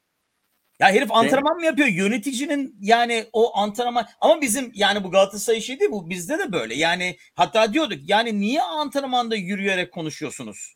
Ya 0.80 0.92
herif 0.92 1.12
antrenman 1.12 1.56
mı 1.56 1.64
yapıyor? 1.64 1.88
Yöneticinin 1.88 2.76
yani 2.80 3.26
o 3.32 3.56
antrenman 3.56 4.08
ama 4.20 4.40
bizim 4.40 4.72
yani 4.74 5.04
bu 5.04 5.10
Galatasaray 5.10 5.58
işi 5.58 5.80
değil 5.80 5.90
bu 5.90 6.10
bizde 6.10 6.38
de 6.38 6.52
böyle. 6.52 6.74
Yani 6.74 7.16
hatta 7.34 7.72
diyorduk 7.72 7.98
yani 8.08 8.40
niye 8.40 8.62
antrenmanda 8.62 9.36
yürüyerek 9.36 9.92
konuşuyorsunuz? 9.92 10.74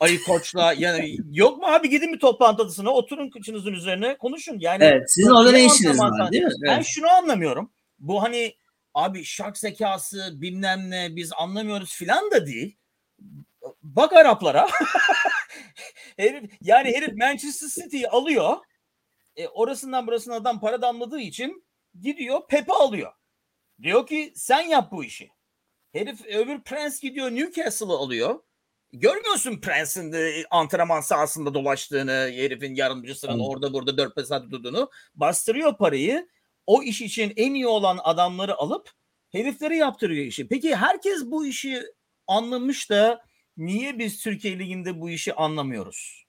Ali 0.00 0.22
Koç'la 0.22 0.72
yani 0.78 1.16
yok 1.30 1.58
mu 1.58 1.66
abi 1.66 1.90
gidin 1.90 2.12
bir 2.12 2.18
toplantı 2.18 2.62
odasına 2.62 2.90
oturun 2.90 3.30
kıçınızın 3.30 3.72
üzerine 3.72 4.18
konuşun. 4.18 4.58
Yani 4.60 4.84
Evet 4.84 5.12
sizin 5.12 5.30
orada 5.30 5.52
ne 5.52 5.66
işiniz 5.66 6.00
var 6.00 6.32
değil 6.32 6.44
mi? 6.44 6.50
Ben 6.62 6.82
şunu 6.82 7.08
anlamıyorum. 7.10 7.72
Bu 7.98 8.22
hani 8.22 8.54
abi 8.94 9.24
şark 9.24 9.58
zekası 9.58 10.30
bilmem 10.34 10.90
ne 10.90 11.16
biz 11.16 11.32
anlamıyoruz 11.38 11.94
filan 11.94 12.30
da 12.30 12.46
değil. 12.46 12.76
Bak 13.82 14.12
Araplara. 14.12 14.68
herif, 16.16 16.50
yani 16.60 16.88
herif 16.96 17.16
Manchester 17.16 17.82
City'yi 17.82 18.08
alıyor. 18.08 18.56
E, 19.36 19.48
orasından 19.48 20.06
burasına 20.06 20.34
adam 20.34 20.60
para 20.60 20.82
damladığı 20.82 21.20
için 21.20 21.66
gidiyor 22.00 22.48
Pep'i 22.48 22.72
alıyor. 22.72 23.12
Diyor 23.82 24.06
ki 24.06 24.32
sen 24.36 24.60
yap 24.60 24.92
bu 24.92 25.04
işi. 25.04 25.30
Herif 25.92 26.26
öbür 26.26 26.62
Prens 26.62 27.00
gidiyor 27.00 27.30
Newcastle'ı 27.30 27.96
alıyor. 27.96 28.40
Görmüyorsun 28.92 29.60
Prens'in 29.60 30.12
de 30.12 30.44
antrenman 30.50 31.00
sahasında 31.00 31.54
dolaştığını, 31.54 32.10
herifin 32.10 32.74
yardımcısının 32.74 33.34
hmm. 33.34 33.40
orada 33.40 33.72
burada 33.72 33.98
dört 33.98 34.16
beş 34.16 34.26
saat 34.26 34.50
durduğunu. 34.50 34.90
Bastırıyor 35.14 35.76
parayı. 35.76 36.28
O 36.66 36.82
iş 36.82 37.02
için 37.02 37.32
en 37.36 37.54
iyi 37.54 37.66
olan 37.66 37.98
adamları 38.04 38.54
alıp 38.56 38.90
herifleri 39.32 39.76
yaptırıyor 39.76 40.26
işi. 40.26 40.48
Peki 40.48 40.76
herkes 40.76 41.24
bu 41.24 41.46
işi 41.46 41.82
anlamış 42.26 42.90
da 42.90 43.24
niye 43.56 43.98
biz 43.98 44.22
Türkiye 44.22 44.58
Ligi'nde 44.58 45.00
bu 45.00 45.10
işi 45.10 45.34
anlamıyoruz? 45.34 46.24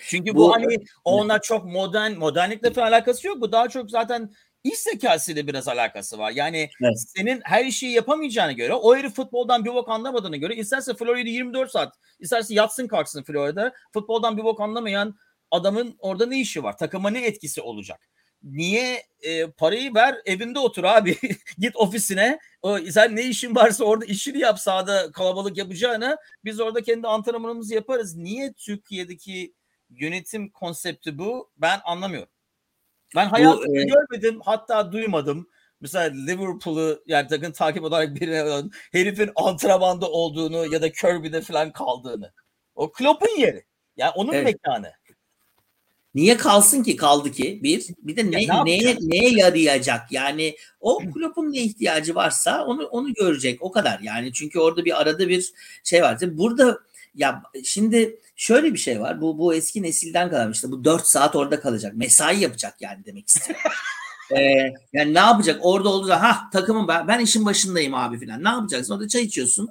Çünkü 0.00 0.34
bu, 0.34 0.38
bu 0.38 0.54
hani 0.54 0.76
onlar 1.04 1.42
çok 1.42 1.64
modern, 1.64 2.12
modernlikle 2.12 2.70
falan 2.72 2.86
alakası 2.86 3.26
yok. 3.26 3.40
Bu 3.40 3.52
daha 3.52 3.68
çok 3.68 3.90
zaten 3.90 4.34
iş 4.64 4.78
zekasıyla 4.78 5.46
biraz 5.46 5.68
alakası 5.68 6.18
var. 6.18 6.30
Yani 6.30 6.70
Evet. 6.82 7.04
senin 7.16 7.40
her 7.44 7.70
şeyi 7.70 7.92
yapamayacağına 7.92 8.52
göre 8.52 8.74
o 8.74 8.96
herif 8.96 9.14
futboldan 9.14 9.64
bir 9.64 9.74
bok 9.74 9.88
anlamadığına 9.88 10.36
göre 10.36 10.56
isterse 10.56 10.94
Florya'da 10.94 11.28
24 11.28 11.70
saat 11.70 11.94
isterse 12.20 12.54
yatsın 12.54 12.86
kalksın 12.86 13.22
Florya'da 13.22 13.72
futboldan 13.92 14.36
bir 14.36 14.44
bok 14.44 14.60
anlamayan 14.60 15.14
adamın 15.50 15.96
orada 15.98 16.26
ne 16.26 16.40
işi 16.40 16.62
var? 16.62 16.78
Takıma 16.78 17.10
ne 17.10 17.26
etkisi 17.26 17.60
olacak? 17.60 18.08
Niye 18.44 19.02
e, 19.22 19.50
parayı 19.50 19.94
ver 19.94 20.16
evinde 20.24 20.58
otur 20.58 20.84
abi 20.84 21.18
git 21.58 21.76
ofisine 21.76 22.38
o, 22.62 22.78
sen 22.78 23.16
ne 23.16 23.22
işin 23.22 23.54
varsa 23.54 23.84
orada 23.84 24.04
işini 24.04 24.38
yap 24.38 24.60
sahada 24.60 25.12
kalabalık 25.12 25.56
yapacağına 25.56 26.16
biz 26.44 26.60
orada 26.60 26.82
kendi 26.82 27.08
antrenmanımızı 27.08 27.74
yaparız. 27.74 28.16
Niye 28.16 28.52
Türkiye'deki 28.52 29.54
yönetim 29.90 30.50
konsepti 30.50 31.18
bu 31.18 31.50
ben 31.56 31.80
anlamıyorum. 31.84 32.28
Ben 33.16 33.26
hayatımda 33.26 33.80
e, 33.80 33.84
görmedim 33.84 34.40
hatta 34.44 34.92
duymadım. 34.92 35.48
Mesela 35.80 36.14
Liverpool'u 36.14 37.02
yani 37.06 37.28
takım 37.28 37.52
takip 37.52 37.84
olarak 37.84 38.14
birine 38.20 38.62
herifin 38.92 39.30
antrenmanda 39.36 40.10
olduğunu 40.10 40.72
ya 40.72 40.82
da 40.82 40.92
Kirby'de 40.92 41.40
falan 41.40 41.72
kaldığını. 41.72 42.32
O 42.74 42.92
Klopp'un 42.92 43.40
yeri. 43.40 43.64
Yani 43.96 44.10
onun 44.10 44.32
Evet. 44.32 44.44
mekanı. 44.44 44.92
Niye 46.14 46.36
kalsın 46.36 46.82
ki? 46.82 46.96
Kaldı 46.96 47.32
ki. 47.32 47.60
Bir 47.62 47.86
bir 48.02 48.16
de 48.16 48.30
ne, 48.30 48.36
ne 48.36 48.64
neye 48.64 48.96
neye 49.00 49.30
yarayacak? 49.30 50.12
Yani 50.12 50.56
o 50.80 50.98
kulübün 51.12 51.52
ne 51.52 51.62
ihtiyacı 51.62 52.14
varsa 52.14 52.64
onu 52.64 52.84
onu 52.84 53.14
görecek. 53.14 53.62
O 53.62 53.72
kadar. 53.72 54.00
Yani 54.00 54.32
çünkü 54.32 54.58
orada 54.58 54.84
bir 54.84 55.00
arada 55.00 55.28
bir 55.28 55.52
şey 55.84 56.02
var. 56.02 56.18
Tabii 56.18 56.38
Burada 56.38 56.78
ya 57.14 57.42
şimdi 57.64 58.20
şöyle 58.36 58.72
bir 58.72 58.78
şey 58.78 59.00
var. 59.00 59.20
Bu 59.20 59.38
bu 59.38 59.54
eski 59.54 59.82
nesilden 59.82 60.30
kalan 60.30 60.52
işte 60.52 60.70
bu 60.72 60.84
4 60.84 61.06
saat 61.06 61.36
orada 61.36 61.60
kalacak. 61.60 61.94
Mesai 61.96 62.40
yapacak 62.40 62.74
yani 62.80 63.04
demek 63.04 63.28
istiyor. 63.28 63.58
Ee, 64.32 64.72
yani 64.92 65.14
ne 65.14 65.18
yapacak? 65.18 65.60
Orada 65.62 66.04
zaman 66.04 66.20
ha 66.20 66.50
takımım 66.52 66.88
ben 66.88 67.08
ben 67.08 67.18
işin 67.18 67.46
başındayım 67.46 67.94
abi 67.94 68.18
filan. 68.18 68.44
Ne 68.44 68.48
yapacaksın? 68.48 68.94
Orada 68.94 69.08
çay 69.08 69.22
içiyorsun. 69.22 69.68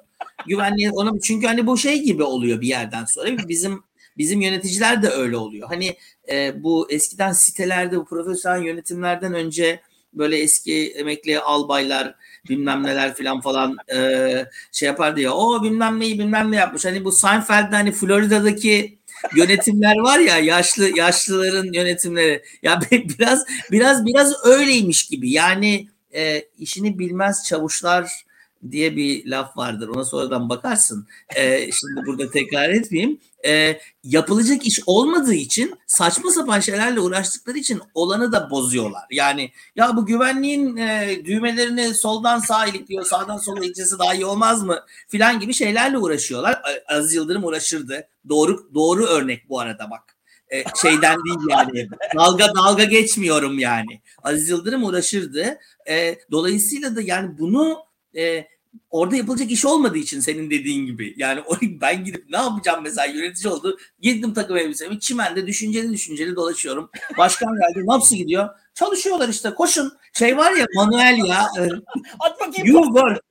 Güvenliğe 0.48 0.92
ona 0.92 1.20
çünkü 1.24 1.48
hani 1.48 1.68
bu 1.68 1.78
şey 1.78 2.04
gibi 2.04 2.24
oluyor 2.24 2.62
bir 2.62 2.68
yerden 2.68 3.06
sonra. 3.06 3.48
Bizim 3.48 3.84
bizim 4.18 4.42
yöneticiler 4.42 5.04
de 5.04 5.10
öyle 5.10 5.38
oluyor. 5.38 5.68
Hani 5.68 5.96
e, 6.32 6.64
bu 6.64 6.92
eskiden 6.92 7.32
sitelerde 7.32 7.98
bu 7.98 8.06
profesyonel 8.06 8.64
yönetimlerden 8.64 9.34
önce 9.34 9.82
böyle 10.14 10.38
eski 10.38 10.92
emekli 10.92 11.40
albaylar 11.40 12.16
bilmem 12.50 12.84
neler 12.84 13.16
filan 13.16 13.42
falan 13.42 13.78
e, 13.96 14.46
şey 14.72 14.88
yapardı 14.88 15.22
ya 15.22 15.34
o 15.34 15.64
bilmem 15.64 16.00
neyi 16.00 16.20
bilmem 16.20 16.52
ne 16.52 16.56
yapmış. 16.56 16.86
Hani 16.86 17.06
bu 17.06 17.12
Seinfeld'de 17.12 17.76
hani 17.76 17.92
Florida'daki 17.92 19.00
yönetimler 19.36 19.98
var 19.98 20.20
ya 20.20 20.38
yaşlı 20.38 20.98
yaşlıların 20.98 21.74
yönetimleri 21.74 22.44
ya 22.64 22.80
biraz 22.92 23.46
biraz 23.72 24.06
biraz 24.06 24.46
öyleymiş 24.46 25.06
gibi 25.06 25.32
yani 25.32 25.88
e, 26.16 26.42
işini 26.60 27.00
bilmez 27.00 27.46
çavuşlar 27.48 28.26
diye 28.72 28.96
bir 28.96 29.26
laf 29.26 29.58
vardır 29.58 29.88
ona 29.88 30.06
sonradan 30.06 30.50
bakarsın 30.50 31.08
e, 31.36 31.72
şimdi 31.72 32.06
burada 32.06 32.30
tekrar 32.30 32.70
etmeyeyim 32.70 33.20
e, 33.46 33.80
yapılacak 34.04 34.66
iş 34.68 34.80
olmadığı 34.86 35.34
için 35.34 35.76
saçma 35.88 36.32
sapan 36.32 36.60
şeylerle 36.60 37.00
uğraştıkları 37.00 37.58
için 37.58 37.82
olanı 37.94 38.32
da 38.32 38.50
bozuyorlar. 38.50 39.04
Yani 39.12 39.52
ya 39.76 39.98
bu 39.98 40.06
güvenliğin 40.06 40.78
e, 40.78 41.22
düğmelerini 41.26 41.94
soldan 41.94 42.40
sağa 42.40 42.66
ilikliyor, 42.66 43.06
sağdan 43.06 43.38
sola 43.38 43.66
iliklemesi 43.66 44.00
daha 44.00 44.14
iyi 44.14 44.26
olmaz 44.26 44.64
mı? 44.64 44.80
Filan 45.08 45.40
gibi 45.40 45.54
şeylerle 45.54 45.98
uğraşıyorlar. 45.98 46.54
A- 46.54 46.96
Aziz 46.96 47.14
Yıldırım 47.14 47.44
uğraşırdı. 47.44 48.08
Doğru 48.30 48.70
doğru 48.74 49.06
örnek 49.06 49.50
bu 49.50 49.60
arada 49.60 49.92
bak. 49.92 50.18
E, 50.50 50.64
şeyden 50.82 51.18
değil 51.26 51.50
yani. 51.50 51.90
Dalga 52.16 52.48
dalga 52.56 52.84
geçmiyorum 52.84 53.60
yani. 53.60 54.02
Aziz 54.24 54.50
Yıldırım 54.50 54.84
uğraşırdı. 54.84 55.58
E, 55.90 56.16
dolayısıyla 56.32 56.96
da 56.96 57.02
yani 57.02 57.38
bunu 57.40 57.78
e, 58.18 58.48
orada 58.90 59.16
yapılacak 59.16 59.52
iş 59.52 59.66
olmadığı 59.66 59.98
için 59.98 60.20
senin 60.20 60.50
dediğin 60.50 60.86
gibi. 60.86 61.14
Yani 61.18 61.42
ben 61.62 62.04
gidip 62.04 62.30
ne 62.30 62.38
yapacağım 62.38 62.84
mesela 62.84 63.06
yönetici 63.06 63.54
oldu. 63.54 63.78
Gittim 64.00 64.34
takım 64.34 64.58
elbisemi 64.58 65.00
çimende 65.00 65.48
düşünceli 65.48 65.94
düşünceli 65.94 66.36
dolaşıyorum. 66.36 66.90
Başkan 67.18 67.56
geldi 67.56 67.86
nasıl 67.88 68.16
gidiyor? 68.16 68.50
Çalışıyorlar 68.74 69.30
işte 69.30 69.54
koşun. 69.54 69.94
Şey 70.14 70.38
var 70.38 70.52
ya 70.52 70.66
manuel 70.76 71.18
ya. 71.28 71.42
At 72.20 72.40
bakayım. 72.40 72.68
You 72.68 72.84
work. 72.84 73.24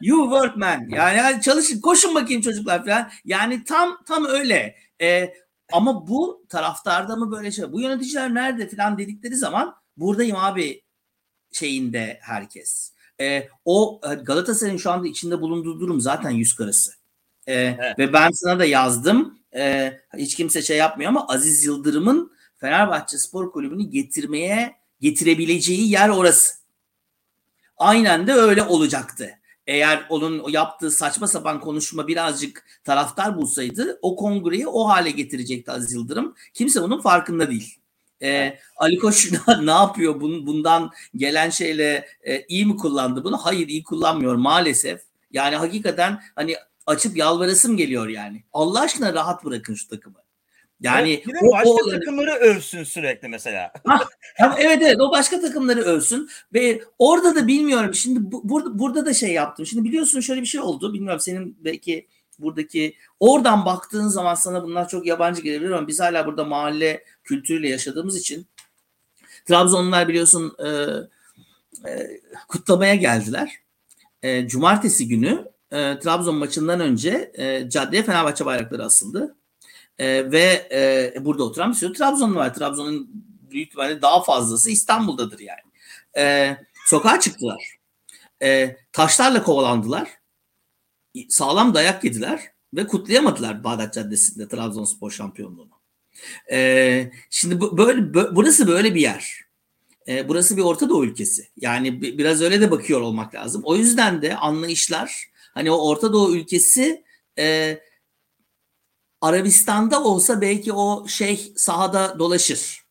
you 0.00 0.24
work 0.30 0.56
man. 0.56 0.86
Yani, 0.88 1.18
yani 1.18 1.42
çalışın 1.42 1.80
koşun 1.80 2.14
bakayım 2.14 2.42
çocuklar 2.42 2.84
falan. 2.84 3.10
Yani 3.24 3.64
tam 3.64 4.04
tam 4.06 4.24
öyle. 4.24 4.76
E, 5.00 5.34
ama 5.72 6.06
bu 6.06 6.46
taraftarda 6.48 7.16
mı 7.16 7.30
böyle 7.30 7.52
şey? 7.52 7.72
Bu 7.72 7.80
yöneticiler 7.80 8.34
nerede 8.34 8.68
falan 8.68 8.98
dedikleri 8.98 9.36
zaman 9.36 9.74
buradayım 9.96 10.36
abi 10.36 10.82
şeyinde 11.52 12.18
herkes. 12.22 12.93
E, 13.20 13.48
o 13.64 14.00
Galatasaray'ın 14.22 14.78
şu 14.78 14.90
anda 14.90 15.08
içinde 15.08 15.40
bulunduğu 15.40 15.80
durum 15.80 16.00
zaten 16.00 16.30
yüz 16.30 16.54
karası. 16.54 16.92
E, 17.46 17.54
Evet. 17.54 17.98
Ve 17.98 18.12
ben 18.12 18.30
sana 18.30 18.58
da 18.58 18.64
yazdım. 18.64 19.38
E, 19.56 19.92
hiç 20.16 20.34
kimse 20.34 20.62
şey 20.62 20.76
yapmıyor 20.76 21.08
ama 21.08 21.26
Aziz 21.28 21.64
Yıldırım'ın 21.64 22.32
Fenerbahçe 22.56 23.18
Spor 23.18 23.52
Kulübü'nü 23.52 23.82
getirmeye 23.90 24.74
getirebileceği 25.00 25.90
yer 25.90 26.08
orası. 26.08 26.54
Aynen 27.76 28.26
de 28.26 28.32
öyle 28.32 28.62
olacaktı. 28.62 29.30
Eğer 29.66 30.06
onun 30.08 30.48
yaptığı 30.48 30.90
saçma 30.90 31.26
sapan 31.26 31.60
konuşma 31.60 32.08
birazcık 32.08 32.66
taraftar 32.84 33.36
bulsaydı 33.36 33.98
o 34.02 34.16
kongreyi 34.16 34.66
o 34.66 34.88
hale 34.88 35.10
getirecekti 35.10 35.70
Aziz 35.72 35.92
Yıldırım. 35.92 36.34
Kimse 36.54 36.82
bunun 36.82 37.00
farkında 37.00 37.50
değil. 37.50 37.78
Ee, 38.22 38.58
Ali 38.76 38.98
Koç 38.98 39.32
ne 39.62 39.70
yapıyor 39.70 40.20
Bun, 40.20 40.46
bundan 40.46 40.90
gelen 41.16 41.50
şeyle 41.50 42.08
e, 42.22 42.42
iyi 42.48 42.66
mi 42.66 42.76
kullandı 42.76 43.24
bunu? 43.24 43.36
Hayır 43.38 43.68
iyi 43.68 43.82
kullanmıyor 43.82 44.34
maalesef. 44.34 45.00
Yani 45.30 45.56
hakikaten 45.56 46.20
hani 46.36 46.56
açıp 46.86 47.16
yalvarasım 47.16 47.76
geliyor 47.76 48.08
yani. 48.08 48.44
Allah 48.52 48.80
aşkına 48.80 49.14
rahat 49.14 49.44
bırakın 49.44 49.74
şu 49.74 49.88
takımı. 49.88 50.16
Yani 50.80 51.12
Evet, 51.12 51.26
bir 51.26 51.32
de 51.34 51.38
o- 51.42 51.52
başka 51.52 51.70
o- 51.70 51.90
takımları 51.90 52.30
övsün 52.32 52.84
sürekli 52.84 53.28
mesela. 53.28 53.72
Ama 54.40 54.56
evet 54.58 54.82
evet 54.82 55.00
o 55.00 55.10
başka 55.10 55.40
takımları 55.40 55.80
övsün 55.82 56.28
ve 56.54 56.82
orada 56.98 57.34
da 57.36 57.46
bilmiyorum 57.46 57.94
şimdi 57.94 58.18
bu, 58.32 58.48
burada 58.48 58.78
burada 58.78 59.06
da 59.06 59.14
şey 59.14 59.32
yaptım. 59.32 59.66
Şimdi 59.66 59.84
biliyorsun 59.88 60.20
şöyle 60.20 60.40
bir 60.40 60.46
şey 60.46 60.60
oldu. 60.60 60.94
Bilmiyorum 60.94 61.20
senin 61.20 61.56
belki 61.64 62.06
buradaki 62.38 62.96
oradan 63.20 63.64
baktığın 63.64 64.08
zaman 64.08 64.34
sana 64.34 64.62
bunlar 64.62 64.88
çok 64.88 65.06
yabancı 65.06 65.42
gelebilir 65.42 65.70
ama 65.70 65.88
biz 65.88 66.00
hala 66.00 66.26
burada 66.26 66.44
mahalle 66.44 67.04
kültürüyle 67.24 67.68
yaşadığımız 67.68 68.16
için 68.16 68.46
Trabzonlular 69.44 70.08
biliyorsun 70.08 70.56
e, 70.58 70.68
e, 71.90 72.20
kutlamaya 72.48 72.94
geldiler. 72.94 73.52
E, 74.22 74.48
cumartesi 74.48 75.08
günü 75.08 75.52
e, 75.72 75.98
Trabzon 75.98 76.34
maçından 76.34 76.80
önce 76.80 77.32
e, 77.34 77.70
caddeye 77.70 78.02
Fenerbahçe 78.02 78.46
bayrakları 78.46 78.84
asıldı. 78.84 79.36
E, 79.98 80.30
ve 80.32 80.68
e, 80.72 81.24
burada 81.24 81.44
oturan 81.44 81.70
bir 81.70 81.76
sürü 81.76 81.92
Trabzonlu 81.92 82.34
var. 82.34 82.54
Trabzon'un 82.54 83.10
büyük 83.50 83.68
ihtimalle 83.68 84.02
daha 84.02 84.22
fazlası 84.22 84.70
İstanbul'dadır 84.70 85.38
yani. 85.38 85.60
E, 86.16 86.56
sokağa 86.86 87.20
çıktılar. 87.20 87.76
E, 88.42 88.76
taşlarla 88.92 89.42
kovalandılar. 89.42 90.08
Sağlam 91.28 91.74
dayak 91.74 92.04
yediler 92.04 92.52
ve 92.74 92.86
kutlayamadılar 92.86 93.64
Bağdat 93.64 93.94
Caddesi'nde 93.94 94.48
Trabzonspor 94.48 95.10
şampiyonluğunu. 95.10 95.80
E, 96.52 97.10
şimdi 97.30 97.60
bu, 97.60 97.78
böyle 97.78 98.00
bö- 98.00 98.36
burası 98.36 98.66
böyle 98.66 98.94
bir 98.94 99.00
yer. 99.00 99.40
E, 100.08 100.28
burası 100.28 100.56
bir 100.56 100.62
Orta 100.62 100.88
Doğu 100.88 101.04
ülkesi. 101.04 101.48
Yani 101.56 102.02
bi- 102.02 102.18
biraz 102.18 102.42
öyle 102.42 102.60
de 102.60 102.70
bakıyor 102.70 103.00
olmak 103.00 103.34
lazım. 103.34 103.62
O 103.64 103.76
yüzden 103.76 104.22
de 104.22 104.36
anlayışlar 104.36 105.24
hani 105.54 105.70
o 105.70 105.88
Orta 105.88 106.12
Doğu 106.12 106.36
ülkesi 106.36 107.04
e, 107.38 107.78
Arabistan'da 109.20 110.04
olsa 110.04 110.40
belki 110.40 110.72
o 110.72 111.08
şey 111.08 111.52
sahada 111.56 112.18
dolaşır. 112.18 112.84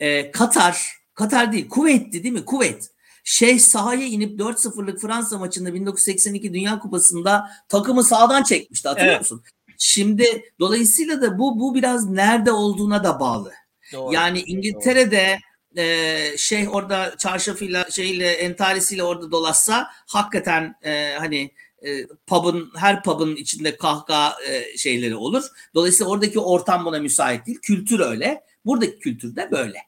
Ee, 0.00 0.30
Katar, 0.30 0.92
Katar 1.14 1.52
değil, 1.52 1.68
Kuveyt'ti 1.68 2.22
değil 2.22 2.34
mi? 2.34 2.44
Kuveyt. 2.44 2.90
Şeyh 3.24 3.58
sahaya 3.58 4.06
inip 4.06 4.40
4-0'lık 4.40 5.00
Fransa 5.00 5.38
maçında 5.38 5.74
1982 5.74 6.54
Dünya 6.54 6.78
Kupası'nda 6.78 7.50
takımı 7.68 8.04
sağdan 8.04 8.42
çekmişti 8.42 8.88
hatırlıyor 8.88 9.12
Evet. 9.12 9.20
musun? 9.20 9.42
Şimdi 9.78 10.42
dolayısıyla 10.60 11.22
da 11.22 11.38
bu 11.38 11.60
bu 11.60 11.74
biraz 11.74 12.10
nerede 12.10 12.52
olduğuna 12.52 13.04
da 13.04 13.20
bağlı. 13.20 13.52
Doğru. 13.92 14.14
Yani 14.14 14.40
İngiltere'de 14.40 15.38
e, 15.76 16.36
şey 16.38 16.68
orada 16.68 17.14
çarşafıyla 17.18 17.90
şeyle 17.90 18.32
entarisiyle 18.32 19.02
orada 19.02 19.30
dolaşsa 19.32 19.90
hakikaten 20.06 20.74
e, 20.82 21.14
hani 21.18 21.50
e, 21.82 22.06
pub'ın 22.26 22.70
her 22.76 23.02
pub'ın 23.02 23.36
içinde 23.36 23.76
kahkaha 23.76 24.36
e, 24.48 24.76
şeyleri 24.76 25.16
olur. 25.16 25.44
Dolayısıyla 25.74 26.12
oradaki 26.12 26.38
ortam 26.38 26.84
buna 26.84 26.98
müsait 26.98 27.46
değil. 27.46 27.58
Kültür 27.62 28.00
öyle. 28.00 28.44
Buradaki 28.64 28.98
kültür 28.98 29.36
de 29.36 29.48
böyle. 29.50 29.78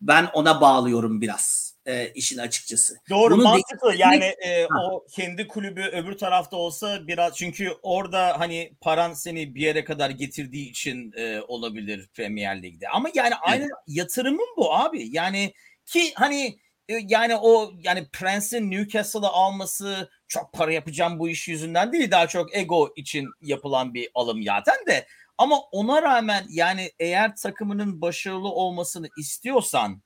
Ben 0.00 0.28
ona 0.34 0.60
bağlıyorum 0.60 1.20
biraz. 1.20 1.65
E, 1.86 2.08
işin 2.14 2.38
açıkçası. 2.38 2.96
Doğru 3.10 3.34
Bunu 3.34 3.42
mantıklı 3.42 3.88
değiştirmek- 3.90 3.98
yani 4.00 4.24
e, 4.24 4.66
Ha. 4.70 4.78
o 4.92 5.06
kendi 5.12 5.48
kulübü 5.48 5.82
öbür 5.82 6.18
tarafta 6.18 6.56
olsa 6.56 7.06
biraz 7.06 7.36
çünkü 7.36 7.72
orada 7.82 8.40
hani 8.40 8.72
paran 8.80 9.12
seni 9.12 9.54
bir 9.54 9.60
yere 9.60 9.84
kadar 9.84 10.10
getirdiği 10.10 10.70
için 10.70 11.12
e, 11.16 11.40
olabilir 11.40 12.08
Premier 12.14 12.62
Lig'de. 12.62 12.88
Ama 12.88 13.08
yani 13.14 13.34
aynı 13.34 13.68
yatırımın 13.86 14.48
bu 14.56 14.74
abi. 14.74 15.08
Yani 15.16 15.52
ki 15.86 16.12
hani 16.14 16.58
e, 16.88 16.94
yani 17.08 17.36
o 17.36 17.72
yani 17.82 18.08
Prince'in 18.12 18.70
Newcastle'ı 18.70 19.28
alması 19.28 20.10
çok 20.28 20.52
para 20.52 20.72
yapacağım 20.72 21.18
bu 21.18 21.28
iş 21.28 21.48
yüzünden 21.48 21.92
değil 21.92 22.10
daha 22.10 22.26
çok 22.26 22.56
ego 22.56 22.92
için 22.96 23.28
yapılan 23.42 23.94
bir 23.94 24.08
alım 24.14 24.42
zaten 24.42 24.86
de. 24.86 25.06
Ama 25.38 25.60
ona 25.60 26.02
rağmen 26.02 26.44
yani 26.48 26.90
eğer 26.98 27.36
takımının 27.36 28.00
başarılı 28.00 28.48
olmasını 28.48 29.08
istiyorsan 29.18 30.02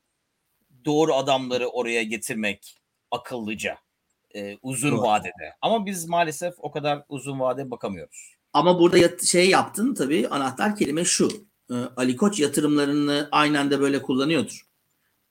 doğru 0.84 1.14
adamları 1.14 1.68
oraya 1.68 2.02
getirmek 2.02 2.76
akıllıca 3.10 3.78
e, 4.34 4.56
uzun 4.62 4.90
Doğru. 4.90 5.02
vadede. 5.02 5.54
Ama 5.60 5.86
biz 5.86 6.06
maalesef 6.06 6.54
o 6.58 6.70
kadar 6.70 7.02
uzun 7.08 7.40
vade 7.40 7.70
bakamıyoruz. 7.70 8.34
Ama 8.52 8.78
burada 8.78 9.18
şey 9.18 9.50
yaptın 9.50 9.94
tabii 9.94 10.28
anahtar 10.28 10.76
kelime 10.76 11.04
şu. 11.04 11.28
Ee, 11.70 11.74
Ali 11.96 12.16
Koç 12.16 12.40
yatırımlarını 12.40 13.28
aynen 13.32 13.70
de 13.70 13.80
böyle 13.80 14.02
kullanıyordur. 14.02 14.66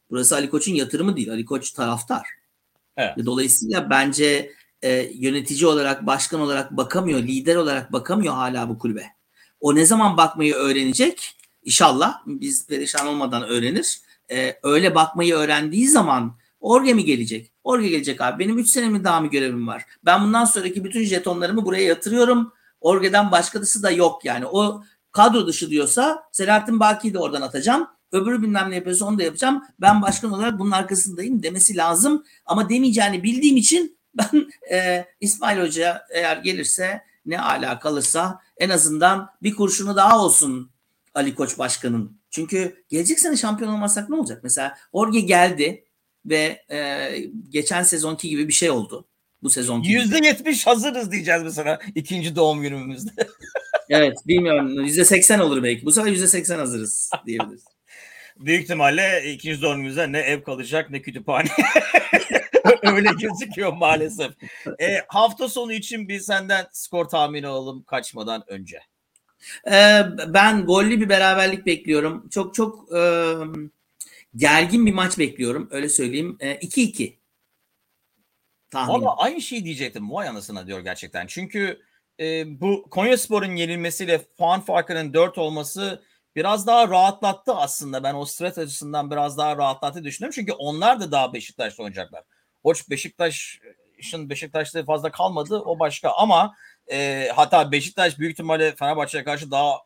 Burası 0.09 0.35
Ali 0.35 0.49
Koç'un 0.49 0.73
yatırımı 0.73 1.15
değil. 1.15 1.31
Ali 1.31 1.45
Koç 1.45 1.71
taraftar. 1.71 2.27
Evet. 2.97 3.17
Ve 3.17 3.25
Dolayısıyla 3.25 3.89
bence 3.89 4.51
e, 4.81 5.11
yönetici 5.13 5.67
olarak, 5.67 6.05
başkan 6.05 6.41
olarak 6.41 6.71
bakamıyor, 6.71 7.19
lider 7.19 7.55
olarak 7.55 7.93
bakamıyor 7.93 8.33
hala 8.33 8.69
bu 8.69 8.79
kulübe. 8.79 9.05
O 9.59 9.75
ne 9.75 9.85
zaman 9.85 10.17
bakmayı 10.17 10.53
öğrenecek? 10.53 11.35
İnşallah 11.63 12.21
biz 12.25 12.67
perişan 12.67 13.07
olmadan 13.07 13.43
öğrenir. 13.43 14.01
E, 14.31 14.59
öyle 14.63 14.95
bakmayı 14.95 15.35
öğrendiği 15.35 15.87
zaman 15.87 16.39
Orge 16.59 16.93
mi 16.93 17.05
gelecek? 17.05 17.51
Orge 17.63 17.87
gelecek 17.87 18.21
abi. 18.21 18.43
Benim 18.43 18.57
3 18.57 18.69
senemin 18.69 19.03
daha 19.03 19.21
mı 19.21 19.27
görevim 19.27 19.67
var? 19.67 19.85
Ben 20.05 20.23
bundan 20.23 20.45
sonraki 20.45 20.83
bütün 20.83 21.03
jetonlarımı 21.03 21.65
buraya 21.65 21.83
yatırıyorum. 21.83 22.53
Orge'den 22.81 23.31
başkası 23.31 23.83
da 23.83 23.91
yok 23.91 24.25
yani. 24.25 24.45
O 24.45 24.83
kadro 25.11 25.47
dışı 25.47 25.69
diyorsa 25.69 26.23
Selahattin 26.31 26.79
Baki'yi 26.79 27.13
de 27.13 27.19
oradan 27.19 27.41
atacağım. 27.41 27.87
Öbürü 28.11 28.41
bilmem 28.41 28.69
ne 28.69 28.75
yapıyorsa 28.75 29.05
onu 29.05 29.19
da 29.19 29.23
yapacağım. 29.23 29.63
Ben 29.81 30.01
başkan 30.01 30.31
olarak 30.31 30.59
bunun 30.59 30.71
arkasındayım 30.71 31.43
demesi 31.43 31.77
lazım. 31.77 32.23
Ama 32.45 32.69
demeyeceğini 32.69 33.23
bildiğim 33.23 33.57
için 33.57 33.97
ben 34.17 34.47
e, 34.71 35.05
İsmail 35.19 35.61
Hoca 35.61 36.01
eğer 36.13 36.37
gelirse 36.37 37.01
ne 37.25 37.41
ala 37.41 37.79
kalırsa 37.79 38.41
en 38.57 38.69
azından 38.69 39.29
bir 39.43 39.55
kurşunu 39.55 39.95
daha 39.95 40.25
olsun 40.25 40.71
Ali 41.15 41.35
Koç 41.35 41.57
Başkan'ın. 41.57 42.18
Çünkü 42.29 42.83
gelecek 42.89 43.19
sene 43.19 43.37
şampiyon 43.37 43.73
olmazsak 43.73 44.09
ne 44.09 44.15
olacak? 44.15 44.39
Mesela 44.43 44.77
Orge 44.91 45.19
geldi 45.19 45.85
ve 46.25 46.65
e, 46.71 47.09
geçen 47.49 47.83
sezonki 47.83 48.29
gibi 48.29 48.47
bir 48.47 48.53
şey 48.53 48.69
oldu. 48.69 49.07
Bu 49.43 49.49
sezonki. 49.49 49.91
Yüzde 49.91 50.25
yetmiş 50.25 50.67
hazırız 50.67 51.11
diyeceğiz 51.11 51.43
mesela 51.43 51.79
ikinci 51.95 52.35
doğum 52.35 52.61
günümüzde. 52.61 53.11
Evet 53.91 54.17
bilmiyorum. 54.27 54.85
%80 54.85 55.41
olur 55.41 55.63
belki. 55.63 55.85
Bu 55.85 55.91
sefer 55.91 56.11
%80 56.11 56.55
hazırız 56.55 57.11
diyebiliriz. 57.25 57.65
Büyük 58.39 58.63
ihtimalle 58.63 59.31
ikinci 59.33 59.61
doğum 59.61 59.75
günümüzde 59.75 60.11
ne 60.11 60.19
ev 60.19 60.43
kalacak 60.43 60.89
ne 60.89 61.01
kütüphane. 61.01 61.49
Öyle 62.83 63.09
gözüküyor 63.19 63.73
maalesef. 63.73 64.31
E, 64.81 65.01
hafta 65.07 65.49
sonu 65.49 65.73
için 65.73 66.07
bir 66.07 66.19
senden 66.19 66.67
skor 66.71 67.05
tahmini 67.05 67.47
alalım 67.47 67.83
kaçmadan 67.83 68.43
önce. 68.47 68.79
Ee, 69.67 70.01
ben 70.27 70.65
gollü 70.65 71.01
bir 71.01 71.09
beraberlik 71.09 71.65
bekliyorum. 71.65 72.29
Çok 72.29 72.53
çok 72.55 72.95
e, 72.95 73.33
gergin 74.35 74.85
bir 74.85 74.93
maç 74.93 75.17
bekliyorum. 75.17 75.67
Öyle 75.71 75.89
söyleyeyim. 75.89 76.37
E, 76.39 76.55
2-2. 76.55 77.19
Tahmin. 78.71 78.93
Valla 78.93 79.17
aynı 79.17 79.41
şeyi 79.41 79.65
diyecektim. 79.65 80.11
Vay 80.11 80.27
anasına 80.27 80.67
diyor 80.67 80.79
gerçekten. 80.79 81.27
Çünkü 81.27 81.81
e, 82.19 82.59
bu 82.61 82.89
Konyaspor'un 82.89 83.55
yenilmesiyle 83.55 84.21
puan 84.37 84.61
farkının 84.61 85.13
4 85.13 85.37
olması 85.37 86.03
biraz 86.35 86.67
daha 86.67 86.87
rahatlattı 86.87 87.55
aslında. 87.55 88.03
Ben 88.03 88.13
o 88.13 88.25
strateji 88.25 88.61
açısından 88.61 89.11
biraz 89.11 89.37
daha 89.37 89.57
rahatlattı 89.57 90.03
düşünüyorum. 90.03 90.35
Çünkü 90.35 90.53
onlar 90.53 90.99
da 90.99 91.11
daha 91.11 91.33
Beşiktaş'ta 91.33 91.83
oynayacaklar. 91.83 92.23
Hoş 92.63 92.89
Beşiktaş'ın 92.89 94.29
Beşiktaş'ta 94.29 94.85
fazla 94.85 95.11
kalmadı. 95.11 95.59
O 95.59 95.79
başka 95.79 96.11
ama 96.11 96.55
e, 96.91 97.29
hatta 97.35 97.71
Beşiktaş 97.71 98.19
büyük 98.19 98.31
ihtimalle 98.31 98.75
Fenerbahçe'ye 98.75 99.23
karşı 99.23 99.51
daha 99.51 99.77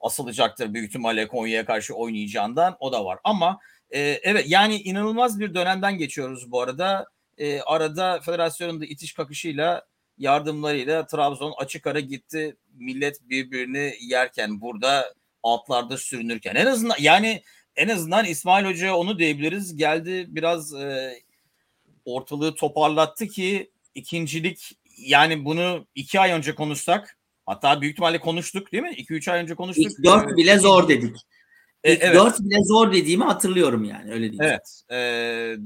asılacaktır. 0.00 0.74
Büyük 0.74 0.88
ihtimalle 0.88 1.28
Konya'ya 1.28 1.64
karşı 1.64 1.94
oynayacağından 1.94 2.76
o 2.80 2.92
da 2.92 3.04
var. 3.04 3.18
Ama 3.24 3.58
e, 3.90 4.00
evet 4.00 4.44
yani 4.48 4.76
inanılmaz 4.76 5.40
bir 5.40 5.54
dönemden 5.54 5.98
geçiyoruz 5.98 6.52
bu 6.52 6.60
arada 6.60 7.06
e, 7.38 7.60
arada 7.60 8.20
federasyonun 8.20 8.80
da 8.80 8.84
itiş 8.84 9.12
kakışıyla 9.12 9.86
yardımlarıyla 10.18 11.06
Trabzon 11.06 11.54
açık 11.58 11.86
ara 11.86 12.00
gitti. 12.00 12.56
Millet 12.74 13.28
birbirini 13.28 13.94
yerken 14.00 14.60
burada 14.60 15.14
altlarda 15.42 15.96
sürünürken 15.96 16.54
en 16.54 16.66
azından 16.66 16.96
yani 17.00 17.42
en 17.76 17.88
azından 17.88 18.24
İsmail 18.24 18.64
Hoca 18.64 18.94
onu 18.94 19.18
diyebiliriz. 19.18 19.76
Geldi 19.76 20.26
biraz 20.28 20.74
e, 20.74 21.18
ortalığı 22.04 22.54
toparlattı 22.54 23.26
ki 23.26 23.70
ikincilik 23.94 24.78
yani 25.00 25.44
bunu 25.44 25.86
iki 25.94 26.20
ay 26.20 26.32
önce 26.32 26.54
konuşsak 26.54 27.18
hatta 27.46 27.80
büyük 27.80 27.92
ihtimalle 27.92 28.20
konuştuk 28.20 28.72
değil 28.72 28.82
mi? 28.82 28.90
2-3 28.90 29.32
ay 29.32 29.42
önce 29.42 29.54
konuştuk. 29.54 29.86
İlk 29.86 30.04
4 30.04 30.36
bile 30.36 30.58
zor 30.58 30.88
dedik. 30.88 31.16
E, 31.84 31.92
evet. 31.92 32.14
4 32.14 32.40
bile 32.40 32.64
zor 32.64 32.92
dediğimi 32.92 33.24
hatırlıyorum 33.24 33.84
yani 33.84 34.12
öyle 34.12 34.32
diyeyim. 34.32 34.42
Evet. 34.42 34.82
e, 34.90 34.96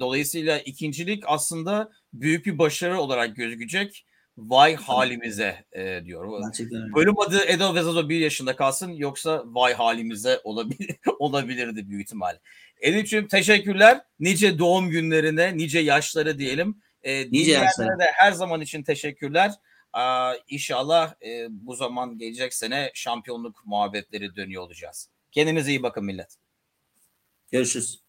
dolayısıyla 0.01 0.59
ikincilik 0.59 1.25
aslında 1.27 1.91
büyük 2.13 2.47
bir 2.47 2.59
başarı 2.59 3.01
olarak 3.01 3.37
gözükecek. 3.37 4.07
Vay 4.39 4.77
halimize 4.77 5.65
e, 5.73 6.05
diyor. 6.05 6.41
Gerçekten. 6.43 6.93
Bölüm 6.95 7.21
adı 7.21 7.45
Edo 7.47 7.75
Vezazo 7.75 8.09
bir 8.09 8.19
yaşında 8.19 8.57
kalsın 8.57 8.91
yoksa 8.91 9.43
vay 9.47 9.75
halimize 9.75 10.41
olabilir, 10.45 10.97
olabilirdi 11.19 11.89
büyük 11.89 12.03
ihtimal. 12.03 12.39
Elif'ciğim 12.81 13.29
teşekkürler. 13.29 14.01
Nice 14.21 14.59
doğum 14.59 14.91
günlerine, 14.91 15.57
nice 15.57 15.79
yaşları 15.79 16.39
diyelim. 16.39 16.83
E, 17.05 17.31
dinleyenlere 17.31 17.65
yaşlara. 17.65 17.99
de 17.99 18.05
her 18.15 18.33
zaman 18.33 18.61
için 18.61 18.83
teşekkürler. 18.83 19.53
Aa, 19.93 20.35
inşallah 20.49 21.15
e, 21.23 21.47
bu 21.51 21.75
zaman 21.75 22.19
gelecek 22.19 22.55
sene 22.55 22.91
şampiyonluk 22.95 23.67
muhabbetleri 23.67 24.37
dönüyor 24.37 24.63
olacağız. 24.63 25.09
Kendinize 25.33 25.71
iyi 25.71 25.83
bakın 25.83 26.05
millet. 26.05 26.37
Görüşürüz. 27.53 28.04